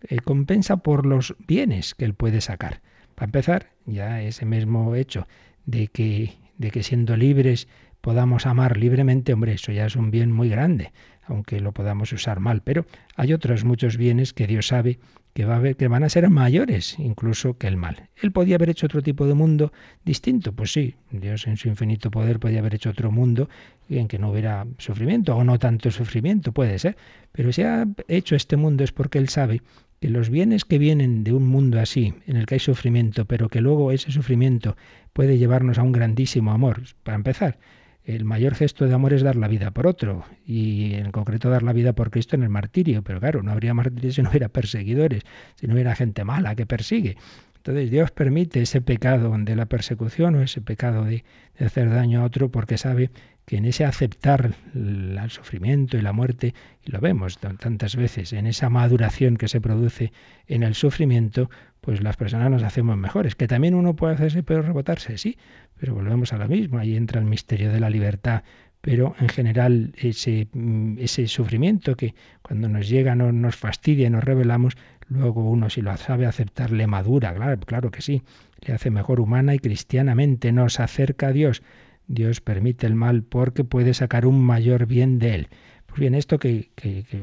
eh, 0.07 0.19
compensa 0.19 0.77
por 0.77 1.05
los 1.05 1.35
bienes 1.45 1.95
que 1.95 2.05
él 2.05 2.13
puede 2.13 2.39
sacar. 2.39 2.81
Para 3.13 3.25
empezar, 3.25 3.71
ya 3.85 4.21
ese 4.21 4.45
mismo 4.45 4.95
hecho 4.95 5.27
de 5.65 5.89
que, 5.89 6.37
de 6.57 6.71
que 6.71 6.81
siendo 6.81 7.17
libres 7.17 7.67
podamos 7.99 8.45
amar 8.45 8.77
libremente, 8.77 9.33
hombre, 9.33 9.51
eso 9.55 9.73
ya 9.73 9.85
es 9.85 9.97
un 9.97 10.11
bien 10.11 10.31
muy 10.31 10.47
grande, 10.47 10.93
aunque 11.27 11.59
lo 11.59 11.71
podamos 11.71 12.11
usar 12.13 12.39
mal. 12.39 12.61
Pero 12.61 12.85
hay 13.15 13.33
otros 13.33 13.63
muchos 13.63 13.97
bienes 13.97 14.33
que 14.33 14.47
Dios 14.47 14.67
sabe 14.67 14.99
que, 15.35 15.43
va 15.43 15.57
a 15.57 15.73
que 15.73 15.89
van 15.89 16.03
a 16.03 16.09
ser 16.09 16.29
mayores 16.29 16.97
incluso 16.97 17.57
que 17.57 17.67
el 17.67 17.75
mal. 17.75 18.09
Él 18.21 18.31
podía 18.31 18.55
haber 18.55 18.69
hecho 18.69 18.85
otro 18.85 19.01
tipo 19.01 19.27
de 19.27 19.33
mundo 19.33 19.73
distinto, 20.05 20.53
pues 20.53 20.71
sí, 20.71 20.95
Dios 21.11 21.45
en 21.47 21.57
su 21.57 21.67
infinito 21.67 22.09
poder 22.09 22.39
podía 22.39 22.59
haber 22.59 22.75
hecho 22.75 22.89
otro 22.89 23.11
mundo 23.11 23.49
en 23.89 24.07
que 24.07 24.17
no 24.17 24.31
hubiera 24.31 24.65
sufrimiento 24.77 25.35
o 25.35 25.43
no 25.43 25.59
tanto 25.59 25.91
sufrimiento, 25.91 26.53
puede 26.53 26.79
ser, 26.79 26.95
pero 27.33 27.51
si 27.51 27.63
ha 27.63 27.85
hecho 28.07 28.35
este 28.35 28.55
mundo 28.55 28.85
es 28.85 28.93
porque 28.93 29.17
Él 29.17 29.27
sabe 29.27 29.61
que 29.99 30.09
los 30.09 30.29
bienes 30.29 30.63
que 30.63 30.77
vienen 30.77 31.25
de 31.25 31.33
un 31.33 31.45
mundo 31.45 31.81
así, 31.81 32.13
en 32.27 32.37
el 32.37 32.45
que 32.45 32.55
hay 32.55 32.59
sufrimiento, 32.59 33.25
pero 33.25 33.49
que 33.49 33.59
luego 33.59 33.91
ese 33.91 34.11
sufrimiento 34.11 34.77
puede 35.11 35.37
llevarnos 35.37 35.77
a 35.77 35.83
un 35.83 35.91
grandísimo 35.91 36.51
amor, 36.51 36.83
para 37.03 37.15
empezar, 37.15 37.57
el 38.05 38.23
mayor 38.23 38.55
gesto 38.55 38.85
de 38.85 38.93
amor 38.93 39.13
es 39.13 39.23
dar 39.23 39.35
la 39.35 39.47
vida 39.47 39.71
por 39.71 39.87
otro, 39.87 40.25
y 40.45 40.93
en 40.93 41.11
concreto 41.11 41.49
dar 41.49 41.63
la 41.63 41.73
vida 41.73 41.93
por 41.93 42.11
Cristo 42.11 42.35
en 42.35 42.43
el 42.43 42.49
martirio. 42.49 43.03
Pero 43.03 43.19
claro, 43.19 43.41
no 43.43 43.51
habría 43.51 43.73
martirio 43.73 44.11
si 44.11 44.21
no 44.21 44.29
hubiera 44.29 44.49
perseguidores, 44.49 45.23
si 45.55 45.67
no 45.67 45.73
hubiera 45.73 45.95
gente 45.95 46.23
mala 46.23 46.55
que 46.55 46.65
persigue. 46.65 47.17
Entonces 47.65 47.89
Dios 47.89 48.11
permite 48.11 48.61
ese 48.61 48.79
pecado 48.79 49.35
de 49.39 49.55
la 49.55 49.65
persecución 49.65 50.35
o 50.35 50.43
ese 50.43 50.61
pecado 50.61 51.03
de, 51.03 51.23
hacer 51.59 51.89
daño 51.89 52.21
a 52.21 52.25
otro 52.25 52.51
porque 52.51 52.77
sabe 52.77 53.09
que 53.47 53.57
en 53.57 53.65
ese 53.65 53.85
aceptar 53.85 54.53
el, 54.75 55.19
sufrimiento 55.29 55.97
y 55.97 56.03
la 56.03 56.13
muerte, 56.13 56.53
y 56.85 56.91
lo 56.91 56.99
vemos 56.99 57.39
tantas 57.39 57.95
veces, 57.95 58.33
en 58.33 58.45
esa 58.45 58.69
maduración 58.69 59.35
que 59.35 59.47
se 59.47 59.61
produce 59.61 60.13
en 60.45 60.61
el 60.61 60.75
sufrimiento, 60.75 61.49
pues 61.81 62.03
las 62.03 62.17
personas 62.17 62.51
nos 62.51 62.61
hacemos 62.61 62.97
mejores. 62.97 63.33
Que 63.33 63.47
también 63.47 63.73
uno 63.73 63.95
puede 63.95 64.13
hacerse 64.13 64.43
pero 64.43 64.61
rebotarse, 64.61 65.17
sí, 65.17 65.35
pero 65.79 65.95
volvemos 65.95 66.33
a 66.33 66.37
lo 66.37 66.47
mismo, 66.47 66.77
ahí 66.77 66.95
entra 66.95 67.19
el 67.19 67.25
misterio 67.25 67.71
de 67.71 67.79
la 67.79 67.89
libertad. 67.89 68.43
Pero 68.81 69.15
en 69.19 69.29
general 69.29 69.95
ese, 69.97 70.47
mm, 70.53 70.99
ese 70.99 71.27
sufrimiento 71.27 71.95
que 71.95 72.13
cuando 72.43 72.69
nos 72.69 72.87
llega 72.87 73.15
nos, 73.15 73.33
nos 73.33 73.55
fastidia, 73.55 74.11
nos 74.11 74.23
revelamos, 74.23 74.77
luego 75.09 75.49
uno 75.49 75.69
si 75.69 75.81
lo 75.81 75.95
sabe 75.97 76.25
aceptar 76.25 76.71
le 76.71 76.87
madura, 76.87 77.33
claro, 77.33 77.59
claro 77.61 77.91
que 77.91 78.01
sí, 78.01 78.23
le 78.61 78.73
hace 78.73 78.89
mejor 78.89 79.19
humana 79.19 79.53
y 79.53 79.59
cristianamente, 79.59 80.51
nos 80.51 80.79
acerca 80.79 81.27
a 81.27 81.31
Dios. 81.31 81.63
Dios 82.07 82.41
permite 82.41 82.85
el 82.85 82.95
mal 82.95 83.23
porque 83.23 83.63
puede 83.63 83.93
sacar 83.93 84.25
un 84.25 84.43
mayor 84.43 84.85
bien 84.85 85.19
de 85.19 85.35
él. 85.35 85.47
Pues 85.85 85.99
bien, 85.99 86.15
esto 86.15 86.39
que, 86.39 86.69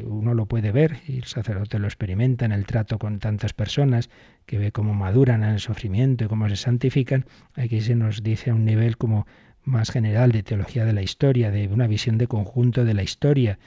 uno 0.06 0.34
lo 0.34 0.46
puede 0.46 0.72
ver, 0.72 0.96
y 1.06 1.18
el 1.18 1.24
sacerdote 1.24 1.78
lo 1.78 1.86
experimenta 1.86 2.44
en 2.44 2.52
el 2.52 2.64
trato 2.64 2.98
con 2.98 3.18
tantas 3.18 3.52
personas, 3.52 4.08
que 4.46 4.58
ve 4.58 4.72
cómo 4.72 4.94
maduran 4.94 5.42
en 5.42 5.50
el 5.50 5.60
sufrimiento 5.60 6.24
y 6.24 6.28
cómo 6.28 6.48
se 6.48 6.56
santifican, 6.56 7.26
aquí 7.54 7.80
se 7.80 7.94
nos 7.94 8.22
dice 8.22 8.50
a 8.50 8.54
un 8.54 8.64
nivel 8.64 8.96
como 8.96 9.26
más 9.62 9.90
general 9.90 10.32
de 10.32 10.42
teología 10.42 10.84
de 10.84 10.92
la 10.92 11.02
historia, 11.02 11.50
de 11.50 11.68
una 11.68 11.86
visión 11.86 12.18
de 12.18 12.26
conjunto 12.26 12.84
de 12.84 12.94
la 12.94 13.02
historia. 13.02 13.58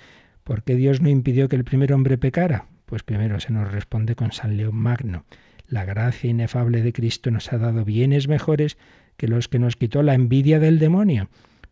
¿Por 0.43 0.63
qué 0.63 0.75
Dios 0.75 1.01
no 1.01 1.09
impidió 1.09 1.49
que 1.49 1.55
el 1.55 1.63
primer 1.63 1.93
hombre 1.93 2.17
pecara? 2.17 2.65
Pues 2.85 3.03
primero 3.03 3.39
se 3.39 3.51
nos 3.51 3.71
responde 3.71 4.15
con 4.15 4.31
San 4.31 4.57
León 4.57 4.75
Magno. 4.75 5.25
La 5.67 5.85
gracia 5.85 6.29
inefable 6.29 6.81
de 6.83 6.93
Cristo 6.93 7.31
nos 7.31 7.51
ha 7.51 7.57
dado 7.57 7.83
bienes 7.83 8.27
mejores 8.27 8.77
que 9.17 9.27
los 9.27 9.47
que 9.47 9.59
nos 9.59 9.75
quitó 9.75 10.03
la 10.03 10.13
envidia 10.13 10.59
del 10.59 10.77
demonio. 10.77 11.29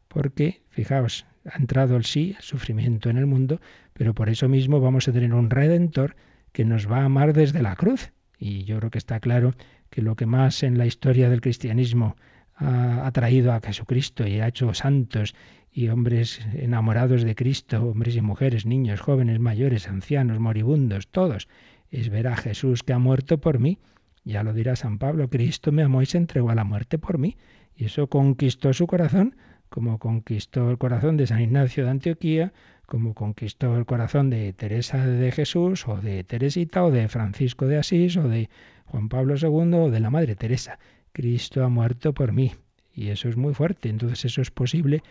Porque, 0.08 0.62
fijaos, 0.70 1.26
ha 1.46 1.58
entrado 1.58 1.96
el 1.96 2.06
sí, 2.06 2.36
el 2.38 2.44
sufrimiento 2.44 3.10
en 3.10 3.18
el 3.18 3.26
mundo, 3.26 3.62
pero 3.94 4.14
por 4.14 4.30
eso 4.30 4.50
mismo 4.50 4.80
vamos 4.80 5.08
a 5.08 5.12
tener 5.12 5.34
un 5.34 5.50
redentor 5.50 6.16
que 6.52 6.66
nos 6.66 6.90
va 6.90 7.00
a 7.00 7.06
amar 7.06 7.34
desde 7.34 7.62
la 7.62 7.76
cruz. 7.76 8.12
Y 8.40 8.64
yo 8.64 8.80
creo 8.80 8.92
que 8.92 8.98
está 8.98 9.20
claro 9.20 9.54
que 9.90 10.02
lo 10.02 10.16
que 10.16 10.26
más 10.26 10.64
en 10.64 10.78
la 10.78 10.86
historia 10.86 11.30
del 11.30 11.42
cristianismo 11.42 12.16
ha 12.56 13.10
traído 13.12 13.52
a 13.52 13.62
Jesucristo 13.62 14.28
y 14.28 14.40
ha 14.40 14.48
hecho 14.48 14.74
santos 14.74 15.36
y 15.74 15.90
hombres 15.90 16.40
enamorados 16.54 17.24
de 17.24 17.36
Cristo, 17.36 17.84
hombres 17.84 18.16
y 18.16 18.22
mujeres, 18.22 18.66
niños, 18.66 19.02
jóvenes, 19.02 19.40
mayores, 19.40 19.88
ancianos, 19.88 20.40
moribundos, 20.40 21.08
todos, 21.08 21.48
es 21.90 22.10
ver 22.10 22.28
a 22.28 22.38
Jesús 22.38 22.84
que 22.84 22.94
ha 22.94 23.00
muerto 23.00 23.40
por 23.40 23.60
mí. 23.60 23.80
Ya 24.24 24.44
lo 24.44 24.54
dirá 24.54 24.76
San 24.76 25.00
Pablo, 25.00 25.30
Cristo 25.30 25.72
me 25.72 25.84
amó 25.84 26.02
y 26.02 26.06
se 26.06 26.18
entregó 26.18 26.52
a 26.52 26.56
la 26.56 26.64
muerte 26.64 26.98
por 26.98 27.18
mí. 27.18 27.38
Y 27.76 27.86
eso 27.86 28.08
conquistó 28.08 28.72
su 28.74 28.88
corazón 28.88 29.36
como 29.74 29.98
conquistó 29.98 30.70
el 30.70 30.78
corazón 30.78 31.18
de 31.18 31.26
San 31.26 31.42
Ignacio 31.42 31.86
de 31.86 31.90
Antioquía, 31.90 32.54
como 32.86 33.16
conquistó 33.16 33.76
el 33.76 33.88
corazón 33.88 34.30
de 34.30 34.54
Teresa 34.54 35.04
de 35.04 35.32
Jesús, 35.32 35.88
o 35.88 35.98
de 35.98 36.24
Teresita, 36.24 36.84
o 36.84 36.92
de 36.92 37.08
Francisco 37.08 37.66
de 37.66 37.80
Asís, 37.80 38.16
o 38.18 38.28
de 38.28 38.52
Juan 38.86 39.10
Pablo 39.10 39.34
II, 39.36 39.74
o 39.74 39.90
de 39.90 40.00
la 40.00 40.12
Madre 40.12 40.36
Teresa. 40.36 40.78
Cristo 41.12 41.64
ha 41.64 41.70
muerto 41.70 42.14
por 42.14 42.34
mí. 42.34 42.52
Y 42.94 43.08
eso 43.08 43.30
es 43.30 43.36
muy 43.36 43.56
fuerte. 43.56 43.90
Entonces 43.90 44.26
eso 44.26 44.44
es 44.44 44.52
posible 44.52 45.02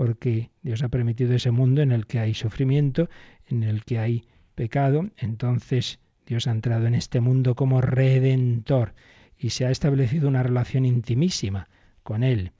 porque 0.00 0.50
Dios 0.62 0.82
ha 0.82 0.88
permitido 0.88 1.34
ese 1.34 1.50
mundo 1.50 1.82
en 1.82 1.92
el 1.92 2.06
que 2.06 2.20
hay 2.20 2.32
sufrimiento, 2.32 3.10
en 3.48 3.62
el 3.64 3.84
que 3.84 3.98
hay 3.98 4.24
pecado. 4.54 5.10
Entonces 5.18 5.98
Dios 6.24 6.46
ha 6.46 6.52
entrado 6.52 6.86
en 6.86 6.94
este 6.94 7.20
mundo 7.20 7.54
como 7.54 7.82
redentor 7.82 8.94
y 9.36 9.50
se 9.50 9.66
ha 9.66 9.70
establecido 9.70 10.26
una 10.28 10.42
relación 10.42 10.86
intimísima 10.86 11.68
con 12.02 12.22
Él. 12.22 12.52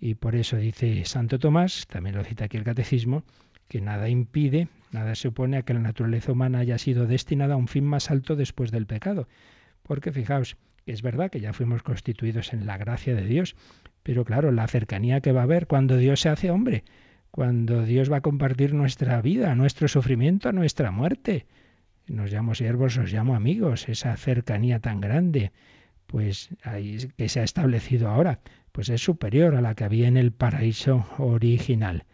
Y 0.00 0.14
por 0.14 0.36
eso 0.36 0.56
dice 0.56 1.04
Santo 1.04 1.38
Tomás, 1.38 1.86
también 1.86 2.16
lo 2.16 2.24
cita 2.24 2.46
aquí 2.46 2.56
el 2.56 2.64
Catecismo, 2.64 3.24
que 3.68 3.82
nada 3.82 4.08
impide, 4.08 4.68
nada 4.90 5.14
se 5.16 5.28
opone 5.28 5.58
a 5.58 5.62
que 5.64 5.74
la 5.74 5.80
naturaleza 5.80 6.32
humana 6.32 6.60
haya 6.60 6.78
sido 6.78 7.06
destinada 7.06 7.52
a 7.52 7.58
un 7.58 7.68
fin 7.68 7.84
más 7.84 8.10
alto 8.10 8.36
después 8.36 8.70
del 8.70 8.86
pecado. 8.86 9.28
Porque 9.82 10.12
fijaos, 10.12 10.56
es 10.86 11.02
verdad 11.02 11.30
que 11.30 11.40
ya 11.40 11.52
fuimos 11.52 11.82
constituidos 11.82 12.54
en 12.54 12.64
la 12.64 12.78
gracia 12.78 13.14
de 13.14 13.26
Dios, 13.26 13.54
pero 14.06 14.24
claro, 14.24 14.52
la 14.52 14.68
cercanía 14.68 15.20
que 15.20 15.32
va 15.32 15.40
a 15.40 15.42
haber 15.42 15.66
cuando 15.66 15.96
Dios 15.96 16.20
se 16.20 16.28
hace 16.28 16.52
hombre, 16.52 16.84
cuando 17.32 17.84
Dios 17.84 18.10
va 18.10 18.18
a 18.18 18.20
compartir 18.20 18.72
nuestra 18.72 19.20
vida, 19.20 19.52
nuestro 19.56 19.88
sufrimiento, 19.88 20.52
nuestra 20.52 20.92
muerte. 20.92 21.46
Nos 22.06 22.30
llamo 22.30 22.54
siervos, 22.54 22.96
os 22.98 23.12
llamo 23.12 23.34
amigos, 23.34 23.88
esa 23.88 24.16
cercanía 24.16 24.78
tan 24.78 25.00
grande, 25.00 25.50
pues 26.06 26.50
que 27.16 27.28
se 27.28 27.40
ha 27.40 27.42
establecido 27.42 28.08
ahora 28.08 28.38
pues 28.70 28.90
es 28.90 29.02
superior 29.02 29.56
a 29.56 29.60
la 29.60 29.74
que 29.74 29.82
había 29.82 30.06
en 30.06 30.16
el 30.16 30.30
paraíso 30.30 31.04
original. 31.18 32.04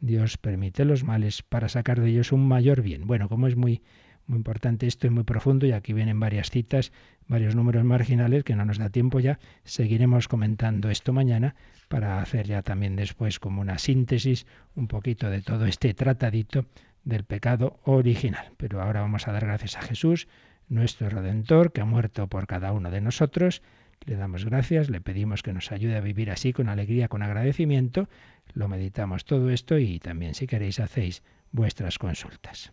Dios 0.00 0.38
permite 0.38 0.84
los 0.84 1.04
males 1.04 1.42
para 1.42 1.68
sacar 1.68 2.00
de 2.00 2.08
ellos 2.08 2.32
un 2.32 2.48
mayor 2.48 2.82
bien. 2.82 3.06
Bueno, 3.06 3.28
como 3.28 3.46
es 3.46 3.54
muy, 3.54 3.82
muy 4.26 4.38
importante 4.38 4.86
esto 4.86 5.06
y 5.06 5.10
muy 5.10 5.24
profundo, 5.24 5.66
y 5.66 5.72
aquí 5.72 5.92
vienen 5.92 6.20
varias 6.20 6.50
citas, 6.50 6.92
varios 7.28 7.54
números 7.54 7.84
marginales 7.84 8.44
que 8.44 8.56
no 8.56 8.64
nos 8.64 8.78
da 8.78 8.90
tiempo 8.90 9.20
ya, 9.20 9.38
seguiremos 9.64 10.28
comentando 10.28 10.90
esto 10.90 11.12
mañana 11.12 11.54
para 11.88 12.20
hacer 12.20 12.46
ya 12.46 12.62
también 12.62 12.96
después 12.96 13.38
como 13.38 13.60
una 13.60 13.78
síntesis 13.78 14.46
un 14.74 14.88
poquito 14.88 15.30
de 15.30 15.42
todo 15.42 15.66
este 15.66 15.94
tratadito 15.94 16.66
del 17.04 17.24
pecado 17.24 17.78
original. 17.84 18.52
Pero 18.56 18.82
ahora 18.82 19.00
vamos 19.00 19.28
a 19.28 19.32
dar 19.32 19.46
gracias 19.46 19.76
a 19.76 19.82
Jesús, 19.82 20.28
nuestro 20.68 21.08
Redentor, 21.08 21.72
que 21.72 21.80
ha 21.80 21.84
muerto 21.84 22.26
por 22.26 22.46
cada 22.46 22.72
uno 22.72 22.90
de 22.90 23.00
nosotros, 23.00 23.62
le 24.04 24.16
damos 24.16 24.44
gracias, 24.44 24.90
le 24.90 25.00
pedimos 25.00 25.42
que 25.42 25.52
nos 25.52 25.72
ayude 25.72 25.96
a 25.96 26.00
vivir 26.00 26.30
así 26.30 26.52
con 26.52 26.68
alegría, 26.68 27.08
con 27.08 27.22
agradecimiento. 27.22 28.08
Lo 28.52 28.68
meditamos 28.68 29.24
todo 29.24 29.50
esto 29.50 29.78
y 29.78 29.98
también 29.98 30.34
si 30.34 30.46
queréis 30.46 30.80
hacéis 30.80 31.22
vuestras 31.50 31.98
consultas. 31.98 32.72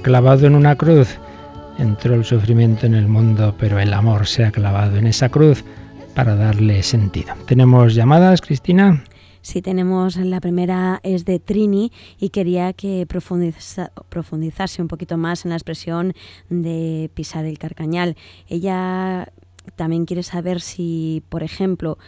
clavado 0.00 0.46
en 0.46 0.54
una 0.54 0.76
cruz. 0.76 1.16
Entró 1.78 2.14
el 2.14 2.24
sufrimiento 2.24 2.86
en 2.86 2.94
el 2.94 3.06
mundo, 3.06 3.54
pero 3.58 3.78
el 3.78 3.92
amor 3.92 4.26
se 4.26 4.44
ha 4.44 4.50
clavado 4.50 4.96
en 4.96 5.06
esa 5.06 5.28
cruz 5.28 5.64
para 6.14 6.34
darle 6.34 6.82
sentido. 6.82 7.34
¿Tenemos 7.46 7.94
llamadas, 7.94 8.40
Cristina? 8.40 9.04
Sí, 9.42 9.62
tenemos 9.62 10.16
la 10.16 10.40
primera 10.40 10.98
es 11.04 11.24
de 11.24 11.38
Trini 11.38 11.92
y 12.18 12.30
quería 12.30 12.72
que 12.72 13.06
profundizase 13.06 14.82
un 14.82 14.88
poquito 14.88 15.16
más 15.16 15.44
en 15.44 15.50
la 15.50 15.56
expresión 15.56 16.14
de 16.48 17.10
pisar 17.14 17.44
el 17.44 17.58
carcañal. 17.58 18.16
Ella 18.48 19.28
también 19.76 20.04
quiere 20.04 20.24
saber 20.24 20.60
si, 20.60 21.22
por 21.28 21.44
ejemplo, 21.44 21.98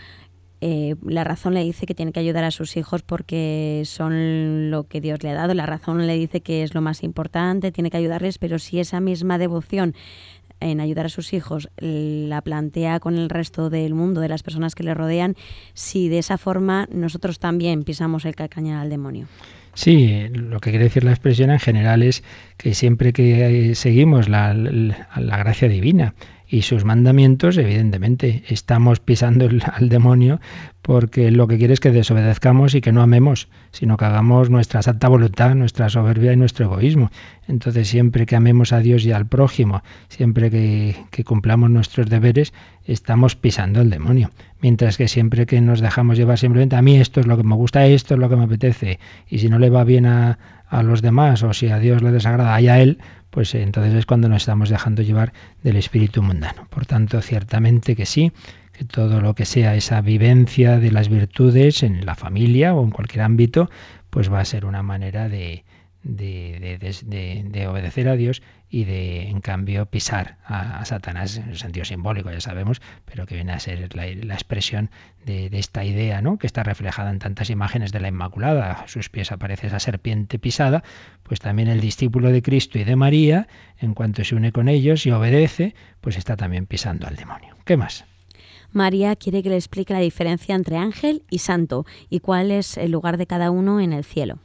eh, 0.61 0.97
la 1.05 1.25
razón 1.25 1.55
le 1.55 1.63
dice 1.63 1.87
que 1.87 1.95
tiene 1.95 2.13
que 2.13 2.21
ayudar 2.21 2.45
a 2.45 2.51
sus 2.51 2.77
hijos 2.77 3.03
porque 3.03 3.83
son 3.85 4.71
lo 4.71 4.85
que 4.85 5.01
Dios 5.01 5.23
le 5.23 5.31
ha 5.31 5.35
dado, 5.35 5.55
la 5.55 5.67
razón 5.67 6.07
le 6.07 6.15
dice 6.15 6.41
que 6.41 6.63
es 6.63 6.75
lo 6.75 6.81
más 6.81 7.03
importante, 7.03 7.71
tiene 7.71 7.91
que 7.91 7.97
ayudarles, 7.97 8.39
pero 8.39 8.59
si 8.59 8.81
esa 8.81 9.01
misma 9.01 9.39
devoción 9.39 9.95
en 10.61 10.81
ayudar 10.81 11.07
a 11.07 11.09
sus 11.09 11.33
hijos 11.33 11.69
la 11.77 12.43
plantea 12.43 12.99
con 12.99 13.17
el 13.17 13.31
resto 13.31 13.71
del 13.71 13.95
mundo, 13.95 14.21
de 14.21 14.29
las 14.29 14.43
personas 14.43 14.75
que 14.75 14.83
le 14.83 14.95
rodean, 14.95 15.37
si 15.75 16.09
de 16.09 16.19
esa 16.19 16.39
forma 16.39 16.89
nosotros 16.91 17.39
también 17.39 17.85
pisamos 17.85 18.25
el 18.25 18.35
cacañal 18.35 18.81
al 18.81 18.91
demonio. 18.91 19.29
Sí, 19.75 20.27
lo 20.33 20.59
que 20.59 20.71
quiere 20.71 20.87
decir 20.87 21.05
la 21.05 21.13
expresión 21.13 21.51
en 21.51 21.61
general 21.61 22.03
es 22.03 22.25
que 22.57 22.75
siempre 22.75 23.13
que 23.13 23.77
seguimos 23.77 24.29
la, 24.29 24.53
la 24.53 25.37
gracia 25.37 25.69
divina, 25.69 26.15
y 26.49 26.63
sus 26.63 26.85
mandamientos, 26.85 27.59
evidentemente, 27.59 28.43
estamos 28.49 29.01
pisando 29.01 29.49
al 29.73 29.89
demonio 29.89 30.41
porque 30.89 31.30
lo 31.30 31.47
que 31.49 31.59
quiere 31.59 31.74
es 31.74 31.80
que 31.80 31.91
desobedezcamos 31.91 32.74
y 32.74 32.80
que 32.80 32.93
no 32.93 33.03
amemos, 33.03 33.49
sino 33.72 33.99
que 33.99 34.07
hagamos 34.07 34.49
nuestra 34.49 34.80
santa 34.80 35.07
voluntad, 35.09 35.55
nuestra 35.55 35.91
soberbia 35.91 36.32
y 36.32 36.36
nuestro 36.39 36.64
egoísmo. 36.64 37.11
Entonces, 37.47 37.89
siempre 37.89 38.24
que 38.24 38.36
amemos 38.36 38.72
a 38.72 38.80
Dios 38.80 39.05
y 39.05 39.12
al 39.12 39.26
prójimo, 39.26 39.82
siempre 40.09 40.51
que, 40.51 40.97
cumplamos 41.26 41.68
nuestros 41.68 42.09
deberes, 42.09 42.55
estamos 42.86 43.36
pisando 43.36 43.80
al 43.80 43.91
demonio. 43.91 44.30
Mientras 44.62 44.97
que 44.97 45.09
siempre 45.09 45.45
que 45.45 45.61
nos 45.61 45.80
dejamos 45.80 46.16
llevar 46.16 46.39
simplemente 46.39 46.76
a 46.76 46.80
mí 46.80 46.97
esto 46.97 47.20
es 47.20 47.26
lo 47.26 47.36
que 47.36 47.43
me 47.43 47.55
gusta, 47.55 47.84
esto 47.84 48.14
es 48.14 48.20
lo 48.20 48.30
que 48.30 48.36
me 48.36 48.45
apetece, 48.45 48.99
y 49.28 49.41
si 49.41 49.51
no 49.51 49.59
le 49.59 49.68
va 49.68 49.84
bien 49.84 50.07
a, 50.07 50.39
a 50.68 50.82
los 50.82 51.03
demás 51.03 51.43
o 51.43 51.53
si 51.53 51.68
a 51.68 51.78
Dios 51.78 52.01
le 52.01 52.12
desagrada, 52.12 52.55
hay 52.55 52.68
a 52.68 52.80
Él, 52.80 52.97
pues 53.28 53.55
entonces 53.55 53.93
es 53.93 54.07
cuando 54.07 54.30
nos 54.30 54.39
estamos 54.43 54.70
dejando 54.70 55.03
llevar 55.03 55.34
del 55.62 55.76
espíritu 55.76 56.22
mundano. 56.22 56.66
Por 56.70 56.86
tanto, 56.86 57.20
ciertamente 57.20 57.95
que 57.95 58.07
sí, 58.07 58.32
todo 58.87 59.20
lo 59.20 59.35
que 59.35 59.45
sea 59.45 59.74
esa 59.74 60.01
vivencia 60.01 60.79
de 60.79 60.91
las 60.91 61.09
virtudes 61.09 61.83
en 61.83 62.07
la 62.07 62.14
familia 62.14 62.74
o 62.74 62.85
en 62.85 62.91
cualquier 62.91 63.22
ámbito, 63.22 63.70
pues 64.11 64.33
va 64.33 64.41
a 64.41 64.45
ser 64.45 64.64
una 64.64 64.83
manera 64.83 65.29
de, 65.29 65.64
de, 66.03 67.66
obedecer 67.68 68.09
a 68.09 68.16
Dios 68.16 68.43
y 68.70 68.85
de, 68.85 69.29
en 69.29 69.41
cambio, 69.41 69.87
pisar 69.87 70.37
a, 70.45 70.85
Satanás 70.85 71.37
en 71.39 71.49
el 71.49 71.59
sentido 71.59 71.85
simbólico, 71.85 72.31
ya 72.31 72.41
sabemos, 72.41 72.81
pero 73.05 73.26
que 73.26 73.35
viene 73.35 73.53
a 73.53 73.59
ser 73.59 73.95
la, 73.95 74.07
expresión 74.07 74.91
de, 75.24 75.49
esta 75.53 75.85
idea, 75.85 76.20
¿no? 76.22 76.39
que 76.39 76.47
está 76.47 76.62
reflejada 76.62 77.11
en 77.11 77.18
tantas 77.18 77.51
imágenes 77.51 77.93
de 77.93 78.01
la 78.01 78.09
Inmaculada. 78.09 78.72
A 78.72 78.89
sus 78.89 79.09
pies 79.09 79.33
aparece 79.33 79.68
esa 79.68 79.81
serpiente 79.81 80.39
pisada, 80.39 80.83
pues 81.22 81.41
también 81.41 81.68
el 81.68 81.81
discípulo 81.81 82.31
de 82.31 82.43
Cristo 82.43 82.79
y 82.79 82.85
de 82.85 82.97
María, 82.97 83.49
en 83.79 83.95
cuanto 83.95 84.24
se 84.24 84.35
une 84.35 84.53
con 84.53 84.68
ellos 84.68 85.07
y 85.07 85.11
obedece, 85.11 85.74
pues 86.01 86.16
está 86.16 86.37
también 86.37 86.66
pisando 86.66 87.07
al 87.07 87.16
demonio. 87.16 87.57
¿Qué 87.64 87.76
más? 87.76 88.05
María 88.73 89.16
quiere 89.16 89.43
que 89.43 89.49
le 89.49 89.57
explique 89.57 89.93
la 89.93 90.01
diferencia 90.01 90.55
entre 90.55 90.77
ángel 90.77 91.23
y 91.31 91.39
santo 91.39 91.87
y 92.11 92.21
cuál 92.21 92.51
es 92.51 92.77
el 92.77 92.91
lugar 92.91 93.16
de 93.16 93.27
cada 93.27 93.51
uno 93.51 93.81
en 93.81 93.93
el 93.93 94.05
cielo. 94.05 94.39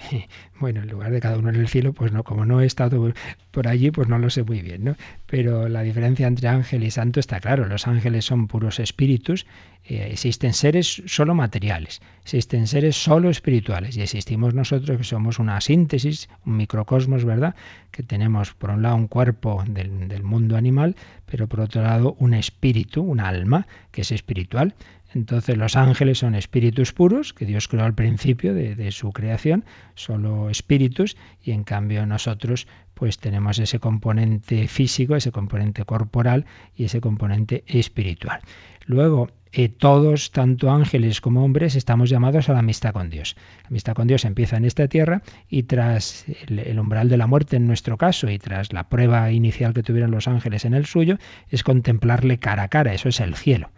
Bueno, 0.60 0.82
en 0.82 0.88
lugar 0.88 1.10
de 1.10 1.20
cada 1.20 1.38
uno 1.38 1.48
en 1.48 1.56
el 1.56 1.68
cielo, 1.68 1.94
pues 1.94 2.12
no, 2.12 2.22
como 2.22 2.44
no 2.44 2.60
he 2.60 2.66
estado 2.66 3.14
por 3.50 3.66
allí, 3.66 3.90
pues 3.90 4.08
no 4.08 4.18
lo 4.18 4.28
sé 4.28 4.42
muy 4.42 4.60
bien, 4.60 4.84
¿no? 4.84 4.96
Pero 5.26 5.68
la 5.70 5.80
diferencia 5.80 6.26
entre 6.26 6.48
ángel 6.48 6.84
y 6.84 6.90
santo 6.90 7.18
está 7.18 7.40
claro. 7.40 7.64
Los 7.64 7.86
ángeles 7.86 8.26
son 8.26 8.46
puros 8.46 8.78
espíritus, 8.78 9.46
eh, 9.84 10.08
existen 10.10 10.52
seres 10.52 11.02
solo 11.06 11.34
materiales, 11.34 12.02
existen 12.22 12.66
seres 12.66 12.96
solo 12.96 13.30
espirituales 13.30 13.96
y 13.96 14.02
existimos 14.02 14.52
nosotros 14.52 14.98
que 14.98 15.04
somos 15.04 15.38
una 15.38 15.58
síntesis, 15.62 16.28
un 16.44 16.58
microcosmos, 16.58 17.24
¿verdad? 17.24 17.54
Que 17.90 18.02
tenemos 18.02 18.52
por 18.52 18.68
un 18.68 18.82
lado 18.82 18.96
un 18.96 19.08
cuerpo 19.08 19.64
del, 19.66 20.08
del 20.08 20.22
mundo 20.22 20.58
animal, 20.58 20.94
pero 21.24 21.48
por 21.48 21.60
otro 21.60 21.82
lado 21.82 22.16
un 22.18 22.34
espíritu, 22.34 23.02
un 23.02 23.20
alma 23.20 23.66
que 23.92 24.02
es 24.02 24.12
espiritual. 24.12 24.74
Entonces 25.12 25.56
los 25.56 25.76
ángeles 25.76 26.18
son 26.18 26.34
espíritus 26.34 26.92
puros, 26.92 27.32
que 27.32 27.46
Dios 27.46 27.66
creó 27.68 27.84
al 27.84 27.94
principio 27.94 28.54
de, 28.54 28.92
su 28.92 29.12
creación, 29.12 29.64
solo 29.94 30.50
espíritus, 30.50 31.16
y 31.42 31.50
en 31.50 31.64
cambio 31.64 32.06
nosotros 32.06 32.68
pues 32.94 33.18
tenemos 33.18 33.58
ese 33.58 33.78
componente 33.78 34.68
físico, 34.68 35.16
ese 35.16 35.32
componente 35.32 35.84
corporal 35.84 36.44
y 36.76 36.84
ese 36.84 37.00
componente 37.00 37.64
espiritual. 37.66 38.40
Luego, 38.84 39.30
eh, 39.52 39.68
todos, 39.68 40.30
tanto 40.30 40.70
ángeles 40.70 41.20
como 41.20 41.44
hombres, 41.44 41.74
estamos 41.74 42.08
llamados 42.08 42.48
a 42.48 42.52
la 42.52 42.60
amistad 42.60 42.92
con 42.92 43.10
Dios. 43.10 43.36
La 43.62 43.68
amistad 43.68 43.94
con 43.94 44.06
Dios 44.06 44.24
empieza 44.24 44.58
en 44.58 44.64
esta 44.64 44.86
tierra 44.86 45.22
y 45.48 45.64
tras 45.64 46.24
el, 46.46 46.78
umbral 46.78 47.08
de 47.08 47.16
la 47.16 47.26
muerte 47.26 47.56
en 47.56 47.66
nuestro 47.66 47.96
caso 47.96 48.30
y 48.30 48.38
tras 48.38 48.72
la 48.72 48.88
prueba 48.88 49.32
inicial 49.32 49.74
que 49.74 49.82
tuvieron 49.82 50.12
los 50.12 50.28
ángeles 50.28 50.64
en 50.64 50.74
el 50.74 50.86
suyo, 50.86 51.18
es 51.48 51.64
contemplarle 51.64 52.38
cara 52.38 52.64
a 52.64 52.68
cara, 52.68 52.94
eso 52.94 53.08
es 53.08 53.18
el 53.18 53.34
cielo. 53.34 53.70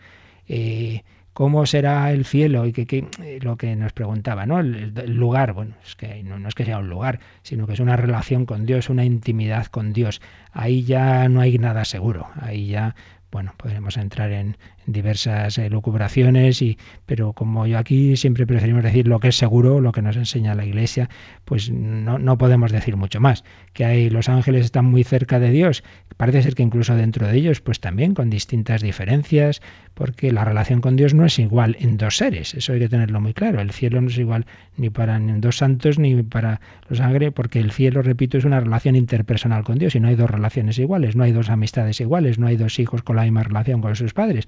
Eh, 0.47 1.05
cómo 1.33 1.67
será 1.67 2.13
el 2.13 2.25
cielo 2.25 2.67
y 2.67 2.73
que, 2.73 3.07
eh, 3.23 3.39
lo 3.43 3.57
que 3.57 3.75
nos 3.77 3.93
preguntaba, 3.93 4.47
¿no? 4.47 4.61
El, 4.61 4.93
lugar, 5.15 5.53
bueno, 5.53 5.75
es 5.85 5.97
que 5.97 6.23
no, 6.23 6.39
no, 6.39 6.49
es 6.49 6.55
que 6.55 6.65
sea 6.65 6.79
un 6.79 6.89
lugar, 6.89 7.21
sino 7.43 7.67
que 7.67 7.73
es 7.73 7.81
una 7.81 7.97
relación 7.97 8.47
con 8.47 8.67
Dios, 8.67 8.91
una 8.91 9.05
intimidad 9.05 9.67
con 9.67 9.93
Dios. 9.93 10.21
Ahí 10.53 10.85
ya 10.85 11.29
no 11.29 11.41
hay 11.41 11.59
nada 11.59 11.85
seguro, 11.85 12.29
ahí 12.41 12.69
ya 12.69 12.95
bueno, 13.33 13.55
podremos 13.57 13.97
entrar 13.97 14.31
en, 14.31 14.59
diversas 14.87 15.59
elucubraciones, 15.59 16.63
y, 16.63 16.79
pero 17.07 17.33
como 17.33 17.67
yo 17.67 17.79
aquí 17.79 18.17
siempre 18.17 18.47
preferimos 18.47 18.83
decir 18.83 19.09
lo 19.09 19.21
que 19.21 19.29
es 19.29 19.37
seguro, 19.37 19.81
lo 19.81 19.93
que 19.93 20.03
nos 20.03 20.17
enseña 20.17 20.55
la 20.55 20.65
Iglesia, 20.65 21.09
pues 21.45 21.71
no, 21.71 22.19
no 22.19 22.39
podemos 22.39 22.73
decir 22.73 22.97
mucho 22.97 23.21
más. 23.21 23.45
Que 23.73 23.85
hay, 23.85 24.11
los 24.11 24.29
ángeles 24.29 24.65
están 24.65 24.87
muy 24.87 25.05
cerca 25.05 25.39
de 25.39 25.51
Dios, 25.51 25.85
parece 26.17 26.43
ser 26.43 26.55
que 26.55 26.63
incluso 26.63 26.95
dentro 26.95 27.27
de 27.27 27.37
ellos, 27.37 27.61
pues 27.61 27.81
también 27.81 28.15
con 28.15 28.31
distintas 28.31 28.83
diferencias, 28.83 29.63
porque 29.95 30.33
la 30.33 30.45
relación 30.45 30.81
con 30.81 30.97
Dios 30.97 31.15
no 31.15 31.25
es 31.25 31.39
igual 31.39 31.77
en 31.81 31.97
dos 31.97 32.17
seres, 32.17 32.55
eso 32.55 32.73
hay 32.73 32.81
que 32.81 32.89
tenerlo 32.89 33.21
muy 33.21 33.35
claro. 33.35 33.61
El 33.61 33.71
cielo 33.71 34.01
no 34.01 34.09
es 34.09 34.19
igual 34.19 34.47
ni 34.77 34.91
para 34.91 35.19
dos 35.19 35.59
santos 35.59 35.99
ni 35.99 36.23
para 36.23 36.61
los 36.89 37.01
ángeles, 37.01 37.33
porque 37.33 37.61
el 37.61 37.73
cielo, 37.73 38.03
repito, 38.03 38.39
es 38.39 38.45
una 38.45 38.61
relación 38.61 38.97
interpersonal 38.97 39.65
con 39.65 39.79
Dios 39.79 39.95
y 39.95 40.01
no 40.01 40.09
hay 40.09 40.17
dos 40.17 40.31
relaciones 40.31 40.79
iguales, 40.79 41.17
no 41.17 41.25
hay 41.25 41.33
dos 41.33 41.51
amistades 41.51 42.01
iguales, 42.01 42.39
no 42.39 42.47
hay 42.47 42.57
dos 42.57 42.79
hijos 42.79 43.03
con 43.03 43.17
la 43.17 43.23
misma 43.23 43.43
relación 43.43 43.81
con 43.81 43.97
sus 43.97 44.15
padres. 44.15 44.47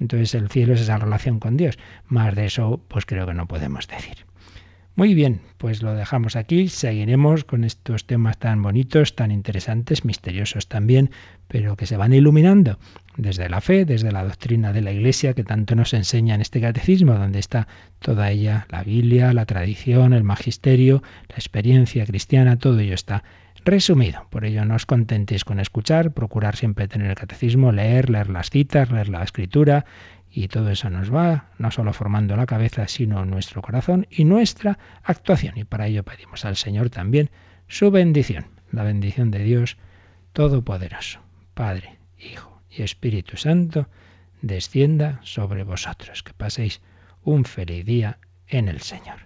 Entonces 0.00 0.34
el 0.34 0.48
cielo 0.48 0.74
es 0.74 0.80
esa 0.80 0.98
relación 0.98 1.40
con 1.40 1.56
Dios. 1.56 1.78
Más 2.06 2.34
de 2.34 2.46
eso, 2.46 2.80
pues 2.88 3.06
creo 3.06 3.26
que 3.26 3.34
no 3.34 3.46
podemos 3.46 3.86
decir. 3.88 4.26
Muy 4.96 5.12
bien, 5.12 5.42
pues 5.58 5.82
lo 5.82 5.94
dejamos 5.94 6.36
aquí, 6.36 6.68
seguiremos 6.68 7.44
con 7.44 7.64
estos 7.64 8.06
temas 8.06 8.38
tan 8.38 8.62
bonitos, 8.62 9.14
tan 9.14 9.30
interesantes, 9.30 10.06
misteriosos 10.06 10.68
también, 10.68 11.10
pero 11.48 11.76
que 11.76 11.84
se 11.84 11.98
van 11.98 12.14
iluminando 12.14 12.78
desde 13.18 13.50
la 13.50 13.60
fe, 13.60 13.84
desde 13.84 14.10
la 14.10 14.24
doctrina 14.24 14.72
de 14.72 14.80
la 14.80 14.92
Iglesia 14.92 15.34
que 15.34 15.44
tanto 15.44 15.74
nos 15.74 15.92
enseña 15.92 16.34
en 16.34 16.40
este 16.40 16.62
catecismo, 16.62 17.12
donde 17.12 17.40
está 17.40 17.68
toda 17.98 18.30
ella, 18.30 18.66
la 18.70 18.82
Biblia, 18.84 19.34
la 19.34 19.44
tradición, 19.44 20.14
el 20.14 20.24
magisterio, 20.24 21.02
la 21.28 21.36
experiencia 21.36 22.06
cristiana, 22.06 22.58
todo 22.58 22.78
ello 22.78 22.94
está 22.94 23.22
resumido. 23.66 24.26
Por 24.30 24.46
ello 24.46 24.64
no 24.64 24.76
os 24.76 24.86
contentéis 24.86 25.44
con 25.44 25.60
escuchar, 25.60 26.12
procurar 26.12 26.56
siempre 26.56 26.88
tener 26.88 27.10
el 27.10 27.16
catecismo, 27.16 27.70
leer, 27.70 28.08
leer 28.08 28.30
las 28.30 28.48
citas, 28.48 28.90
leer 28.90 29.10
la 29.10 29.22
escritura, 29.22 29.84
y 30.36 30.48
todo 30.48 30.68
eso 30.68 30.90
nos 30.90 31.12
va 31.12 31.48
no 31.56 31.70
solo 31.70 31.94
formando 31.94 32.36
la 32.36 32.44
cabeza, 32.44 32.88
sino 32.88 33.24
nuestro 33.24 33.62
corazón 33.62 34.06
y 34.10 34.26
nuestra 34.26 34.78
actuación. 35.02 35.56
Y 35.56 35.64
para 35.64 35.86
ello 35.86 36.04
pedimos 36.04 36.44
al 36.44 36.56
Señor 36.56 36.90
también 36.90 37.30
su 37.68 37.90
bendición, 37.90 38.44
la 38.70 38.82
bendición 38.82 39.30
de 39.30 39.38
Dios 39.38 39.78
Todopoderoso, 40.34 41.20
Padre, 41.54 41.98
Hijo 42.18 42.60
y 42.68 42.82
Espíritu 42.82 43.38
Santo, 43.38 43.88
descienda 44.42 45.20
sobre 45.22 45.64
vosotros. 45.64 46.22
Que 46.22 46.34
paséis 46.34 46.82
un 47.22 47.46
feliz 47.46 47.86
día 47.86 48.18
en 48.46 48.68
el 48.68 48.82
Señor. 48.82 49.25